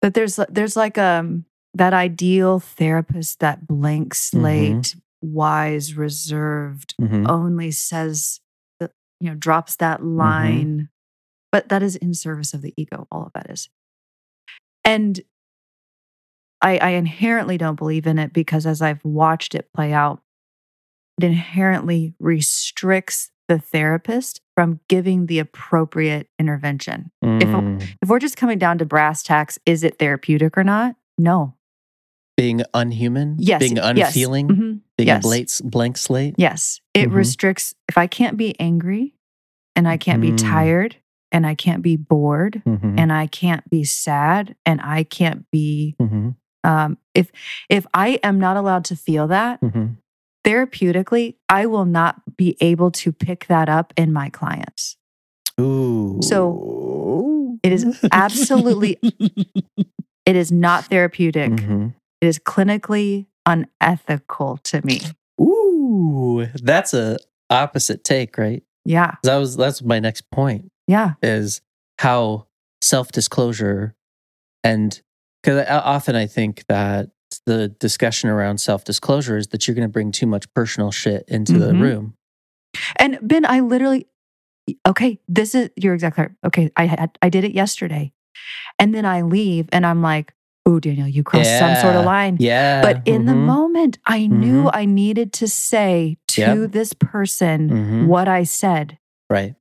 That 0.01 0.13
there's 0.13 0.39
there's 0.49 0.75
like 0.75 0.97
um 0.97 1.45
that 1.73 1.93
ideal 1.93 2.59
therapist 2.59 3.39
that 3.41 3.67
blank 3.67 4.13
slate, 4.15 4.95
wise, 5.21 5.95
reserved, 5.95 6.95
Mhm. 6.99 7.29
only 7.29 7.71
says 7.71 8.39
you 8.79 8.89
know 9.29 9.35
drops 9.35 9.75
that 9.77 9.99
Mm-hmm. 9.99 10.17
line, 10.17 10.89
but 11.53 11.69
that 11.69 11.81
is 11.83 11.95
in 11.95 12.13
service 12.13 12.53
of 12.53 12.61
the 12.63 12.73
ego. 12.75 13.07
All 13.11 13.23
of 13.27 13.31
that 13.33 13.49
is, 13.49 13.69
and 14.83 15.21
I, 16.61 16.77
I 16.79 16.89
inherently 16.91 17.57
don't 17.57 17.75
believe 17.77 18.07
in 18.07 18.17
it 18.19 18.33
because 18.33 18.65
as 18.65 18.81
I've 18.81 19.03
watched 19.05 19.53
it 19.53 19.69
play 19.73 19.93
out, 19.93 20.21
it 21.21 21.25
inherently 21.25 22.15
restricts 22.19 23.29
the 23.47 23.59
therapist 23.59 24.41
from 24.55 24.79
giving 24.89 25.27
the 25.27 25.39
appropriate 25.39 26.27
intervention. 26.39 27.11
If- 27.21 27.43
Mm. 27.53 27.83
If 28.01 28.09
we're 28.09 28.19
just 28.19 28.37
coming 28.37 28.57
down 28.57 28.77
to 28.79 28.85
brass 28.85 29.21
tacks, 29.21 29.59
is 29.65 29.83
it 29.83 29.99
therapeutic 29.99 30.57
or 30.57 30.63
not? 30.63 30.95
No. 31.17 31.55
being 32.35 32.63
unhuman, 32.73 33.35
Yes. 33.37 33.59
being 33.59 33.75
yes. 33.75 33.85
unfeeling, 34.07 34.47
Mhm. 34.47 34.79
being 34.97 35.07
yes. 35.07 35.19
a 35.19 35.27
blank, 35.27 35.49
blank 35.71 35.97
slate. 35.97 36.33
Yes. 36.39 36.81
It 36.95 37.09
Mhm. 37.09 37.13
restricts 37.13 37.75
if 37.87 37.95
I 37.95 38.07
can't 38.07 38.37
be 38.37 38.59
angry 38.59 39.13
and 39.75 39.87
I 39.87 39.97
can't 39.97 40.19
be 40.19 40.31
Mm. 40.31 40.37
tired 40.41 40.95
and 41.33 41.45
I 41.45 41.55
can't 41.55 41.81
be 41.81 41.97
bored 41.97 42.61
Mhm. 42.65 42.97
and 42.99 43.11
I 43.11 43.27
can't 43.27 43.67
be 43.69 43.83
sad 43.83 44.55
and 44.65 44.79
I 44.81 45.03
can't 45.03 45.49
be 45.51 45.95
Mhm. 46.01 46.35
um 46.63 46.97
if 47.13 47.31
if 47.69 47.85
I 47.93 48.19
am 48.23 48.39
not 48.39 48.55
allowed 48.55 48.85
to 48.85 48.95
feel 48.95 49.27
that 49.27 49.59
Mhm. 49.61 49.97
therapeutically, 50.45 51.35
I 51.49 51.65
will 51.65 51.85
not 51.85 52.21
be 52.37 52.55
able 52.61 52.91
to 52.91 53.11
pick 53.11 53.47
that 53.47 53.67
up 53.69 53.91
in 53.97 54.13
my 54.13 54.29
clients. 54.29 54.97
Ooh. 55.59 56.19
So, 56.21 57.57
it 57.63 57.71
is 57.71 57.85
absolutely- 58.11 58.97
It 60.25 60.35
is 60.37 60.51
not 60.51 60.85
therapeutic. 60.85 61.51
Mhm. 61.51 61.93
It 62.21 62.27
is 62.27 62.39
clinically 62.39 63.25
unethical 63.45 64.57
to 64.63 64.81
me. 64.85 65.01
Ooh, 65.39 66.47
that's 66.63 66.93
a 66.93 67.17
opposite 67.49 68.03
take, 68.05 68.37
right? 68.37 68.63
Yeah. 68.85 69.15
That 69.23 69.35
was 69.37 69.55
that's 69.57 69.81
my 69.83 69.99
next 69.99 70.29
point 70.31 70.71
Yeah. 70.87 71.13
is 71.21 71.61
how 71.99 72.47
self 72.81 73.11
disclosure 73.11 73.95
and 74.63 75.01
because 75.41 75.65
often 75.69 76.15
I 76.15 76.25
think 76.27 76.63
that 76.67 77.09
the 77.45 77.67
discussion 77.69 78.29
around 78.29 78.59
self 78.59 78.83
disclosure 78.83 79.37
is 79.37 79.47
that 79.47 79.67
you're 79.67 79.75
going 79.75 79.87
to 79.87 79.91
bring 79.91 80.11
too 80.11 80.27
much 80.27 80.51
personal 80.53 80.91
shit 80.91 81.25
into 81.27 81.57
the 81.57 81.73
Mhm. 81.73 81.81
room. 81.81 82.13
And 82.97 83.19
Ben, 83.21 83.45
I 83.45 83.59
literally, 83.59 84.07
okay, 84.87 85.19
this 85.27 85.53
is, 85.55 85.69
you're 85.75 85.93
exactly 85.93 86.23
right. 86.23 86.31
Okay, 86.45 86.71
I 86.77 86.85
had, 86.85 87.17
I 87.21 87.29
did 87.29 87.43
it 87.43 87.53
yesterday. 87.53 88.13
And 88.79 88.93
then 88.95 89.05
I 89.05 89.21
leave 89.21 89.67
and 89.71 89.85
I'm 89.85 90.01
like, 90.01 90.33
oh, 90.65 90.79
Danielle, 90.79 91.07
you 91.07 91.23
crossed 91.23 91.57
some 91.59 91.75
sort 91.75 91.95
of 91.95 92.05
line. 92.05 92.37
Yeah, 92.39 92.81
But 92.81 93.01
in 93.05 93.25
the 93.25 93.33
mhm, 93.33 93.45
moment, 93.45 93.97
I 94.05 94.27
knew 94.27 94.69
I 94.73 94.85
needed 94.85 95.33
to 95.33 95.47
say 95.47 96.17
to 96.29 96.39
Yep. 96.61 96.71
this 96.71 96.93
person 96.93 97.69
mhm. 97.69 98.07
what 98.07 98.27
I 98.27 98.43
said. 98.43 98.97
right, 99.29 99.55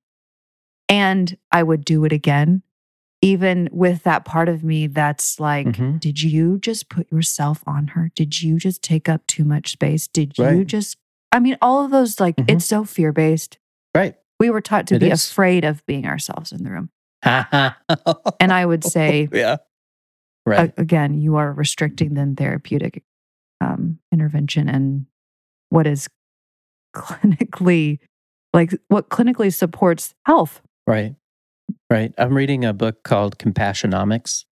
And 0.93 1.37
I 1.51 1.63
would 1.63 1.85
do 1.87 2.05
it 2.05 2.13
again, 2.13 2.63
even 3.23 3.69
with 3.73 4.03
that 4.03 4.25
part 4.27 4.49
of 4.51 4.63
me 4.63 4.87
that's 4.89 5.41
like, 5.41 5.67
Mhm. 5.69 5.99
did 6.01 6.23
you 6.23 6.59
just 6.59 6.89
put 6.91 7.11
yourself 7.11 7.63
on 7.67 7.87
her? 7.89 8.11
Did 8.15 8.43
you 8.43 8.59
just 8.59 8.83
take 8.83 9.09
up 9.09 9.27
too 9.27 9.45
much 9.45 9.73
space? 9.73 10.07
Did 10.07 10.37
you 10.37 10.65
just, 10.67 10.99
I 11.33 11.39
mean, 11.41 11.57
all 11.63 11.83
of 11.85 11.91
those, 11.91 12.21
like, 12.21 12.37
Mhm. 12.37 12.51
it's 12.51 12.65
so 12.67 12.85
fear 12.85 13.13
based. 13.13 13.59
right. 13.95 14.17
We 14.41 14.51
were 14.51 14.61
taught 14.61 14.87
to 14.89 14.97
It 14.97 15.01
be 15.01 15.11
is. 15.11 15.31
afraid 15.31 15.65
of 15.65 15.85
being 15.87 16.05
ourselves 16.07 16.51
in 16.53 16.65
the 16.65 16.71
room. 16.71 16.91
and 17.23 18.53
I 18.53 18.67
would 18.67 18.83
say, 18.85 19.29
yeah, 19.33 19.55
a- 19.55 19.59
right, 20.51 20.75
again, 20.77 21.15
you 21.21 21.37
are 21.37 21.53
restricting 21.53 22.15
the 22.15 22.35
therapeutic 22.37 23.05
um, 23.61 23.99
intervention 24.13 24.69
and 24.69 25.07
what 25.69 25.87
is 25.87 26.09
clinically, 26.95 28.01
like 28.53 28.73
what 28.89 29.09
clinically 29.11 29.55
supports 29.55 30.15
health. 30.27 30.61
Right, 30.87 31.15
right. 31.91 32.13
I'm 32.19 32.35
reading 32.37 32.65
a 32.65 32.73
book 32.73 33.03
called 33.03 33.39
Compassionomics. 33.39 34.45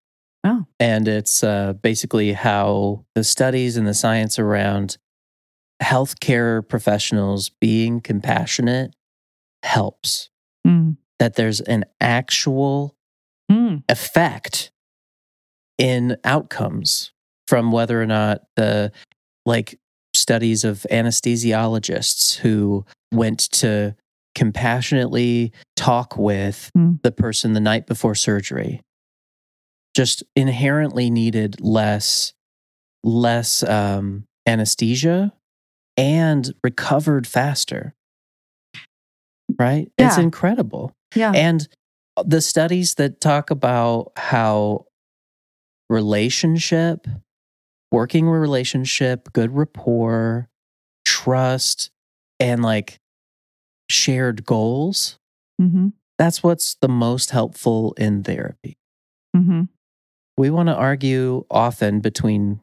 Oh. 0.43 0.65
and 0.79 1.07
it's 1.07 1.45
uh, 1.45 1.75
basically 1.75 2.33
how 2.33 3.05
the 3.15 3.25
studies 3.25 3.77
and 3.77 3.87
the 3.87 3.93
science 3.93 4.39
around 4.39 4.97
healthcare 5.83 6.67
professionals 6.67 7.51
being 7.61 8.01
compassionate 8.01 8.95
helps. 9.63 10.31
Mm. 10.67 10.97
That 11.19 11.35
there's 11.37 11.61
an 11.61 11.85
actual 12.01 12.97
Mm. 13.51 13.83
effect 13.89 14.71
in 15.77 16.17
outcomes 16.25 17.11
from 17.49 17.73
whether 17.73 18.01
or 18.01 18.07
not 18.07 18.43
the 18.57 18.93
like 19.45 19.79
studies 20.15 20.63
of 20.65 20.87
anesthesiologists 20.91 22.37
who 22.37 22.85
went 23.13 23.41
to 23.51 23.97
compassionately 24.35 25.53
talk 25.77 26.17
with 26.17 26.71
Hmm. 26.75 26.93
the 27.03 27.13
person 27.13 27.53
the 27.53 27.61
night 27.61 27.87
before 27.87 28.15
surgery. 28.15 28.81
Just 29.95 30.23
inherently 30.37 31.11
needed 31.11 31.61
less 31.61 32.33
less 33.03 33.63
um, 33.63 34.25
anesthesia 34.47 35.33
and 35.97 36.53
recovered 36.63 37.27
faster. 37.27 37.95
Right? 39.59 39.91
It's 39.99 40.17
incredible. 40.19 40.93
Yeah. 41.15 41.33
and 41.35 41.67
the 42.25 42.41
studies 42.41 42.95
that 42.97 43.21
talk 43.21 43.51
about 43.51 44.13
how 44.17 44.85
relationship, 45.89 47.07
working 47.91 48.29
relationship, 48.29 49.33
good 49.33 49.51
rapport, 49.55 50.49
trust, 51.05 51.91
and 52.39 52.63
like 52.63 53.00
shared 53.91 54.45
goals, 54.45 55.19
hmm 55.59 55.89
that's 56.19 56.43
what's 56.43 56.75
the 56.83 56.89
most 56.89 57.31
helpful 57.31 57.95
in 57.97 58.23
therapy. 58.23 58.77
hmm 59.35 59.63
We 60.37 60.51
want 60.51 60.69
to 60.69 60.75
argue 60.75 61.45
often 61.51 62.01
between 62.01 62.61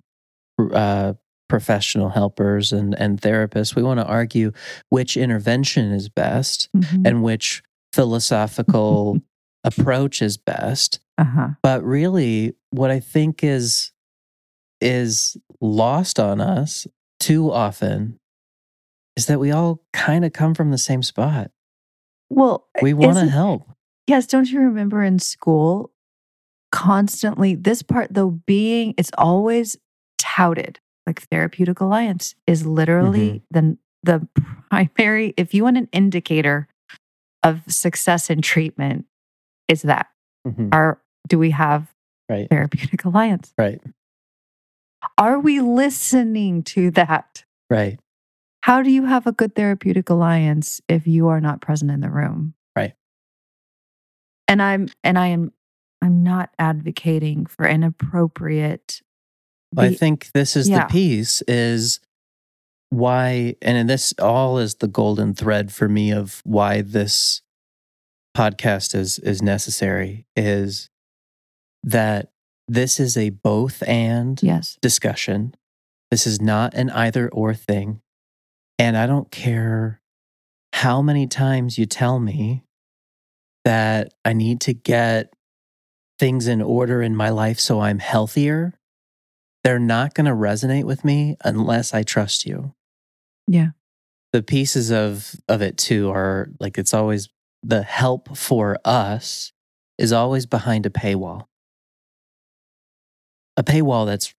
uh, 0.59 1.13
professional 1.49 2.09
helpers 2.09 2.71
and, 2.71 2.93
and 2.99 3.19
therapists. 3.19 3.75
We 3.75 3.82
want 3.82 3.99
to 3.99 4.05
argue 4.05 4.51
which 4.89 5.17
intervention 5.17 5.91
is 5.91 6.09
best 6.09 6.69
hmm 6.73 7.05
and 7.05 7.23
which 7.23 7.63
philosophical 7.93 9.19
approach 9.63 10.21
is 10.21 10.38
best. 10.38 10.99
uh-huh. 11.17 11.49
But 11.63 11.84
really, 11.84 12.55
what 12.69 12.91
I 12.91 12.99
think 12.99 13.43
is 13.43 13.91
is 14.80 15.36
lost 15.59 16.19
on 16.19 16.39
us 16.39 16.86
too 17.19 17.51
often 17.51 18.19
is 19.18 19.26
that 19.26 19.39
we 19.39 19.51
all 19.51 19.82
kind 19.91 20.24
of 20.24 20.32
come 20.32 20.53
from 20.53 20.72
the 20.72 20.78
same 20.78 21.01
spot. 21.03 21.51
Well, 22.30 22.68
We 22.82 22.93
want 22.93 23.18
to 23.18 23.26
help. 23.28 23.68
Yes, 24.05 24.28
don't 24.28 24.49
you 24.49 24.59
remember 24.61 25.03
in 25.03 25.20
school 25.20 25.91
constantly 26.72 27.55
this 27.55 27.82
part 27.82 28.13
though 28.13 28.30
being 28.45 28.93
it's 28.97 29.09
always 29.18 29.78
touted 30.18 30.80
like 31.05 31.22
therapeutic 31.32 31.80
alliance 31.80 32.36
is 32.45 32.65
literally 32.68 33.41
the 33.51 33.78
the 34.03 34.28
primary 34.70 35.34
if 35.38 35.53
you 35.53 35.63
want 35.63 35.78
an 35.78 35.88
indicator 35.93 36.68
of 37.41 37.61
success 37.70 38.30
in 38.30 38.41
treatment 38.41 39.05
is 39.70 39.84
that 39.84 40.07
Mhm. 40.45 40.68
are 40.74 41.01
do 41.26 41.39
we 41.39 41.51
have 41.51 41.88
Right. 42.30 42.49
therapeutic 42.49 43.05
alliance 43.05 43.53
Right. 43.57 43.82
are 45.18 45.39
we 45.39 45.61
listening 45.61 46.63
to 46.63 46.91
that 46.91 47.45
Right. 47.70 47.97
How 48.68 48.82
do 48.84 48.91
you 48.91 49.05
have 49.05 49.26
a 49.26 49.32
good 49.32 49.55
therapeutic 49.55 50.09
alliance 50.09 50.82
if 50.89 51.07
you 51.07 51.30
are 51.30 51.39
not 51.39 51.61
present 51.61 51.89
in 51.89 52.01
the 52.01 52.09
room 52.09 52.53
Right. 52.76 52.93
and 54.47 54.61
i'm 54.61 54.89
and 55.03 55.18
i 55.18 55.28
am 55.28 55.53
i'm 56.01 56.22
not 56.22 56.49
advocating 56.59 57.45
for 57.45 57.65
inappropriate 57.68 59.01
I 59.78 59.93
think 59.93 60.32
this 60.34 60.55
is 60.55 60.70
Yeah. 60.70 60.84
the 60.88 60.91
piece 60.91 61.41
is 61.47 61.99
why 62.89 63.55
and 63.61 63.89
this 63.89 64.13
all 64.20 64.57
is 64.59 64.76
the 64.76 64.88
golden 64.88 65.34
thread 65.34 65.74
for 65.74 65.89
me 65.89 66.11
of 66.11 66.41
why 66.45 66.82
this 66.82 67.41
podcast 68.36 68.95
is 68.95 69.20
is 69.20 69.41
necessary 69.41 70.26
is 70.36 70.89
that 71.84 72.32
this 72.68 72.99
is 72.99 73.18
a 73.18 73.30
both 73.30 73.84
and 73.88 74.41
yes 74.41 74.78
discussion. 74.82 75.53
This 76.11 76.26
is 76.26 76.41
not 76.41 76.74
an 76.74 76.89
either 76.91 77.28
or 77.30 77.53
thing. 77.53 78.01
And 78.80 78.97
I 78.97 79.07
don't 79.07 79.32
care 79.32 80.01
how 80.73 81.01
many 81.01 81.28
times 81.28 81.78
you 81.78 81.86
tell 81.86 82.19
me 82.19 82.63
that 83.65 84.13
I 84.23 84.34
need 84.34 84.61
to 84.61 84.73
get 84.73 85.34
things 86.19 86.47
in 86.47 86.61
order 86.61 87.01
in 87.01 87.15
my 87.15 87.30
life 87.30 87.59
so 87.59 87.80
I'm 87.80 87.99
healthier. 87.99 88.73
They're 89.63 89.80
not 89.80 90.13
going 90.13 90.25
to 90.25 90.32
resonate 90.32 90.86
with 90.86 91.03
me 91.03 91.36
unless 91.43 91.93
I 91.93 92.03
trust 92.03 92.45
you. 92.45 92.73
Yeah. 93.47 93.69
The 94.34 94.43
pieces 94.43 94.91
of 94.91 95.36
of 95.47 95.61
it 95.61 95.78
too 95.78 96.11
are 96.11 96.49
like 96.59 96.78
it's 96.78 96.93
always 96.93 97.30
the 97.63 97.82
help 97.82 98.38
for 98.38 98.78
us 98.86 99.51
is 99.97 100.13
always 100.13 100.45
behind 100.45 100.86
a 100.86 100.89
paywall. 100.89 101.45
A 103.55 103.63
paywall 103.63 104.05
that's 104.05 104.34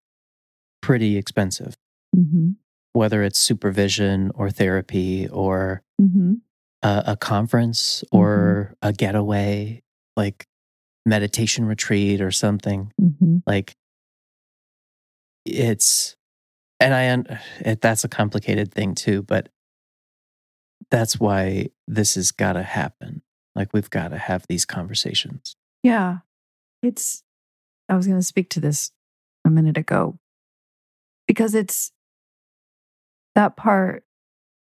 pretty 0.81 1.17
expensive 1.17 1.77
mm-hmm. 2.17 2.53
Whether 2.93 3.23
it's 3.23 3.39
supervision 3.39 4.31
or 4.35 4.51
therapy 4.51 5.29
or 5.29 5.83
Mm-hmm. 6.01 6.35
a, 6.85 7.03
a 7.07 7.17
conference 7.17 8.05
or 8.13 8.77
a 8.81 8.93
getaway, 8.93 9.83
like 10.17 10.47
meditation 11.05 11.65
retreat 11.65 12.21
or 12.21 12.31
something. 12.31 12.93
Mm-hmm. 13.01 13.39
Like, 13.49 13.75
it's 15.45 16.15
and 16.79 16.95
I 16.95 17.37
it, 17.69 17.81
that's 17.81 18.05
a 18.05 18.09
complicated 18.09 18.73
thing 18.73 18.95
too, 18.95 19.23
but 19.23 19.49
that's 20.91 21.19
why 21.19 21.71
this 21.87 22.15
has 22.15 22.31
got 22.31 22.53
to 22.53 22.63
happen. 22.63 23.23
Like 23.55 23.73
we've 23.73 23.91
got 23.91 24.09
to 24.09 24.19
have 24.19 24.47
these 24.49 24.65
conversations. 24.65 25.57
Yeah. 25.83 26.19
It's, 26.83 27.25
I 27.89 27.97
was 27.97 28.07
going 28.07 28.21
to 28.21 28.25
speak 28.25 28.51
to 28.51 28.61
this 28.61 28.93
a 29.45 29.51
minute 29.51 29.77
ago 29.77 30.19
because 31.27 31.55
it's 31.55 31.91
that 33.35 33.57
part, 33.57 34.05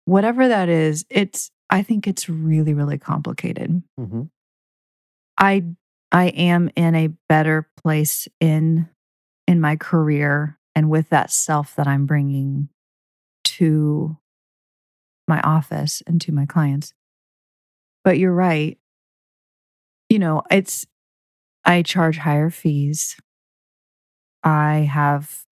whatever 0.05 0.47
that 0.47 0.69
is, 0.69 1.05
it's, 1.09 1.51
I 1.69 1.81
think 1.81 2.07
it's 2.07 2.29
really, 2.29 2.73
really 2.73 2.97
complicated. 2.97 3.81
Mm-hmm. 3.99 4.23
I, 5.37 5.63
I 6.11 6.25
am 6.27 6.69
in 6.75 6.95
a 6.95 7.09
better 7.27 7.69
place 7.81 8.27
in, 8.39 8.89
in 9.47 9.61
my 9.61 9.75
career 9.75 10.57
and 10.75 10.89
with 10.89 11.09
that 11.09 11.31
self 11.31 11.75
that 11.75 11.87
I'm 11.87 12.05
bringing 12.05 12.69
to 13.43 14.17
my 15.27 15.41
office 15.41 16.03
and 16.05 16.21
to 16.21 16.31
my 16.31 16.45
clients. 16.45 16.93
But 18.03 18.19
you're 18.19 18.33
right. 18.33 18.77
You 20.09 20.19
know, 20.19 20.43
it's, 20.51 20.85
I 21.63 21.81
charge 21.81 22.17
higher 22.17 22.51
fees. 22.51 23.17
I 24.43 24.87
have 24.91 25.45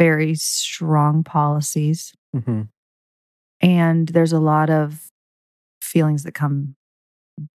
very 0.00 0.34
strong 0.34 1.22
policies. 1.22 2.12
Mm-hmm. 2.34 2.62
And 3.60 4.08
there's 4.08 4.32
a 4.32 4.40
lot 4.40 4.70
of 4.70 5.10
feelings 5.82 6.22
that 6.22 6.32
come 6.32 6.76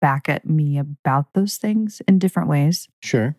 back 0.02 0.30
at 0.30 0.48
me 0.48 0.78
about 0.78 1.34
those 1.34 1.58
things 1.58 2.02
in 2.08 2.20
different 2.20 2.50
ways. 2.50 2.88
Sure. 3.02 3.36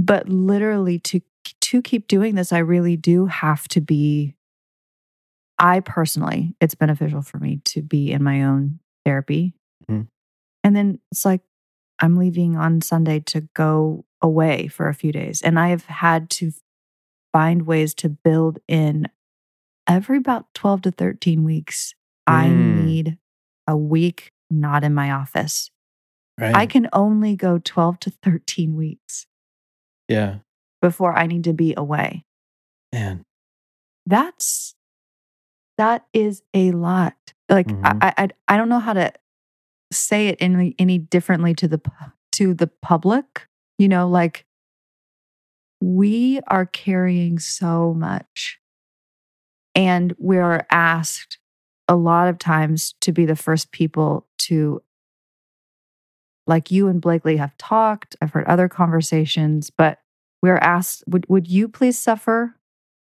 But 0.00 0.28
literally 0.28 0.98
to 1.00 1.20
to 1.60 1.82
keep 1.82 2.06
doing 2.08 2.34
this, 2.34 2.52
I 2.52 2.58
really 2.58 2.96
do 2.96 3.26
have 3.26 3.68
to 3.68 3.80
be 3.80 4.34
I 5.58 5.80
personally, 5.80 6.54
it's 6.60 6.74
beneficial 6.74 7.22
for 7.22 7.38
me 7.38 7.60
to 7.66 7.82
be 7.82 8.12
in 8.12 8.22
my 8.22 8.44
own 8.44 8.78
therapy. 9.04 9.54
Mhm. 9.90 10.08
And 10.62 10.76
then 10.76 11.00
it's 11.10 11.24
like 11.24 11.42
I'm 11.98 12.16
leaving 12.16 12.56
on 12.56 12.82
Sunday 12.82 13.20
to 13.20 13.42
go 13.54 14.04
away 14.20 14.68
for 14.68 14.88
a 14.88 14.94
few 14.94 15.12
days. 15.12 15.40
And 15.40 15.58
I 15.58 15.68
have 15.68 15.86
had 15.86 16.28
to 16.30 16.52
find 17.32 17.66
ways 17.66 17.94
to 17.94 18.08
build 18.08 18.58
in 18.68 19.08
every 19.88 20.18
about 20.18 20.52
12 20.54 20.82
to 20.82 20.90
13 20.90 21.44
weeks. 21.44 21.94
I 22.26 22.46
Mm. 22.48 22.84
need 22.84 23.18
a 23.66 23.76
week 23.76 24.32
not 24.50 24.84
in 24.84 24.94
my 24.94 25.10
office. 25.10 25.70
Right. 26.38 26.54
I 26.54 26.66
can 26.66 26.88
only 26.92 27.34
go 27.36 27.58
12 27.58 27.98
to 28.00 28.10
13 28.10 28.76
weeks 28.76 29.26
yeah. 30.08 30.38
before 30.82 31.16
I 31.16 31.26
need 31.26 31.44
to 31.44 31.52
be 31.52 31.74
away. 31.76 32.24
Man. 32.92 33.24
that's 34.06 34.74
that 35.76 36.06
is 36.14 36.42
a 36.54 36.70
lot 36.72 37.16
like 37.50 37.66
Mhm. 37.66 37.98
I, 38.00 38.14
I 38.16 38.28
i 38.48 38.56
don't 38.56 38.68
know 38.68 38.78
how 38.78 38.92
to 38.94 39.12
say 39.92 40.28
it 40.28 40.36
any 40.40 40.74
any 40.78 40.96
differently 40.98 41.52
to 41.54 41.66
the 41.68 41.80
to 42.32 42.54
the 42.54 42.68
public 42.68 43.48
you 43.78 43.88
know 43.88 44.08
like 44.08 44.46
we 45.80 46.40
are 46.46 46.64
carrying 46.66 47.38
so 47.38 47.92
much 47.92 48.58
and 49.76 50.12
we 50.18 50.38
are 50.38 50.66
asked 50.70 51.38
a 51.86 51.94
lot 51.94 52.26
of 52.26 52.38
times 52.38 52.94
to 53.02 53.12
be 53.12 53.24
the 53.26 53.36
first 53.36 53.70
people 53.70 54.26
to 54.38 54.82
like 56.48 56.70
you 56.70 56.88
and 56.88 57.00
blakely 57.00 57.36
have 57.36 57.56
talked 57.58 58.16
i've 58.20 58.30
heard 58.32 58.46
other 58.46 58.68
conversations 58.68 59.70
but 59.70 59.98
we're 60.42 60.56
asked 60.58 61.04
would, 61.06 61.26
would 61.28 61.46
you 61.48 61.68
please 61.68 61.98
suffer 61.98 62.56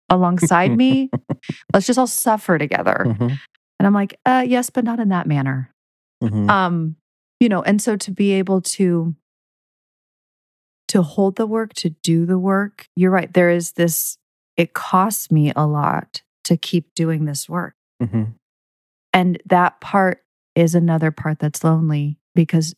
alongside 0.10 0.76
me 0.76 1.10
let's 1.74 1.86
just 1.88 2.00
all 2.00 2.08
suffer 2.08 2.58
together 2.58 3.06
Mhm. 3.08 3.40
and 3.80 3.88
i'm 3.88 3.94
like 3.94 4.20
uh 4.26 4.44
yes 4.48 4.70
but 4.70 4.84
not 4.84 5.00
in 5.00 5.10
that 5.10 5.28
manner 5.28 5.70
Mhm. 6.24 6.50
um 6.50 6.96
you 7.40 7.50
know 7.50 7.62
and 7.62 7.82
so 7.82 7.96
to 7.98 8.12
be 8.12 8.32
able 8.34 8.62
to 8.62 9.16
to 10.90 11.02
hold 11.02 11.36
the 11.38 11.48
work 11.48 11.74
to 11.74 11.90
do 11.90 12.26
the 12.26 12.38
work 12.40 12.88
you're 12.96 13.12
right 13.12 13.34
there 13.34 13.50
is 13.50 13.74
this 13.74 14.18
it 14.58 14.74
costs 14.74 15.32
me 15.32 15.52
a 15.56 15.66
lot 15.66 16.22
to 16.44 16.58
keep 16.58 16.94
doing 16.96 17.26
this 17.26 17.48
work 17.50 17.76
Mhm. 18.02 18.34
and 19.14 19.42
that 19.46 19.80
part 19.82 20.24
is 20.56 20.76
another 20.76 21.12
part 21.12 21.40
that's 21.40 21.64
lonely 21.64 22.18
because 22.36 22.76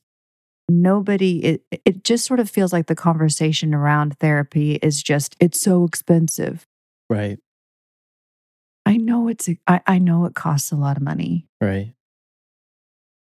nobody 0.69 1.39
it, 1.43 1.61
it 1.85 2.03
just 2.03 2.25
sort 2.25 2.39
of 2.39 2.49
feels 2.49 2.73
like 2.73 2.87
the 2.87 2.95
conversation 2.95 3.73
around 3.73 4.17
therapy 4.19 4.75
is 4.81 5.01
just 5.03 5.35
it's 5.39 5.59
so 5.61 5.83
expensive 5.85 6.65
Right. 7.09 7.37
i 8.85 8.97
know 8.97 9.27
it's 9.27 9.47
I, 9.67 9.81
I 9.85 9.99
know 9.99 10.25
it 10.25 10.33
costs 10.35 10.71
a 10.71 10.75
lot 10.75 10.97
of 10.97 11.03
money 11.03 11.47
Right. 11.61 11.93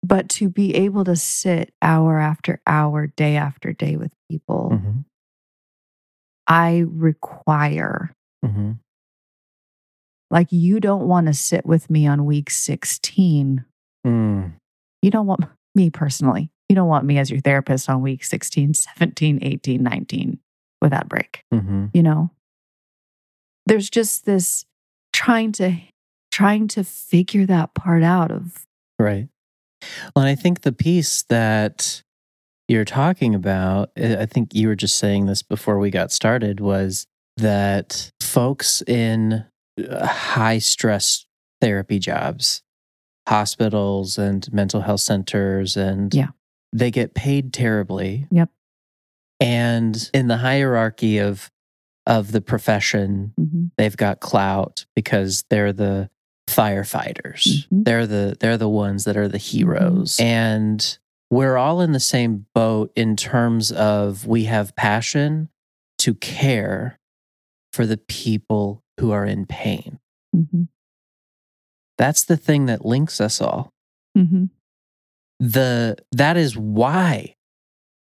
but 0.03 0.28
to 0.30 0.49
be 0.49 0.74
able 0.76 1.05
to 1.05 1.16
sit 1.16 1.74
hour 1.82 2.18
after 2.18 2.61
hour 2.66 3.07
day 3.09 3.37
after 3.37 3.72
day 3.72 3.97
with 3.97 4.12
people 4.30 4.70
Mhm. 4.72 5.05
i 6.47 6.84
require 6.89 8.12
Mhm. 8.45 8.78
Like 10.37 10.53
you 10.53 10.80
don't 10.80 11.09
want 11.09 11.26
to 11.26 11.32
sit 11.34 11.64
with 11.64 11.89
me 11.91 12.07
on 12.07 12.24
week 12.26 12.51
16 12.51 13.64
Mm. 14.07 14.53
you 15.03 15.11
don't 15.11 15.26
want 15.26 15.45
me 15.74 15.91
personally 15.91 16.51
you 16.68 16.76
don't 16.76 16.89
want 16.89 17.05
me 17.05 17.18
as 17.18 17.30
your 17.30 17.41
therapist 17.41 17.89
on 17.91 18.03
week 18.03 18.22
16 18.22 18.74
17 18.74 19.39
18 19.43 19.82
19 19.82 20.39
without 20.80 21.09
break 21.09 21.43
Mhm. 21.53 21.91
you 21.95 22.03
know 22.03 22.30
there's 23.66 23.91
just 23.91 24.26
this 24.26 24.64
trying 25.12 25.53
to 25.53 25.76
trying 26.30 26.68
to 26.68 26.84
figure 26.84 27.47
that 27.47 27.74
part 27.74 28.03
out 28.03 28.30
of 28.30 28.64
Right. 28.99 29.28
Well, 30.14 30.24
and 30.24 30.28
I 30.28 30.34
think 30.34 30.62
the 30.62 30.72
piece 30.72 31.22
that 31.24 32.03
you're 32.68 32.84
talking 32.87 33.34
about, 33.34 33.91
I 33.97 34.24
think 34.26 34.55
you 34.55 34.68
were 34.68 34.74
just 34.74 34.97
saying 34.99 35.26
this 35.26 35.43
before 35.43 35.78
we 35.78 35.91
got 35.91 36.11
started, 36.12 36.61
was 36.61 37.07
that 37.37 38.11
folks 38.22 38.82
in 38.87 39.45
high 39.79 40.59
stress 40.59 41.27
therapy 41.61 41.99
jobs, 41.99 42.62
hospitals 43.29 44.18
and 44.18 44.51
mental 44.53 44.81
health 44.83 45.01
centers, 45.01 45.77
and 45.77 46.14
Yeah. 46.14 46.29
they 46.72 46.91
get 46.91 47.14
paid 47.14 47.53
terribly. 47.53 48.27
Yep. 48.31 48.51
And 49.41 50.11
in 50.14 50.29
the 50.29 50.39
hierarchy 50.39 51.18
of 51.18 51.51
of 52.09 52.31
the 52.31 52.41
profession, 52.41 53.33
Mhm, 53.37 53.72
they've 53.77 53.97
got 53.97 54.20
clout 54.20 54.87
because 54.95 55.43
they're 55.51 55.72
the 55.72 56.09
firefighters. 56.49 57.66
Mhm. 57.68 57.85
They're 57.85 58.07
the 58.07 58.37
they're 58.39 58.57
the 58.57 58.68
ones 58.68 59.03
that 59.05 59.16
are 59.16 59.27
the 59.27 59.39
heroes. 59.39 60.16
And 60.20 60.99
we're 61.33 61.57
all 61.57 61.81
in 61.81 61.91
the 61.91 61.99
same 61.99 62.47
boat 62.55 62.93
in 62.95 63.16
terms 63.16 63.72
of 63.72 64.24
we 64.24 64.45
have 64.45 64.77
passion 64.77 65.49
to 65.99 66.14
care 66.14 67.01
for 67.72 67.87
the 67.87 67.97
people 67.97 68.85
who 68.99 69.11
are 69.11 69.25
in 69.27 69.47
pain. 69.47 69.99
mhm, 70.35 70.69
That's 71.99 72.25
the 72.25 72.37
thing 72.37 72.67
that 72.67 72.85
links 72.85 73.21
us 73.21 73.41
all. 73.41 73.73
mhm, 74.17 74.51
The 75.39 75.97
that 76.13 76.37
is 76.37 76.57
why 76.57 77.37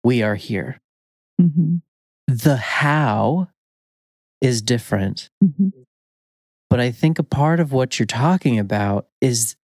we 0.03 0.21
are 0.23 0.35
here. 0.35 0.79
mhm, 1.39 1.81
The 2.27 2.57
how 2.57 3.49
is 4.41 4.61
different. 4.61 5.29
mhm. 5.43 5.71
But 6.69 6.79
I 6.79 6.91
think 6.91 7.19
a 7.19 7.23
part 7.23 7.59
of 7.59 7.73
what 7.73 7.99
you're 7.99 8.05
talking 8.05 8.57
about 8.57 9.07
is 9.19 9.55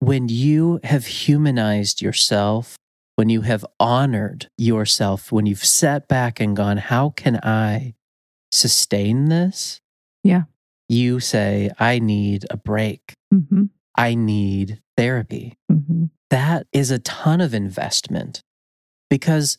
when 0.00 0.28
you 0.28 0.80
have 0.84 1.06
humanized 1.06 2.00
yourself, 2.02 2.76
when 3.16 3.28
you 3.28 3.42
have 3.42 3.64
honored 3.80 4.48
yourself, 4.56 5.30
when 5.32 5.46
you've 5.46 5.64
sat 5.64 6.08
back 6.08 6.40
and 6.40 6.56
gone, 6.56 6.76
How 6.78 7.10
can 7.10 7.36
I 7.42 7.94
sustain 8.52 9.26
this? 9.28 9.80
Yeah. 10.28 10.42
You 10.88 11.20
say, 11.20 11.70
I 11.78 11.98
need 11.98 12.44
a 12.50 12.56
break. 12.56 13.14
Mhm, 13.32 13.70
I 13.96 14.14
need 14.14 14.80
therapy. 14.96 15.54
mhm. 15.70 16.10
That 16.30 16.66
is 16.72 16.90
a 16.90 16.98
ton 16.98 17.40
of 17.40 17.54
investment 17.54 18.42
because, 19.08 19.56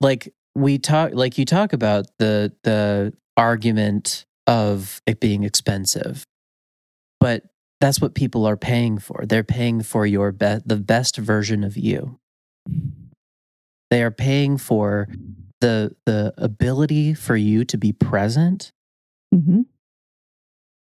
like, 0.00 0.32
we 0.54 0.78
talk, 0.78 1.12
like 1.14 1.38
you 1.38 1.44
talk 1.46 1.72
about 1.72 2.06
the, 2.18 2.52
the 2.64 3.14
argument 3.36 4.26
of 4.46 5.00
it 5.06 5.20
being 5.20 5.42
expensive, 5.44 6.24
but 7.20 7.44
that's 7.80 8.00
what 8.00 8.14
people 8.14 8.44
are 8.46 8.58
paying 8.58 8.98
for. 8.98 9.24
They're 9.26 9.42
paying 9.44 9.82
for 9.82 10.04
your 10.04 10.32
be- 10.32 10.60
the 10.66 10.76
best 10.76 11.16
version 11.16 11.64
of 11.64 11.76
you. 11.78 12.18
They 13.90 14.02
are 14.02 14.10
paying 14.10 14.58
for 14.58 15.08
the 15.60 15.94
the 16.06 16.32
ability 16.38 17.12
for 17.14 17.36
you 17.36 17.64
to 17.66 17.76
be 17.78 17.92
present 17.92 18.70
Mhm. 19.34 19.66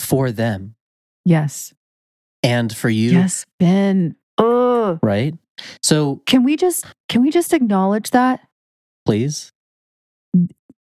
For 0.06 0.32
them 0.32 0.76
Yes. 1.26 1.74
and 2.44 2.76
for 2.76 2.90
you, 2.90 3.12
Yes, 3.12 3.46
Ben. 3.60 4.16
Oh, 4.38 5.00
right? 5.02 5.34
So 5.82 6.22
can 6.26 6.44
we 6.44 6.56
just 6.58 6.86
can 7.10 7.22
we 7.22 7.32
just 7.32 7.54
acknowledge 7.54 8.12
that 8.12 8.42
please, 9.06 9.52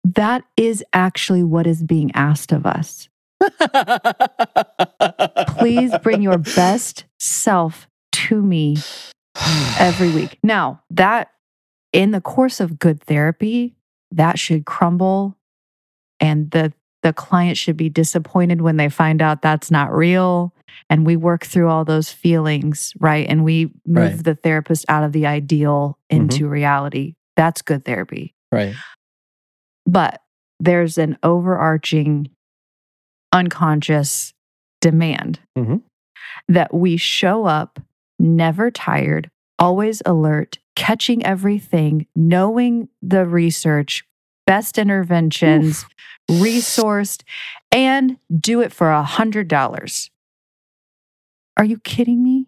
That 0.03 0.43
is 0.55 0.84
actually 0.93 1.43
what 1.43 1.68
is 1.68 1.84
being 1.84 2.12
asked 2.16 2.51
of 2.51 2.66
us. 2.66 3.10
Please 5.60 5.91
bring 6.01 6.22
your 6.22 6.38
best 6.55 7.05
self 7.20 7.88
to 8.14 8.41
me 8.41 8.78
every 9.80 10.10
week. 10.12 10.39
Now, 10.43 10.82
that 10.89 11.32
in 11.93 12.12
the 12.12 12.22
course 12.22 12.60
of 12.60 12.80
good 12.80 13.01
therapy, 13.03 13.76
that 14.12 14.39
should 14.39 14.66
crumble 14.66 15.38
and 16.20 16.49
the 16.51 16.74
the 17.03 17.13
client 17.13 17.57
should 17.57 17.77
be 17.77 17.89
disappointed 17.89 18.61
when 18.61 18.77
they 18.77 18.89
find 18.89 19.21
out 19.21 19.41
that's 19.41 19.69
not 19.71 19.93
real 19.93 20.53
and 20.89 21.05
we 21.05 21.15
work 21.15 21.45
through 21.45 21.69
all 21.69 21.85
those 21.85 22.11
feelings, 22.11 22.93
right? 22.99 23.25
And 23.29 23.43
we 23.43 23.65
move 23.85 24.13
Right. 24.15 24.23
the 24.23 24.35
therapist 24.35 24.85
out 24.89 25.03
of 25.03 25.11
the 25.11 25.25
ideal 25.27 25.97
into 26.09 26.47
reality. 26.47 27.15
That's 27.35 27.61
good 27.61 27.85
therapy. 27.85 28.33
right. 28.51 28.75
But 29.85 30.21
there's 30.59 30.97
an 30.97 31.17
overarching 31.23 32.29
unconscious 33.31 34.33
demand 34.81 35.39
Mhm. 35.57 35.81
that 36.47 36.73
we 36.73 36.97
show 36.97 37.45
up 37.45 37.79
never 38.19 38.71
tired, 38.71 39.29
always 39.59 40.01
alert, 40.05 40.57
catching 40.75 41.25
everything, 41.25 42.07
knowing 42.15 42.89
the 43.01 43.25
research, 43.25 44.05
best 44.45 44.77
interventions, 44.77 45.85
resourced, 46.30 47.23
and 47.71 48.17
do 48.39 48.61
it 48.61 48.71
for 48.73 48.89
a 48.91 49.03
hundred 49.03 49.47
dollars. 49.47 50.09
Are 51.55 51.65
you 51.65 51.80
kidding 51.80 52.23
me? 52.23 52.47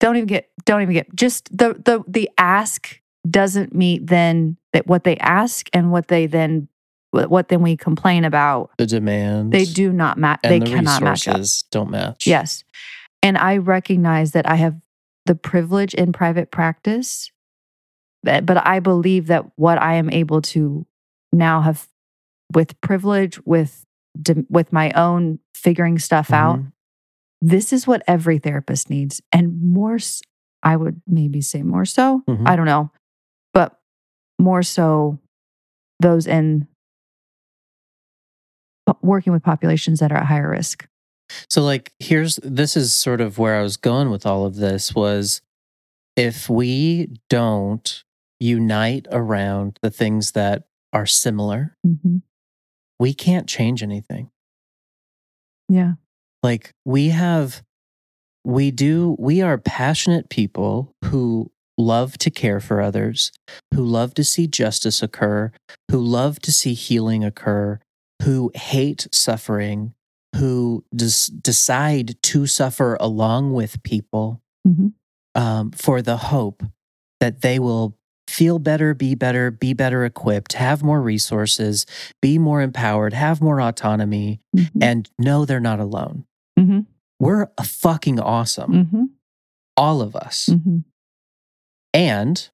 Don't 0.00 0.16
even 0.16 0.26
get 0.26 0.48
don't 0.64 0.82
even 0.82 0.94
get 0.94 1.14
just 1.14 1.56
the 1.56 1.74
the 1.84 2.04
the 2.06 2.30
ask 2.38 3.00
doesn't 3.28 3.74
meet 3.74 4.06
then 4.06 4.56
that 4.72 4.86
what 4.86 5.04
they 5.04 5.16
ask 5.18 5.68
and 5.72 5.90
what 5.90 6.08
they 6.08 6.26
then 6.26 6.68
what 7.10 7.48
then 7.48 7.62
we 7.62 7.76
complain 7.76 8.24
about 8.24 8.70
The 8.78 8.86
demand. 8.86 9.52
they 9.52 9.64
do 9.64 9.92
not 9.92 10.18
match 10.18 10.40
they 10.42 10.60
the 10.60 10.66
cannot 10.66 11.02
match 11.02 11.26
up 11.26 11.40
don't 11.70 11.90
match. 11.90 12.26
yes 12.26 12.64
and 13.22 13.36
i 13.36 13.56
recognize 13.56 14.32
that 14.32 14.48
i 14.48 14.54
have 14.54 14.76
the 15.26 15.34
privilege 15.34 15.94
in 15.94 16.12
private 16.12 16.50
practice 16.50 17.30
but 18.22 18.64
i 18.66 18.78
believe 18.78 19.26
that 19.26 19.44
what 19.56 19.78
i 19.78 19.94
am 19.94 20.10
able 20.10 20.40
to 20.42 20.86
now 21.32 21.60
have 21.62 21.86
with 22.54 22.80
privilege 22.80 23.38
with 23.44 23.84
with 24.48 24.72
my 24.72 24.90
own 24.92 25.38
figuring 25.54 25.98
stuff 25.98 26.32
out 26.32 26.58
Mhm. 26.58 26.72
this 27.40 27.72
is 27.72 27.86
what 27.86 28.02
every 28.08 28.38
therapist 28.38 28.90
needs 28.90 29.20
and 29.32 29.60
more 29.62 29.98
I 30.62 30.74
would 30.76 31.00
maybe 31.06 31.40
say 31.40 31.62
more 31.62 31.84
so 31.84 32.22
Mhm. 32.28 32.48
i 32.48 32.56
don't 32.56 32.66
know 32.66 32.90
but 33.54 33.78
more 34.40 34.62
so 34.62 35.18
those 36.00 36.26
in 36.26 36.66
working 39.02 39.32
with 39.32 39.42
populations 39.42 40.00
that 40.00 40.10
are 40.12 40.16
at 40.18 40.26
higher 40.26 40.50
risk 40.50 40.88
So 41.48 41.62
like 41.62 41.92
here's 41.98 42.36
this 42.42 42.76
is 42.76 42.94
sort 42.94 43.20
of 43.20 43.36
where 43.38 43.56
I 43.56 43.62
was 43.62 43.76
going 43.76 44.10
with 44.10 44.24
all 44.24 44.46
of 44.46 44.56
this 44.56 44.94
was 44.94 45.42
if 46.16 46.48
we 46.48 47.10
don't 47.28 48.02
unite 48.40 49.06
around 49.12 49.78
the 49.82 49.90
things 49.90 50.32
that 50.32 50.64
are 50.92 51.04
similar, 51.06 51.76
Mhm. 51.86 52.22
We 52.98 53.14
can't 53.14 53.46
change 53.48 53.82
anything. 53.82 54.30
yeah 55.68 55.92
Like 56.42 56.72
we 56.84 57.08
have 57.08 57.62
we 58.44 58.70
do 58.70 59.16
we 59.18 59.42
are 59.42 59.58
passionate 59.58 60.28
people 60.30 60.94
who 61.06 61.50
love 61.76 62.18
to 62.18 62.30
care 62.30 62.58
for 62.60 62.80
others, 62.80 63.30
who 63.74 63.84
love 63.84 64.14
to 64.14 64.24
see 64.24 64.46
justice 64.48 65.02
occur, 65.02 65.52
who 65.90 65.98
love 66.00 66.40
to 66.40 66.50
see 66.52 66.74
healing 66.74 67.22
occur, 67.24 67.78
who 68.22 68.50
hate 68.54 69.06
suffering, 69.12 69.94
who 70.36 70.84
des- 70.94 71.30
decide 71.40 72.20
to 72.22 72.46
suffer 72.46 72.96
along 73.00 73.52
with 73.52 73.82
people 73.82 74.40
Mhm. 74.66 74.92
um, 75.34 75.70
for 75.72 76.02
the 76.02 76.16
hope 76.16 76.62
that 77.20 77.42
they 77.42 77.58
will 77.58 77.96
feel 78.28 78.58
better, 78.58 78.94
be 78.94 79.14
better, 79.14 79.50
be 79.50 79.72
better 79.72 80.04
equipped, 80.04 80.52
have 80.52 80.82
more 80.82 81.00
resources, 81.00 81.86
be 82.20 82.38
more 82.38 82.60
empowered, 82.60 83.12
have 83.14 83.40
more 83.40 83.60
autonomy, 83.60 84.40
Mhm. 84.54 84.70
and 84.82 85.10
know 85.18 85.44
they're 85.44 85.60
not 85.60 85.80
alone. 85.80 86.24
Mhm. 86.58 86.86
We're 87.18 87.48
a 87.56 87.64
fucking 87.64 88.20
awesome, 88.20 88.72
Mhm. 88.72 89.08
all 89.76 90.00
of 90.02 90.14
us. 90.14 90.50
Mhm. 90.50 90.84
And 91.94 92.50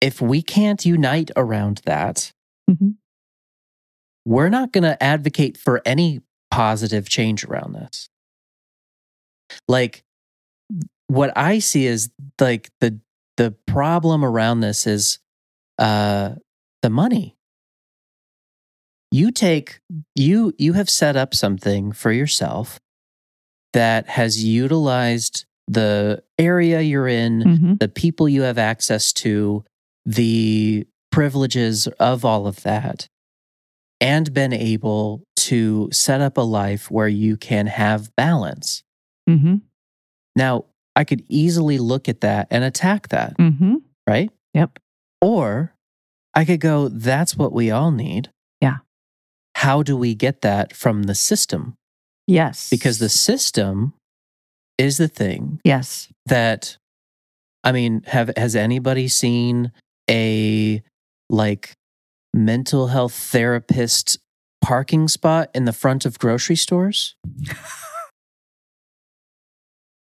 if 0.00 0.20
we 0.20 0.42
can't 0.42 0.86
unite 0.86 1.30
around 1.36 1.82
that, 1.84 2.32
Mhm. 2.70 2.96
we're 4.24 4.48
not 4.48 4.72
going 4.72 4.84
to 4.84 5.02
advocate 5.02 5.56
for 5.58 5.82
any 5.84 6.22
positive 6.50 7.08
change 7.08 7.44
around 7.44 7.72
this. 7.74 8.08
Like 9.66 10.04
what 11.08 11.36
I 11.36 11.58
see 11.58 11.86
is 11.86 12.10
like 12.40 12.70
the 12.80 13.00
the 13.38 13.52
problem 13.66 14.22
around 14.24 14.60
this 14.60 14.86
is 14.86 15.18
uh 15.78 16.34
the 16.82 16.90
money. 16.90 17.34
You 19.10 19.30
take 19.30 19.80
you 20.14 20.52
you 20.58 20.74
have 20.74 20.90
set 20.90 21.16
up 21.16 21.34
something 21.34 21.92
for 21.92 22.12
yourself 22.12 22.78
that 23.72 24.06
has 24.08 24.44
utilized 24.44 25.46
the 25.66 26.22
area 26.38 26.80
you're 26.80 27.08
in, 27.08 27.42
Mhm. 27.42 27.78
the 27.80 27.88
people 27.88 28.28
you 28.28 28.42
have 28.42 28.58
access 28.58 29.12
to, 29.14 29.64
the 30.04 30.86
privileges 31.10 31.86
of 31.98 32.24
all 32.24 32.46
of 32.46 32.62
that, 32.62 33.06
and 34.00 34.32
been 34.32 34.52
able 34.52 35.22
to 35.36 35.88
set 35.92 36.20
up 36.20 36.36
a 36.36 36.42
life 36.42 36.90
where 36.90 37.08
you 37.08 37.36
can 37.36 37.66
have 37.66 38.14
balance. 38.16 38.82
Mhm. 39.28 39.62
Now, 40.36 40.64
I 40.98 41.04
could 41.04 41.22
easily 41.28 41.78
look 41.78 42.08
at 42.08 42.22
that 42.22 42.48
and 42.50 42.64
attack 42.64 43.08
that, 43.08 43.38
Mhm. 43.38 43.82
right? 44.06 44.30
Yep. 44.52 44.80
Or 45.22 45.72
I 46.34 46.44
could 46.44 46.60
go, 46.60 46.88
that's 46.88 47.36
what 47.36 47.52
we 47.52 47.70
all 47.70 47.92
need. 47.92 48.30
Yeah. 48.60 48.78
How 49.54 49.84
do 49.84 49.96
we 49.96 50.16
get 50.16 50.40
that 50.42 50.74
from 50.74 51.04
the 51.04 51.14
system? 51.14 51.74
Yes. 52.26 52.68
Because 52.68 52.98
the 52.98 53.08
system 53.08 53.94
is 54.76 54.96
the 54.98 55.08
thing 55.08 55.60
yes. 55.64 56.08
that 56.26 56.76
I 57.64 57.72
mean, 57.72 58.02
have 58.06 58.30
has 58.36 58.54
anybody 58.56 59.06
seen 59.08 59.70
a 60.10 60.82
like 61.30 61.74
mental 62.34 62.88
health 62.88 63.14
therapist 63.14 64.18
parking 64.60 65.06
spot 65.08 65.50
in 65.54 65.64
the 65.64 65.72
front 65.72 66.04
of 66.04 66.18
grocery 66.18 66.56
stores? 66.56 67.14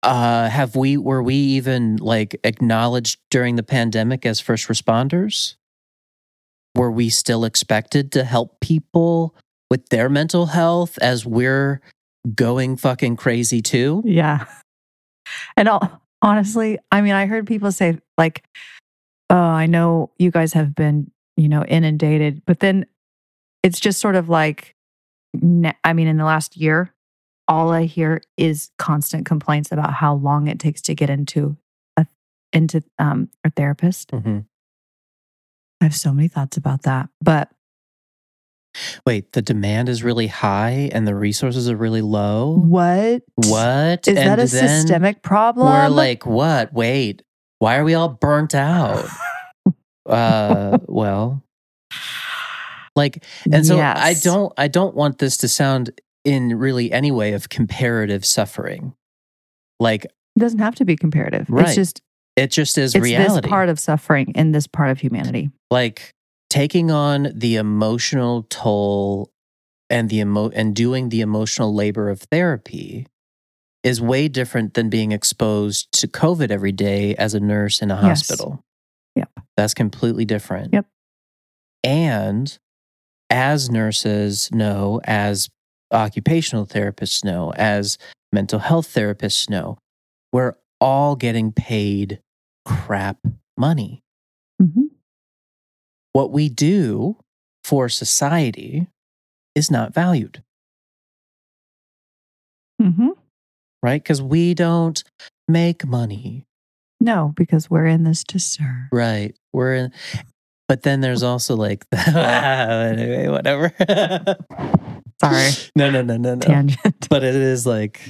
uh 0.03 0.49
have 0.49 0.75
we 0.75 0.97
were 0.97 1.23
we 1.23 1.35
even 1.35 1.97
like 1.97 2.39
acknowledged 2.43 3.19
during 3.31 3.55
the 3.55 3.63
pandemic 3.63 4.25
as 4.25 4.39
first 4.39 4.67
responders? 4.67 5.55
Were 6.75 6.91
we 6.91 7.09
still 7.09 7.45
expected 7.45 8.11
to 8.13 8.23
help 8.23 8.59
people 8.59 9.35
with 9.69 9.89
their 9.89 10.09
mental 10.09 10.47
health 10.47 10.97
as 11.01 11.25
we're 11.25 11.81
going 12.35 12.77
fucking 12.77 13.15
crazy 13.15 13.61
too? 13.61 14.01
Yeah. 14.05 14.45
And 15.57 15.67
all, 15.67 16.01
honestly, 16.21 16.79
I 16.91 17.01
mean, 17.01 17.13
I 17.13 17.25
heard 17.25 17.47
people 17.47 17.71
say, 17.71 17.99
like, 18.17 18.43
oh, 19.29 19.35
I 19.35 19.65
know 19.65 20.11
you 20.17 20.31
guys 20.31 20.53
have 20.53 20.75
been, 20.75 21.11
you 21.37 21.49
know, 21.49 21.63
inundated, 21.65 22.43
but 22.45 22.59
then 22.59 22.85
it's 23.61 23.79
just 23.79 23.99
sort 23.99 24.15
of 24.15 24.29
like, 24.29 24.75
I 25.83 25.93
mean, 25.93 26.07
in 26.07 26.17
the 26.17 26.25
last 26.25 26.57
year, 26.57 26.93
all 27.47 27.71
I 27.71 27.83
hear 27.85 28.21
is 28.37 28.71
constant 28.77 29.25
complaints 29.25 29.71
about 29.71 29.93
how 29.93 30.15
long 30.15 30.47
it 30.47 30.59
takes 30.59 30.81
to 30.83 30.95
get 30.95 31.09
into 31.09 31.57
a 31.97 32.05
into 32.51 32.83
um, 32.99 33.29
a 33.43 33.49
therapist. 33.49 34.11
Mhm. 34.11 34.45
I 35.81 35.85
have 35.85 35.95
so 35.95 36.13
many 36.13 36.27
thoughts 36.27 36.55
about 36.57 36.83
that, 36.83 37.09
but 37.21 37.49
Wait, 39.05 39.33
the 39.33 39.41
demand 39.41 39.87
is 39.87 40.03
really 40.03 40.27
high 40.27 40.89
and 40.91 41.07
the 41.07 41.13
resources 41.13 41.69
are 41.69 41.75
really 41.75 42.01
low. 42.01 42.55
what 42.55 43.21
What 43.35 44.07
is 44.07 44.15
that 44.15 44.39
a 44.39 44.47
systemic 44.47 45.21
problem? 45.21 45.67
We're 45.67 45.89
like, 45.89 46.25
what? 46.25 46.73
Wait, 46.73 47.21
why 47.59 47.77
are 47.77 47.83
we 47.83 47.93
all 47.93 48.09
burnt 48.09 48.55
out? 48.55 49.05
uh, 50.07 50.79
well, 50.87 51.43
like, 52.95 53.23
and 53.51 53.65
so 53.65 53.79
I 53.79 54.15
don't, 54.15 54.51
I 54.57 54.67
don't 54.67 54.95
want 54.95 55.19
this 55.19 55.37
to 55.37 55.47
sound 55.47 55.91
in 56.23 56.57
really 56.57 56.91
any 56.91 57.11
way 57.11 57.33
of 57.33 57.49
comparative 57.49 58.25
suffering. 58.25 58.93
Like, 59.79 60.05
It 60.05 60.39
doesn't 60.39 60.59
have 60.59 60.75
to 60.75 60.85
be 60.85 60.95
comparative. 60.95 61.47
Right. 61.49 61.65
It's 61.67 61.75
just 61.75 62.01
it 62.35 62.49
just 62.51 62.77
is 62.77 62.95
it's 62.95 63.03
reality. 63.03 63.41
this 63.41 63.49
part 63.49 63.69
of 63.69 63.79
suffering 63.79 64.31
in 64.35 64.51
this 64.53 64.65
part 64.67 64.89
of 64.89 64.99
humanity. 64.99 65.51
like 65.69 66.13
taking 66.49 66.89
on 66.91 67.31
the 67.35 67.55
emotional 67.55 68.43
toll 68.49 69.31
and 69.89 70.09
the 70.09 70.17
emo- 70.19 70.49
and 70.51 70.75
doing 70.75 71.09
the 71.09 71.21
emotional 71.21 71.73
labor 71.73 72.09
of 72.09 72.21
therapy 72.31 73.07
is 73.83 73.99
way 74.01 74.27
different 74.27 74.73
than 74.75 74.89
being 74.89 75.11
exposed 75.11 75.91
to 75.91 76.07
COVID 76.07 76.49
every 76.51 76.71
day 76.71 77.15
as 77.15 77.33
a 77.33 77.39
nurse 77.39 77.81
in 77.81 77.91
a 77.91 77.95
Yes. 77.95 78.27
hospital. 78.27 78.63
Yep. 79.15 79.29
That's 79.57 79.73
completely 79.73 80.25
different. 80.25 80.73
Yep. 80.73 80.85
And 81.83 82.57
as 83.29 83.69
nurses 83.69 84.49
know, 84.51 85.01
as 85.03 85.49
occupational 85.93 86.65
therapists 86.65 87.23
know, 87.23 87.53
as 87.55 87.97
mental 88.31 88.59
health 88.59 88.87
therapists 88.93 89.49
know, 89.49 89.77
we're 90.31 90.53
all 90.81 91.15
getting 91.15 91.51
paid 91.51 92.19
crap 92.65 93.17
money. 93.57 94.01
Mhm. 94.61 94.89
What 96.13 96.31
we 96.31 96.49
do 96.49 97.17
for 97.63 97.87
society 97.89 98.87
is 99.55 99.69
not 99.71 99.93
valued, 99.93 100.43
Mhm. 102.81 103.11
right? 103.81 104.01
Because 104.01 104.21
we 104.21 104.53
don't 104.53 105.03
make 105.47 105.85
money, 105.85 106.45
No, 106.99 107.33
because 107.35 107.69
we're 107.69 107.85
in 107.85 108.03
this 108.03 108.23
to 108.25 108.39
serve. 108.39 108.87
right? 108.91 109.35
We're 109.53 109.75
in, 109.75 109.91
but 110.67 110.83
then 110.83 111.01
there's 111.01 111.23
also 111.23 111.55
like, 111.55 111.85
anyway, 111.91 113.27
whatever. 113.27 113.73
Sorry. 115.23 115.51
No, 115.75 115.89
no, 115.89 116.01
no, 116.01 116.17
no, 116.17 116.35
no. 116.35 116.39
Tangent. 116.39 117.07
But 117.09 117.23
it 117.23 117.35
is 117.35 117.65
like 117.65 118.01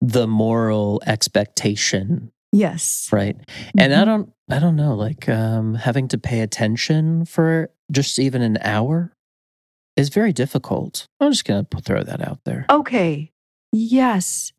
the 0.00 0.26
moral 0.26 1.02
expectation, 1.06 2.30
Yes. 2.52 3.08
right? 3.12 3.36
And 3.76 3.92
I 3.94 4.02
Mhm. 4.02 4.06
don't, 4.06 4.32
I 4.50 4.58
don't 4.58 4.76
know, 4.76 4.94
like 4.94 5.28
um, 5.28 5.74
having 5.74 6.08
to 6.08 6.18
pay 6.18 6.40
attention 6.40 7.24
for 7.24 7.70
just 7.90 8.18
even 8.18 8.42
an 8.42 8.58
hour 8.62 9.12
is 9.96 10.08
very 10.10 10.32
difficult. 10.32 11.06
I'm 11.20 11.32
just 11.32 11.44
gonna 11.44 11.64
put- 11.64 11.84
throw 11.84 12.02
that 12.04 12.20
out 12.26 12.40
there. 12.44 12.66
Okay. 12.70 13.32
Yes. 13.72 14.52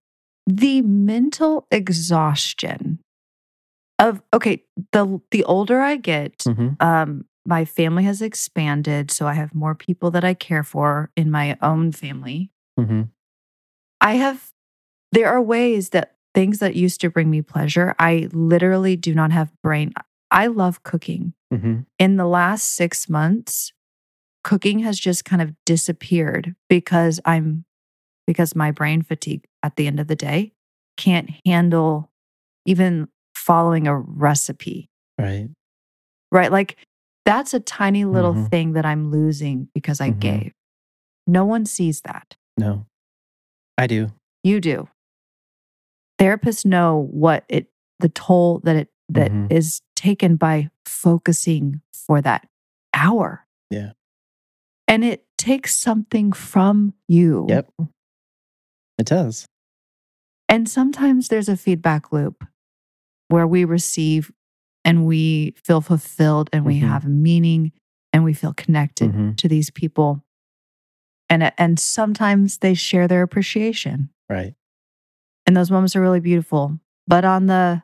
The 0.45 0.81
mental 0.81 1.65
exhaustion 1.71 2.99
of 3.99 4.21
okay, 4.33 4.63
the 4.91 5.19
the 5.31 5.43
older 5.45 5.79
I 5.81 5.95
get, 5.97 6.39
Mhm. 6.39 6.81
um 6.81 7.25
my 7.45 7.65
family 7.65 8.03
has 8.03 8.21
expanded, 8.21 9.11
so 9.11 9.27
I 9.27 9.33
have 9.33 9.55
more 9.55 9.75
people 9.75 10.11
that 10.11 10.23
I 10.23 10.33
care 10.33 10.63
for 10.63 11.09
in 11.15 11.31
my 11.31 11.57
own 11.61 11.91
family. 11.91 12.51
Mhm. 12.79 13.09
I 14.01 14.13
have 14.15 14.51
there 15.11 15.27
are 15.29 15.41
ways 15.41 15.89
that 15.89 16.15
things 16.35 16.59
that 16.59 16.75
used 16.75 17.01
to 17.01 17.09
bring 17.09 17.29
me 17.31 17.41
pleasure, 17.41 17.95
I 17.97 18.29
literally 18.31 18.95
do 18.95 19.15
not 19.15 19.31
have 19.31 19.51
brain. 19.63 19.93
I 20.31 20.47
love 20.47 20.83
cooking. 20.83 21.33
Mhm. 21.51 21.87
in 21.97 22.15
the 22.17 22.27
last 22.27 22.75
six 22.75 23.09
months, 23.09 23.73
cooking 24.43 24.79
has 24.79 24.99
just 24.99 25.25
kind 25.25 25.41
of 25.41 25.55
disappeared 25.65 26.55
because 26.69 27.19
I'm 27.25 27.65
because 28.27 28.55
my 28.55 28.69
brain 28.69 29.01
fatigue 29.01 29.47
at 29.63 29.75
the 29.75 29.87
end 29.87 29.99
of 29.99 30.05
the 30.07 30.15
day 30.15 30.53
can't 30.95 31.31
handle 31.47 32.11
even 32.67 33.07
following 33.33 33.87
a 33.87 33.97
recipe, 33.97 34.91
Right. 35.17 35.49
right? 36.31 36.51
Like 36.51 36.77
that's 37.29 37.53
a 37.53 37.59
tiny 37.59 38.05
little 38.05 38.33
Mhm. 38.33 38.49
thing 38.49 38.73
that 38.73 38.85
I'm 38.87 39.11
losing 39.11 39.69
because 39.75 40.01
I 40.01 40.09
Mhm. 40.09 40.19
gave. 40.19 40.53
No 41.27 41.45
one 41.45 41.65
sees 41.67 42.01
that. 42.01 42.35
No, 42.57 42.87
I 43.77 43.85
do. 43.85 44.11
You 44.43 44.59
do. 44.59 44.87
Therapists 46.17 46.65
know 46.65 47.07
what 47.11 47.45
it 47.47 47.71
the 47.99 48.09
toll 48.09 48.59
that 48.63 48.75
it 48.75 48.91
that 49.09 49.31
is 49.51 49.79
Mhm. 49.79 49.81
taken 49.95 50.35
by 50.37 50.69
focusing 50.85 51.81
for 51.93 52.19
that 52.21 52.47
hour. 52.93 53.45
Yeah. 53.69 53.91
And 54.87 55.03
it 55.03 55.27
takes 55.37 55.75
something 55.75 56.31
from 56.31 56.93
you. 57.07 57.45
Yep. 57.49 57.71
It 58.97 59.05
does. 59.05 59.45
And 60.47 60.67
sometimes 60.67 61.27
there's 61.27 61.49
a 61.49 61.55
feedback 61.57 62.11
loop 62.11 62.43
where 63.27 63.45
we 63.47 63.65
receive 63.65 64.31
and 64.89 65.05
we 65.05 65.53
feel 65.63 65.81
fulfilled 65.81 66.49
and 66.51 66.65
we 66.65 66.79
Mhm. 66.79 66.87
have 66.89 67.05
meaning 67.05 67.71
and 68.11 68.23
we 68.23 68.33
feel 68.33 68.53
connected 68.55 69.11
Mhm. 69.11 69.37
to 69.37 69.47
these 69.47 69.69
people. 69.69 70.23
And 71.29 71.51
and 71.59 71.79
sometimes 71.79 72.57
they 72.57 72.73
share 72.73 73.07
their 73.07 73.21
appreciation. 73.21 74.09
Right. 74.29 74.55
and 75.47 75.55
those 75.57 75.71
moments 75.71 75.95
are 75.95 76.01
really 76.01 76.19
beautiful 76.19 76.79
but 77.07 77.25
on 77.25 77.47
the 77.47 77.81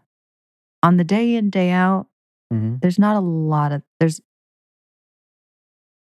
on 0.84 0.98
the 0.98 1.04
day 1.04 1.36
in 1.36 1.50
day 1.50 1.72
out 1.72 2.08
Mhm. 2.54 2.80
there's 2.82 3.00
not 3.00 3.16
a 3.16 3.20
lot 3.20 3.72
of 3.72 3.82
there's 4.00 4.22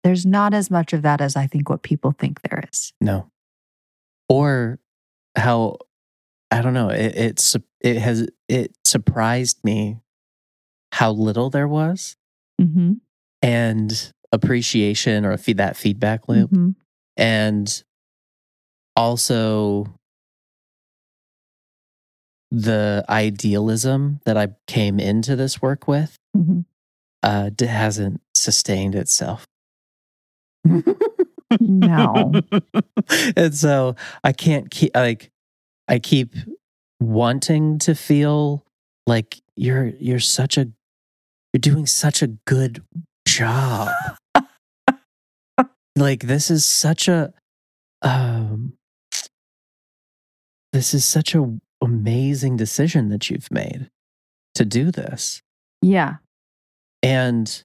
there's 0.04 0.24
not 0.24 0.54
as 0.54 0.70
much 0.70 0.92
of 0.92 1.02
that 1.02 1.20
as 1.20 1.34
i 1.36 1.46
think 1.48 1.68
what 1.68 1.82
people 1.82 2.12
think 2.12 2.40
there 2.42 2.62
is 2.72 2.92
No. 3.00 3.30
Or 4.28 4.78
how 5.36 5.78
I 6.50 6.60
don't 6.62 6.74
know. 6.74 6.90
It 6.90 7.14
it's 7.16 7.56
it 7.80 7.96
has 7.98 8.26
it 8.48 8.76
surprised 8.86 9.58
me 9.64 10.00
how 10.92 11.10
little 11.12 11.50
there 11.50 11.68
was 11.68 12.16
mm-hmm. 12.60 12.94
and 13.42 14.12
appreciation 14.32 15.24
or 15.24 15.36
feed 15.36 15.58
that 15.58 15.76
feedback 15.76 16.28
loop 16.28 16.50
Mhm. 16.50 16.74
and 17.16 17.82
also 18.96 19.86
the 22.50 23.04
idealism 23.08 24.20
that 24.24 24.36
I 24.36 24.48
came 24.66 24.98
into 24.98 25.36
this 25.36 25.60
work 25.60 25.86
with 25.86 26.16
Mhm. 26.36 26.64
uh 27.22 27.50
d- 27.50 27.66
hasn't 27.66 28.20
sustained 28.34 28.94
itself. 28.94 29.44
No. 31.60 32.32
and 33.36 33.54
so 33.54 33.96
I 34.24 34.32
can't 34.32 34.70
keep 34.70 34.94
like 34.94 35.30
I 35.88 35.98
keep 35.98 36.34
wanting 37.00 37.78
to 37.80 37.94
feel 37.94 38.64
like 39.06 39.40
you're 39.56 39.86
you're 39.98 40.20
such 40.20 40.58
a 40.58 40.68
you're 41.52 41.60
doing 41.60 41.86
such 41.86 42.22
a 42.22 42.28
good 42.46 42.82
job. 43.26 43.88
like 45.96 46.20
this 46.20 46.50
is 46.50 46.64
such 46.64 47.08
a 47.08 47.32
um 48.02 48.74
this 50.72 50.94
is 50.94 51.04
such 51.04 51.34
a 51.34 51.58
amazing 51.82 52.56
decision 52.56 53.08
that 53.08 53.30
you've 53.30 53.50
made 53.50 53.88
to 54.54 54.64
do 54.64 54.90
this. 54.90 55.42
yeah 55.82 56.16
And 57.02 57.62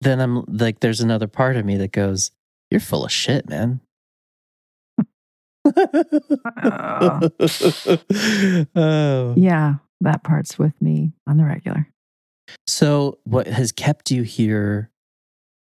then 0.00 0.20
I'm 0.20 0.44
like, 0.46 0.80
there's 0.80 1.00
another 1.00 1.26
part 1.26 1.56
of 1.56 1.64
me 1.64 1.76
that 1.78 1.92
goes, 1.92 2.30
You're 2.70 2.80
full 2.80 3.04
of 3.04 3.12
shit, 3.12 3.48
man. 3.48 3.80
oh. 8.76 9.34
yeah 9.36 9.74
that 10.00 10.22
part's 10.22 10.58
with 10.58 10.80
me 10.80 11.12
on 11.26 11.36
the 11.38 11.44
regular 11.44 11.88
So, 12.66 13.18
what 13.24 13.46
has 13.46 13.72
kept 13.72 14.10
you 14.10 14.22
here 14.22 14.90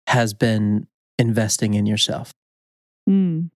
has 0.07 0.35
been 0.35 0.87
investing 1.19 1.75
in 1.75 1.87
yourself 1.87 2.33
Mm. 3.09 3.51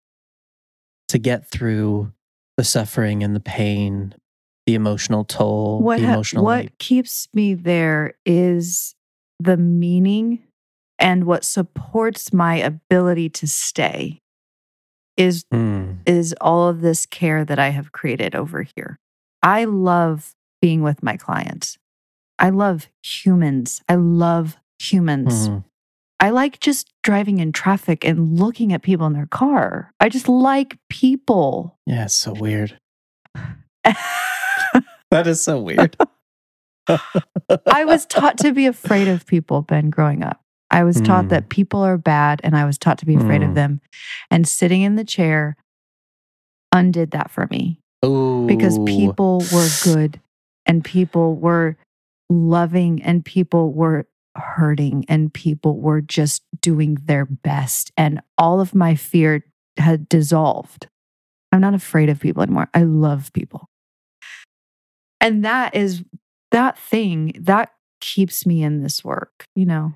to 1.09 1.18
get 1.18 1.47
through 1.51 2.12
the 2.57 2.64
suffering 2.64 3.22
and 3.22 3.35
the 3.35 3.41
pain, 3.41 4.14
the 4.66 4.75
emotional 4.75 5.25
toll, 5.25 5.81
what 5.81 6.01
the 6.01 6.07
ha- 6.07 6.41
what 6.41 6.79
keeps 6.79 7.29
me 7.35 7.55
there 7.55 8.14
is 8.25 8.95
the 9.41 9.57
meaning 9.57 10.43
and 10.99 11.25
what 11.25 11.45
supports 11.45 12.33
my 12.33 12.57
ability 12.57 13.29
to 13.29 13.47
stay 13.47 14.20
is 15.16 15.45
Mm, 15.53 15.99
is 16.07 16.35
all 16.41 16.68
of 16.68 16.81
this 16.81 17.07
care 17.07 17.45
that 17.45 17.59
I 17.59 17.68
have 17.70 17.93
created 17.93 18.35
over 18.35 18.64
here. 18.77 18.99
I 19.43 19.64
love 19.64 20.35
being 20.62 20.83
with 20.83 21.03
my 21.03 21.16
clients. 21.16 21.79
I 22.39 22.51
love 22.51 22.89
humans. 23.03 23.82
I 23.89 23.95
love 23.97 24.57
humans. 24.80 25.49
mhm. 25.49 25.64
I 26.20 26.30
like 26.30 26.59
just 26.61 26.91
driving 27.03 27.39
in 27.39 27.53
traffic 27.53 28.05
and 28.05 28.39
looking 28.39 28.72
at 28.72 28.82
people 28.82 29.07
in 29.07 29.12
their 29.12 29.26
car. 29.26 29.93
I 30.01 30.09
just 30.09 30.28
like 30.28 30.78
people. 30.89 31.76
Yeah, 31.87 32.05
it's 32.05 32.14
so 32.14 32.32
weird. 32.32 32.78
That 35.11 35.26
is 35.28 35.41
so 35.43 35.61
weird. 35.61 35.97
I 36.89 37.85
was 37.85 38.05
taught 38.07 38.37
to 38.39 38.53
be 38.53 38.66
afraid 38.66 39.07
of 39.07 39.26
people, 39.26 39.62
Ben, 39.62 39.91
growing 39.91 40.24
up. 40.24 40.41
I 40.70 40.82
was 40.82 41.01
taught 41.01 41.26
Mm. 41.26 41.28
that 41.28 41.49
people 41.51 41.80
are 41.80 41.97
bad 41.99 42.41
and 42.43 42.57
I 42.57 42.64
was 42.64 42.78
taught 42.78 42.99
to 42.99 43.07
be 43.07 43.14
afraid 43.14 43.43
Mm. 43.43 43.49
of 43.51 43.55
them. 43.55 43.80
And 44.30 44.49
sitting 44.49 44.82
in 44.82 44.97
the 44.97 45.05
chair 45.05 45.57
undid 46.72 47.12
that 47.12 47.30
for 47.30 47.47
me. 47.51 47.78
Oh, 48.03 48.47
because 48.47 48.78
people 48.80 49.45
were 49.53 49.68
good 49.85 50.20
and 50.66 50.85
people 50.85 51.37
were 51.37 51.76
loving 52.31 53.03
and 53.03 53.25
people 53.25 53.72
were 53.72 54.07
hurting 54.37 55.05
and 55.09 55.33
people 55.33 55.81
were 55.81 56.01
just 56.01 56.43
doing 56.61 56.99
their 57.05 57.25
best 57.25 57.93
and 57.97 58.20
all 58.37 58.61
of 58.61 58.75
my 58.75 58.95
fear 58.95 59.45
had 59.77 60.09
dissolved 60.09 60.89
i'm 61.53 61.61
not 61.61 61.75
afraid 61.75 62.09
of 62.09 62.18
people 62.18 62.43
anymore 62.43 62.68
i 62.75 62.83
love 62.83 63.33
people 63.33 63.68
and 65.20 65.45
that 65.45 65.75
is 65.77 66.03
that 66.51 66.77
thing 66.79 67.33
that 67.39 67.70
keeps 68.01 68.45
me 68.45 68.62
in 68.62 68.83
this 68.83 69.05
work 69.05 69.45
you 69.55 69.64
know 69.64 69.95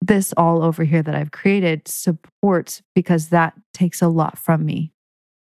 this 0.00 0.34
all 0.36 0.64
over 0.64 0.82
here 0.82 1.02
that 1.02 1.14
i've 1.14 1.30
created 1.30 1.86
supports 1.86 2.82
because 2.94 3.28
that 3.28 3.54
takes 3.72 4.02
a 4.02 4.08
lot 4.08 4.36
from 4.36 4.64
me 4.64 4.90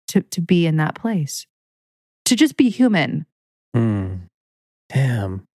to 0.08 0.22
to 0.22 0.42
be 0.42 0.66
in 0.66 0.78
that 0.78 0.96
place 0.96 1.46
to 2.26 2.36
just 2.36 2.58
be 2.58 2.70
human. 2.70 3.26
Hmm. 3.76 4.16
Damn. 4.90 5.46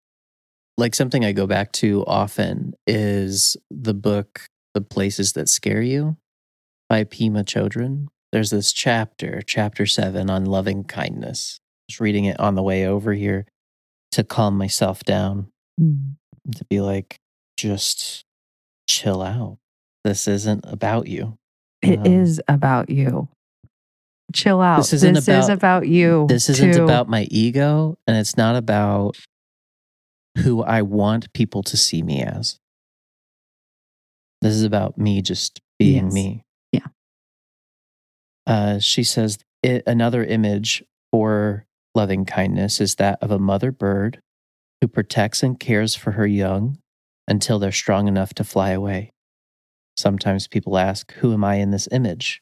Like 0.79 0.95
something 0.95 1.25
I 1.25 1.33
go 1.33 1.47
back 1.49 1.73
to 1.73 2.05
often 2.07 2.75
is 2.87 3.57
the 3.71 3.95
book 3.95 4.47
The 4.75 4.81
Places 4.81 5.33
That 5.33 5.49
Scare 5.49 5.83
You 5.83 6.17
by 6.89 7.03
Pema 7.05 7.45
Chodron. 7.45 8.07
There's 8.31 8.51
this 8.51 8.73
chapter, 8.73 9.43
chapter 9.45 9.87
seven, 9.87 10.31
on 10.31 10.45
loving 10.47 10.85
kindness. 10.85 11.59
I 11.61 11.93
was 11.93 12.01
reading 12.01 12.27
it 12.27 12.39
on 12.39 12.55
the 12.55 12.63
way 12.63 12.87
over 12.87 13.13
here 13.13 13.47
to 14.13 14.23
calm 14.23 14.57
myself 14.57 15.03
down, 15.03 15.49
Mm. 15.81 16.15
to 16.55 16.65
be 16.67 16.81
like, 16.81 17.17
just 17.57 18.25
chill 18.89 19.21
out. 19.21 19.59
This 20.05 20.29
isn't 20.29 20.65
about 20.67 21.09
you. 21.09 21.39
It 21.83 21.99
Um, 22.01 22.07
is 22.07 22.41
about 22.47 22.89
you. 22.89 23.29
Chill 24.35 24.61
out. 24.61 24.77
This 24.79 24.93
isn't 24.93 25.17
is 25.17 25.27
about- 25.29 25.51
about 25.51 25.89
you. 25.89 26.27
This 26.29 26.49
isn't 26.51 26.75
too. 26.75 26.85
about 26.85 27.09
my 27.09 27.27
ego, 27.31 27.97
and 28.07 28.17
it's 28.17 28.37
not 28.37 28.55
about 28.57 29.17
who 30.39 30.63
I 30.63 30.83
want 30.83 31.33
people 31.33 31.63
to 31.65 31.77
see 31.77 32.03
me 32.03 32.23
as. 32.23 32.59
This 34.41 34.55
is 34.55 34.63
about 34.63 34.97
me 34.99 35.21
just 35.23 35.61
being 35.79 36.05
Yes. 36.07 36.13
me. 36.15 36.43
Yeah. 36.73 36.87
Uh, 38.47 38.79
she 38.79 39.03
says 39.05 39.39
"I- 39.65 39.83
another 39.87 40.25
image 40.25 40.85
for 41.11 41.67
loving 41.95 42.25
kindness 42.25 42.81
is 42.81 42.97
that 42.97 43.19
of 43.23 43.31
a 43.31 43.39
mother 43.39 43.73
bird 43.73 44.21
who 44.81 44.89
protects 44.89 45.43
and 45.43 45.59
cares 45.59 45.95
for 45.95 46.13
her 46.13 46.27
young 46.27 46.79
until 47.27 47.59
they're 47.59 47.73
strong 47.73 48.07
enough 48.09 48.33
to 48.35 48.45
fly 48.45 48.71
away. 48.71 49.13
Sometimes 49.97 50.47
people 50.47 50.79
ask, 50.79 51.13
Who 51.15 51.33
am 51.33 51.43
I 51.43 51.57
in 51.57 51.73
this 51.73 51.89
image? 51.91 52.41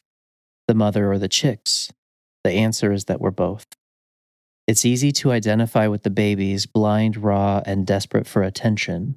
The 0.69 0.75
mother 0.75 1.11
or 1.11 1.19
the 1.19 1.29
chicks? 1.29 1.91
The 2.45 2.51
answer 2.53 2.93
is 2.93 3.07
that 3.07 3.21
we're 3.21 3.31
both. 3.31 3.67
It's 4.67 4.85
easy 4.85 5.13
to 5.13 5.31
identify 5.31 5.87
with 5.87 6.03
the 6.03 6.11
babies, 6.11 6.67
blind, 6.67 7.17
raw, 7.17 7.63
and 7.65 7.87
desperate 7.87 8.27
for 8.27 8.43
attention. 8.43 9.17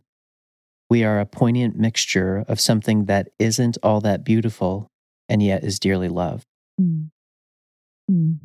We 0.90 1.04
are 1.04 1.20
a 1.20 1.26
poignant 1.26 1.76
mixture 1.76 2.46
of 2.48 2.60
something 2.60 3.06
that 3.06 3.30
isn't 3.40 3.78
all 3.82 4.02
that 4.02 4.24
beautiful 4.24 4.88
and 5.28 5.42
yet 5.42 5.64
is 5.64 5.80
dearly 5.80 6.10
loved. 6.10 6.46
Mm. 6.80 7.10
Mm. 8.10 8.38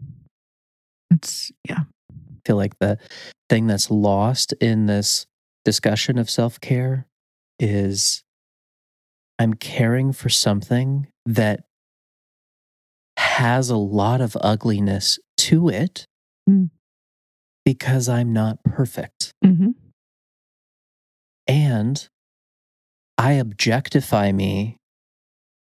It's 1.11 1.53
yeah. 1.69 1.81
I 2.11 2.41
feel 2.47 2.57
like 2.57 2.79
the 2.79 2.99
thing 3.49 3.67
that's 3.67 3.91
lost 3.91 4.53
in 4.55 4.87
this 4.87 5.27
discussion 5.65 6.19
of 6.19 6.29
self 6.29 6.61
care 6.61 7.07
is 7.59 8.23
I'm 9.39 9.55
caring 9.55 10.13
for 10.13 10.29
something 10.29 11.09
that 11.27 11.65
has 13.17 13.71
a 13.71 13.77
lot 13.77 14.21
of 14.21 14.37
ugliness 14.41 15.19
to 15.39 15.69
it 15.69 16.07
Mm. 16.49 16.71
Because 17.65 18.09
I'm 18.09 18.33
not 18.33 18.63
perfect. 18.65 19.33
Mm-hmm. 19.45 19.71
And 21.47 22.09
I 23.19 23.33
objectify 23.33 24.33
me 24.33 24.77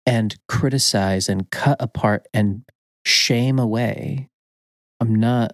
and 0.06 0.36
criticize 0.48 1.30
and 1.30 1.50
cut 1.50 1.78
apart 1.80 2.28
and 2.34 2.64
shame 3.06 3.60
away. 3.60 4.30
I'm 5.00 5.16
not 5.16 5.54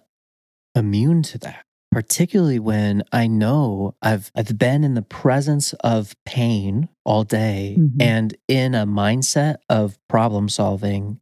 immune 0.74 1.22
to 1.24 1.38
that, 1.38 1.64
particularly 1.90 2.58
when 2.58 3.02
I 3.12 3.26
know 3.26 3.94
I've, 4.02 4.30
I've 4.34 4.58
been 4.58 4.84
in 4.84 4.94
the 4.94 5.02
presence 5.02 5.72
of 5.74 6.14
pain 6.24 6.88
all 7.04 7.24
day 7.24 7.76
Mhm. 7.78 7.96
and 8.00 8.34
in 8.48 8.74
a 8.74 8.86
mindset 8.86 9.56
of 9.68 9.98
problem 10.08 10.48
solving, 10.48 11.20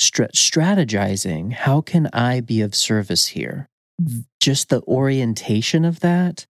strategizing. 0.00 1.52
How 1.52 1.80
can 1.80 2.08
I 2.12 2.40
be 2.40 2.60
of 2.62 2.74
service 2.74 3.28
here? 3.28 3.68
Just 4.40 4.68
the 4.70 4.82
orientation 4.82 5.84
of 5.84 6.00
that 6.00 6.46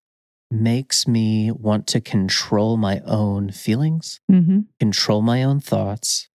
makes 0.50 1.06
me 1.08 1.50
want 1.50 1.86
to 1.88 2.00
control 2.00 2.76
my 2.76 3.00
own 3.04 3.50
feelings, 3.50 4.20
Mm-hmm. 4.30 4.60
control 4.78 5.22
my 5.22 5.42
own 5.42 5.60
thoughts, 5.60 6.28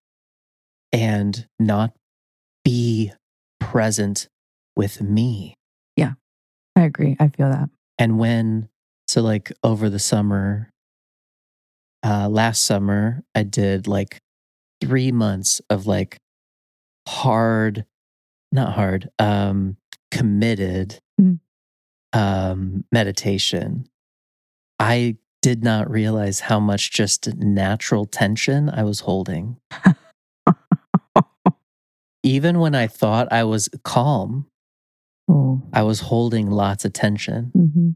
and 0.92 1.48
not 1.60 1.94
be 2.64 3.12
present 3.60 4.28
with 4.76 5.02
me. 5.02 5.56
Yeah, 5.96 6.14
I 6.76 6.84
agree. 6.84 7.16
I 7.20 7.28
feel 7.30 7.50
that. 7.50 7.70
And 8.00 8.18
when, 8.18 8.70
so 9.08 9.22
like 9.22 9.52
over 9.64 9.90
the 9.90 10.00
summer, 10.00 10.70
uh, 12.04 12.28
last 12.30 12.64
summer, 12.64 13.24
I 13.36 13.44
did 13.44 13.88
like 13.88 14.20
three 14.82 15.12
months 15.12 15.62
of 15.70 15.86
like 15.88 16.18
hard, 17.08 17.86
not 18.52 18.74
hard, 18.74 19.10
um, 19.20 19.78
committed 20.12 20.90
Mm. 20.96 21.00
Um, 22.14 22.86
meditation. 22.92 23.88
I 24.80 25.18
did 25.42 25.64
not 25.64 25.90
realize 25.90 26.40
how 26.42 26.60
much 26.60 26.92
just 26.92 27.36
natural 27.36 28.06
tension 28.06 28.70
I 28.70 28.84
was 28.84 29.02
holding. 29.02 29.58
Even 32.24 32.60
when 32.60 32.74
I 32.74 32.88
thought 32.88 33.32
I 33.32 33.44
was 33.44 33.70
calm, 33.84 34.48
Oh. 35.30 35.62
I 35.72 35.84
was 35.84 36.02
holding 36.02 36.50
lots 36.52 36.84
of 36.84 36.92
tension. 36.92 37.52
Mm-hmm. 37.56 37.90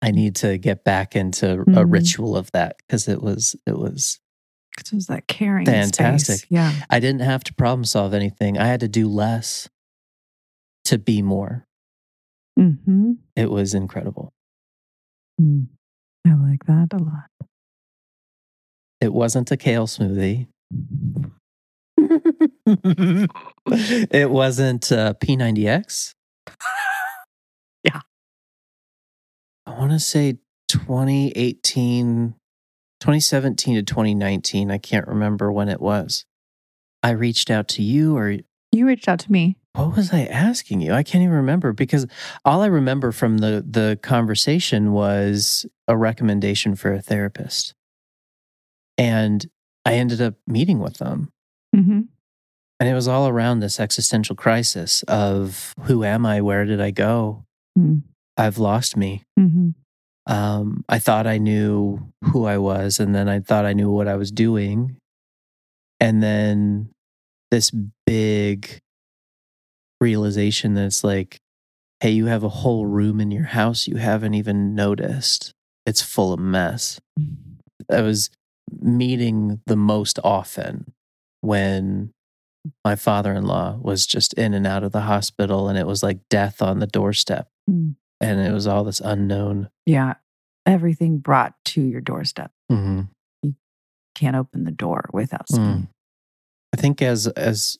I 0.00 0.10
need 0.10 0.36
to 0.36 0.56
get 0.56 0.84
back 0.84 1.14
into 1.14 1.52
a 1.52 1.56
Mhm. 1.66 1.92
ritual 1.92 2.34
of 2.34 2.50
that 2.52 2.76
because 2.78 3.08
it 3.08 3.20
was 3.22 3.54
it 3.66 3.76
was 3.76 4.20
It 4.78 4.90
was 4.94 5.06
that 5.08 5.26
caring. 5.26 5.66
Fantastic. 5.66 6.38
Space. 6.38 6.46
Yeah. 6.50 6.72
I 6.88 6.98
didn't 7.00 7.20
have 7.20 7.44
to 7.44 7.54
problem 7.54 7.84
solve 7.84 8.14
anything. 8.14 8.56
I 8.56 8.66
had 8.68 8.80
to 8.80 8.88
do 8.88 9.06
less 9.08 9.68
to 10.84 10.96
be 10.98 11.20
more. 11.20 11.66
Mm-hmm. 12.58 13.12
It 13.36 13.50
was 13.50 13.74
incredible. 13.74 14.32
Mm. 15.40 15.68
I 16.26 16.34
like 16.34 16.64
that 16.66 16.88
a 16.92 16.98
lot. 16.98 17.30
It 19.00 19.12
wasn't 19.12 19.50
a 19.50 19.56
kale 19.56 19.86
smoothie. 19.86 20.48
it 24.06 24.30
wasn't 24.30 24.92
uh, 24.92 25.14
P90X. 25.14 26.12
Yeah. 27.82 28.00
I 29.66 29.70
want 29.70 29.92
to 29.92 29.98
say 29.98 30.38
2018, 30.68 32.34
2017 33.00 33.74
to 33.76 33.82
2019. 33.82 34.70
I 34.70 34.78
can't 34.78 35.08
remember 35.08 35.50
when 35.50 35.68
it 35.68 35.80
was. 35.80 36.26
I 37.02 37.10
reached 37.10 37.50
out 37.50 37.68
to 37.68 37.82
you, 37.82 38.16
or 38.16 38.36
You 38.72 38.86
reached 38.86 39.08
out 39.08 39.18
to 39.20 39.32
me. 39.32 39.56
what 39.74 39.96
was 39.96 40.12
I 40.12 40.20
asking 40.24 40.80
you? 40.80 40.92
I 40.92 41.02
can't 41.02 41.22
even 41.22 41.34
remember 41.34 41.72
because 41.72 42.06
all 42.44 42.62
I 42.62 42.66
remember 42.66 43.12
from 43.12 43.38
the, 43.38 43.64
the 43.68 43.98
conversation 44.02 44.92
was 44.92 45.66
a 45.88 45.96
recommendation 45.96 46.76
for 46.76 46.92
a 46.92 47.02
therapist. 47.02 47.74
And 48.96 49.48
I 49.84 49.94
ended 49.94 50.20
up 50.20 50.34
meeting 50.46 50.78
with 50.78 50.98
them. 50.98 51.30
Mm-hmm. 51.74 52.00
And 52.78 52.88
it 52.88 52.94
was 52.94 53.08
all 53.08 53.28
around 53.28 53.60
this 53.60 53.80
existential 53.80 54.36
crisis 54.36 55.02
of 55.04 55.74
who 55.82 56.04
am 56.04 56.24
I? 56.24 56.40
Where 56.40 56.64
did 56.64 56.80
I 56.80 56.90
go? 56.90 57.44
Mm. 57.78 58.02
I've 58.36 58.58
lost 58.58 58.96
me. 58.96 59.24
Mm-hmm. 59.38 59.70
Um, 60.32 60.84
I 60.88 60.98
thought 60.98 61.26
I 61.26 61.38
knew 61.38 62.12
who 62.24 62.44
I 62.44 62.58
was, 62.58 63.00
and 63.00 63.14
then 63.14 63.28
I 63.28 63.40
thought 63.40 63.66
I 63.66 63.72
knew 63.72 63.90
what 63.90 64.08
I 64.08 64.16
was 64.16 64.30
doing. 64.30 64.96
And 65.98 66.22
then 66.22 66.90
this 67.50 67.70
big 68.06 68.78
realization 70.00 70.74
that 70.74 70.86
it's 70.86 71.04
like, 71.04 71.40
hey, 72.00 72.10
you 72.10 72.26
have 72.26 72.42
a 72.42 72.48
whole 72.48 72.86
room 72.86 73.20
in 73.20 73.30
your 73.30 73.44
house 73.44 73.86
you 73.86 73.96
haven't 73.96 74.34
even 74.34 74.74
noticed. 74.74 75.52
It's 75.86 76.02
full 76.02 76.32
of 76.32 76.40
mess. 76.40 77.00
I 77.90 78.02
was 78.02 78.30
meeting 78.80 79.60
the 79.66 79.76
most 79.76 80.18
often 80.22 80.92
when 81.40 82.12
my 82.84 82.94
father 82.94 83.32
in 83.32 83.44
law 83.44 83.78
was 83.80 84.06
just 84.06 84.34
in 84.34 84.54
and 84.54 84.66
out 84.66 84.84
of 84.84 84.92
the 84.92 85.00
hospital, 85.00 85.68
and 85.68 85.78
it 85.78 85.86
was 85.86 86.02
like 86.02 86.18
death 86.28 86.60
on 86.60 86.78
the 86.78 86.86
doorstep. 86.86 87.48
Mm. 87.68 87.96
And 88.20 88.40
it 88.40 88.52
was 88.52 88.66
all 88.66 88.84
this 88.84 89.00
unknown. 89.00 89.70
Yeah. 89.86 90.14
Everything 90.66 91.18
brought 91.18 91.54
to 91.66 91.80
your 91.80 92.02
doorstep. 92.02 92.52
Mm-hmm. 92.70 93.50
Can't 94.14 94.36
open 94.36 94.64
the 94.64 94.70
door 94.70 95.08
without 95.12 95.48
Mm. 95.48 95.88
I 96.72 96.76
think 96.76 97.02
as 97.02 97.26
as 97.28 97.78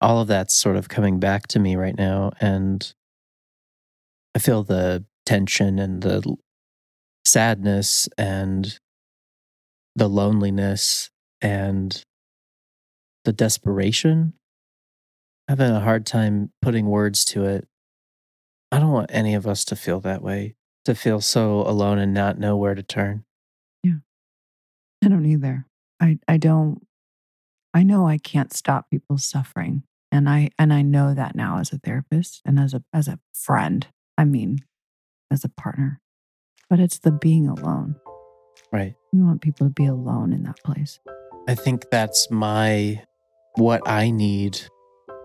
all 0.00 0.20
of 0.20 0.28
that's 0.28 0.54
sort 0.54 0.76
of 0.76 0.88
coming 0.88 1.18
back 1.18 1.48
to 1.48 1.58
me 1.58 1.76
right 1.76 1.96
now, 1.96 2.30
and 2.40 2.92
I 4.34 4.38
feel 4.38 4.62
the 4.62 5.04
tension 5.26 5.78
and 5.78 6.02
the 6.02 6.36
sadness 7.24 8.08
and 8.16 8.78
the 9.96 10.08
loneliness 10.08 11.10
and 11.40 12.02
the 13.24 13.32
desperation. 13.32 14.34
Having 15.48 15.72
a 15.72 15.80
hard 15.80 16.06
time 16.06 16.50
putting 16.60 16.86
words 16.86 17.24
to 17.26 17.44
it. 17.44 17.66
I 18.70 18.78
don't 18.78 18.92
want 18.92 19.10
any 19.12 19.34
of 19.34 19.46
us 19.46 19.64
to 19.66 19.76
feel 19.76 19.98
that 20.00 20.22
way, 20.22 20.54
to 20.84 20.94
feel 20.94 21.20
so 21.22 21.62
alone 21.62 21.98
and 21.98 22.12
not 22.12 22.38
know 22.38 22.56
where 22.56 22.74
to 22.74 22.82
turn. 22.82 23.24
Yeah. 23.82 24.00
I 25.02 25.08
don't 25.08 25.24
either. 25.24 25.64
I 26.00 26.18
I 26.28 26.36
don't 26.36 26.86
I 27.78 27.84
know 27.84 28.08
I 28.08 28.18
can't 28.18 28.52
stop 28.52 28.90
people's 28.90 29.24
suffering. 29.24 29.84
And 30.10 30.28
I 30.28 30.50
and 30.58 30.72
I 30.72 30.82
know 30.82 31.14
that 31.14 31.36
now 31.36 31.58
as 31.58 31.72
a 31.72 31.78
therapist 31.78 32.42
and 32.44 32.58
as 32.58 32.74
a 32.74 32.82
as 32.92 33.06
a 33.06 33.20
friend. 33.32 33.86
I 34.16 34.24
mean, 34.24 34.64
as 35.30 35.44
a 35.44 35.48
partner. 35.48 36.00
But 36.68 36.80
it's 36.80 36.98
the 36.98 37.12
being 37.12 37.46
alone. 37.46 37.94
Right. 38.72 38.96
You 39.12 39.24
want 39.24 39.42
people 39.42 39.68
to 39.68 39.72
be 39.72 39.86
alone 39.86 40.32
in 40.32 40.42
that 40.42 40.60
place. 40.64 40.98
I 41.48 41.54
think 41.54 41.88
that's 41.92 42.28
my 42.32 43.00
what 43.54 43.88
I 43.88 44.10
need 44.10 44.60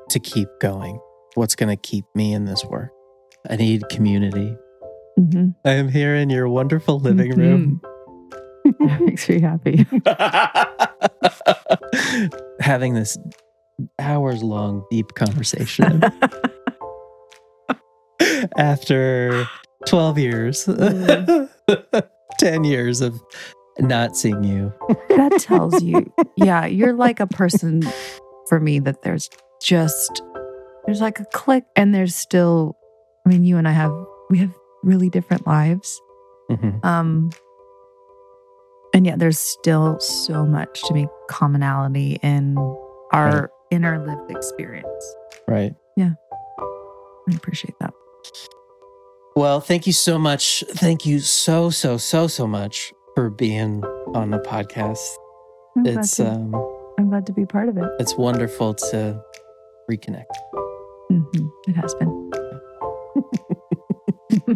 to 0.10 0.20
keep 0.20 0.48
going. 0.62 1.00
What's 1.34 1.56
going 1.56 1.76
to 1.76 1.82
keep 1.82 2.06
me 2.14 2.34
in 2.34 2.46
this 2.46 2.64
work? 2.66 2.92
I 3.50 3.56
need 3.56 3.90
community. 3.90 4.56
Mm-hmm. 5.20 5.50
I 5.66 5.72
am 5.72 5.90
here 5.90 6.14
in 6.14 6.30
your 6.30 6.48
wonderful 6.48 7.00
living 7.00 7.32
room. 7.32 7.82
that 8.80 9.02
makes 9.02 9.28
me 9.28 9.42
happy. 9.42 9.88
Having 12.60 12.95
this 12.95 13.18
hours 14.00 14.44
long 14.44 14.84
deep 14.91 15.14
conversation 15.16 16.04
after 18.58 19.48
12 19.88 20.18
years, 20.20 20.66
10 22.40 22.64
years 22.64 23.02
of 23.02 23.20
not 23.80 24.16
seeing 24.16 24.44
you. 24.44 24.74
that 25.10 25.38
tells 25.40 25.82
you, 25.84 26.12
yeah, 26.38 26.66
you're 26.66 26.94
like 26.94 27.20
a 27.20 27.28
person 27.28 27.82
for 28.48 28.60
me 28.60 28.80
that 28.80 29.02
there's 29.02 29.30
just, 29.62 30.22
there's 30.86 31.02
like 31.02 31.20
a 31.20 31.26
click 31.34 31.64
and 31.76 31.94
there's 31.94 32.16
still, 32.16 32.78
I 33.26 33.30
mean, 33.30 33.44
you 33.44 33.58
and 33.58 33.68
I 33.68 33.72
have, 33.72 33.94
we 34.30 34.38
have 34.40 34.54
really 34.84 35.10
different 35.10 35.48
lives. 35.48 36.00
Mhm. 36.52 36.84
Um, 36.86 37.32
and 38.94 39.06
yet 39.06 39.20
there's 39.20 39.40
still 39.40 39.99
so 39.99 40.45
much 40.45 40.82
to 40.84 40.94
be 40.94 41.07
commonality 41.30 42.20
in 42.22 42.57
our 43.11 43.41
Right. 43.41 43.49
inner 43.72 44.06
lived 44.06 44.30
experience. 44.32 45.15
Right. 45.48 45.76
Yeah. 45.95 46.11
I 46.60 47.36
appreciate 47.36 47.74
that. 47.80 47.94
Well, 49.36 49.60
thank 49.61 49.88
you 49.88 49.94
so 49.94 50.20
much. 50.20 50.64
Thank 50.70 51.06
you 51.06 51.20
so, 51.20 51.70
so, 51.72 51.98
so, 51.98 52.28
so 52.28 52.45
much 52.48 52.94
for 53.15 53.30
being 53.30 53.84
on 54.14 54.30
the 54.30 54.40
podcast. 54.40 54.99
I'm 55.76 55.84
glad, 55.84 55.98
It's 55.98 56.15
to, 56.18 56.30
um 56.30 56.53
I'm 56.99 57.10
glad 57.10 57.26
to 57.26 57.34
be 57.34 57.45
part 57.45 57.70
of 57.70 57.78
it. 57.78 57.90
it's 57.99 58.15
wonderful 58.15 58.76
to 58.76 59.20
reconnect. 59.90 60.26
Mhm. 61.11 61.49
It 61.68 61.76
has 61.76 61.95
been. 61.95 62.32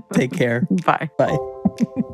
Take 0.13 0.31
care. 0.33 0.67
Bye. 0.85 1.09
Bye. 1.17 1.37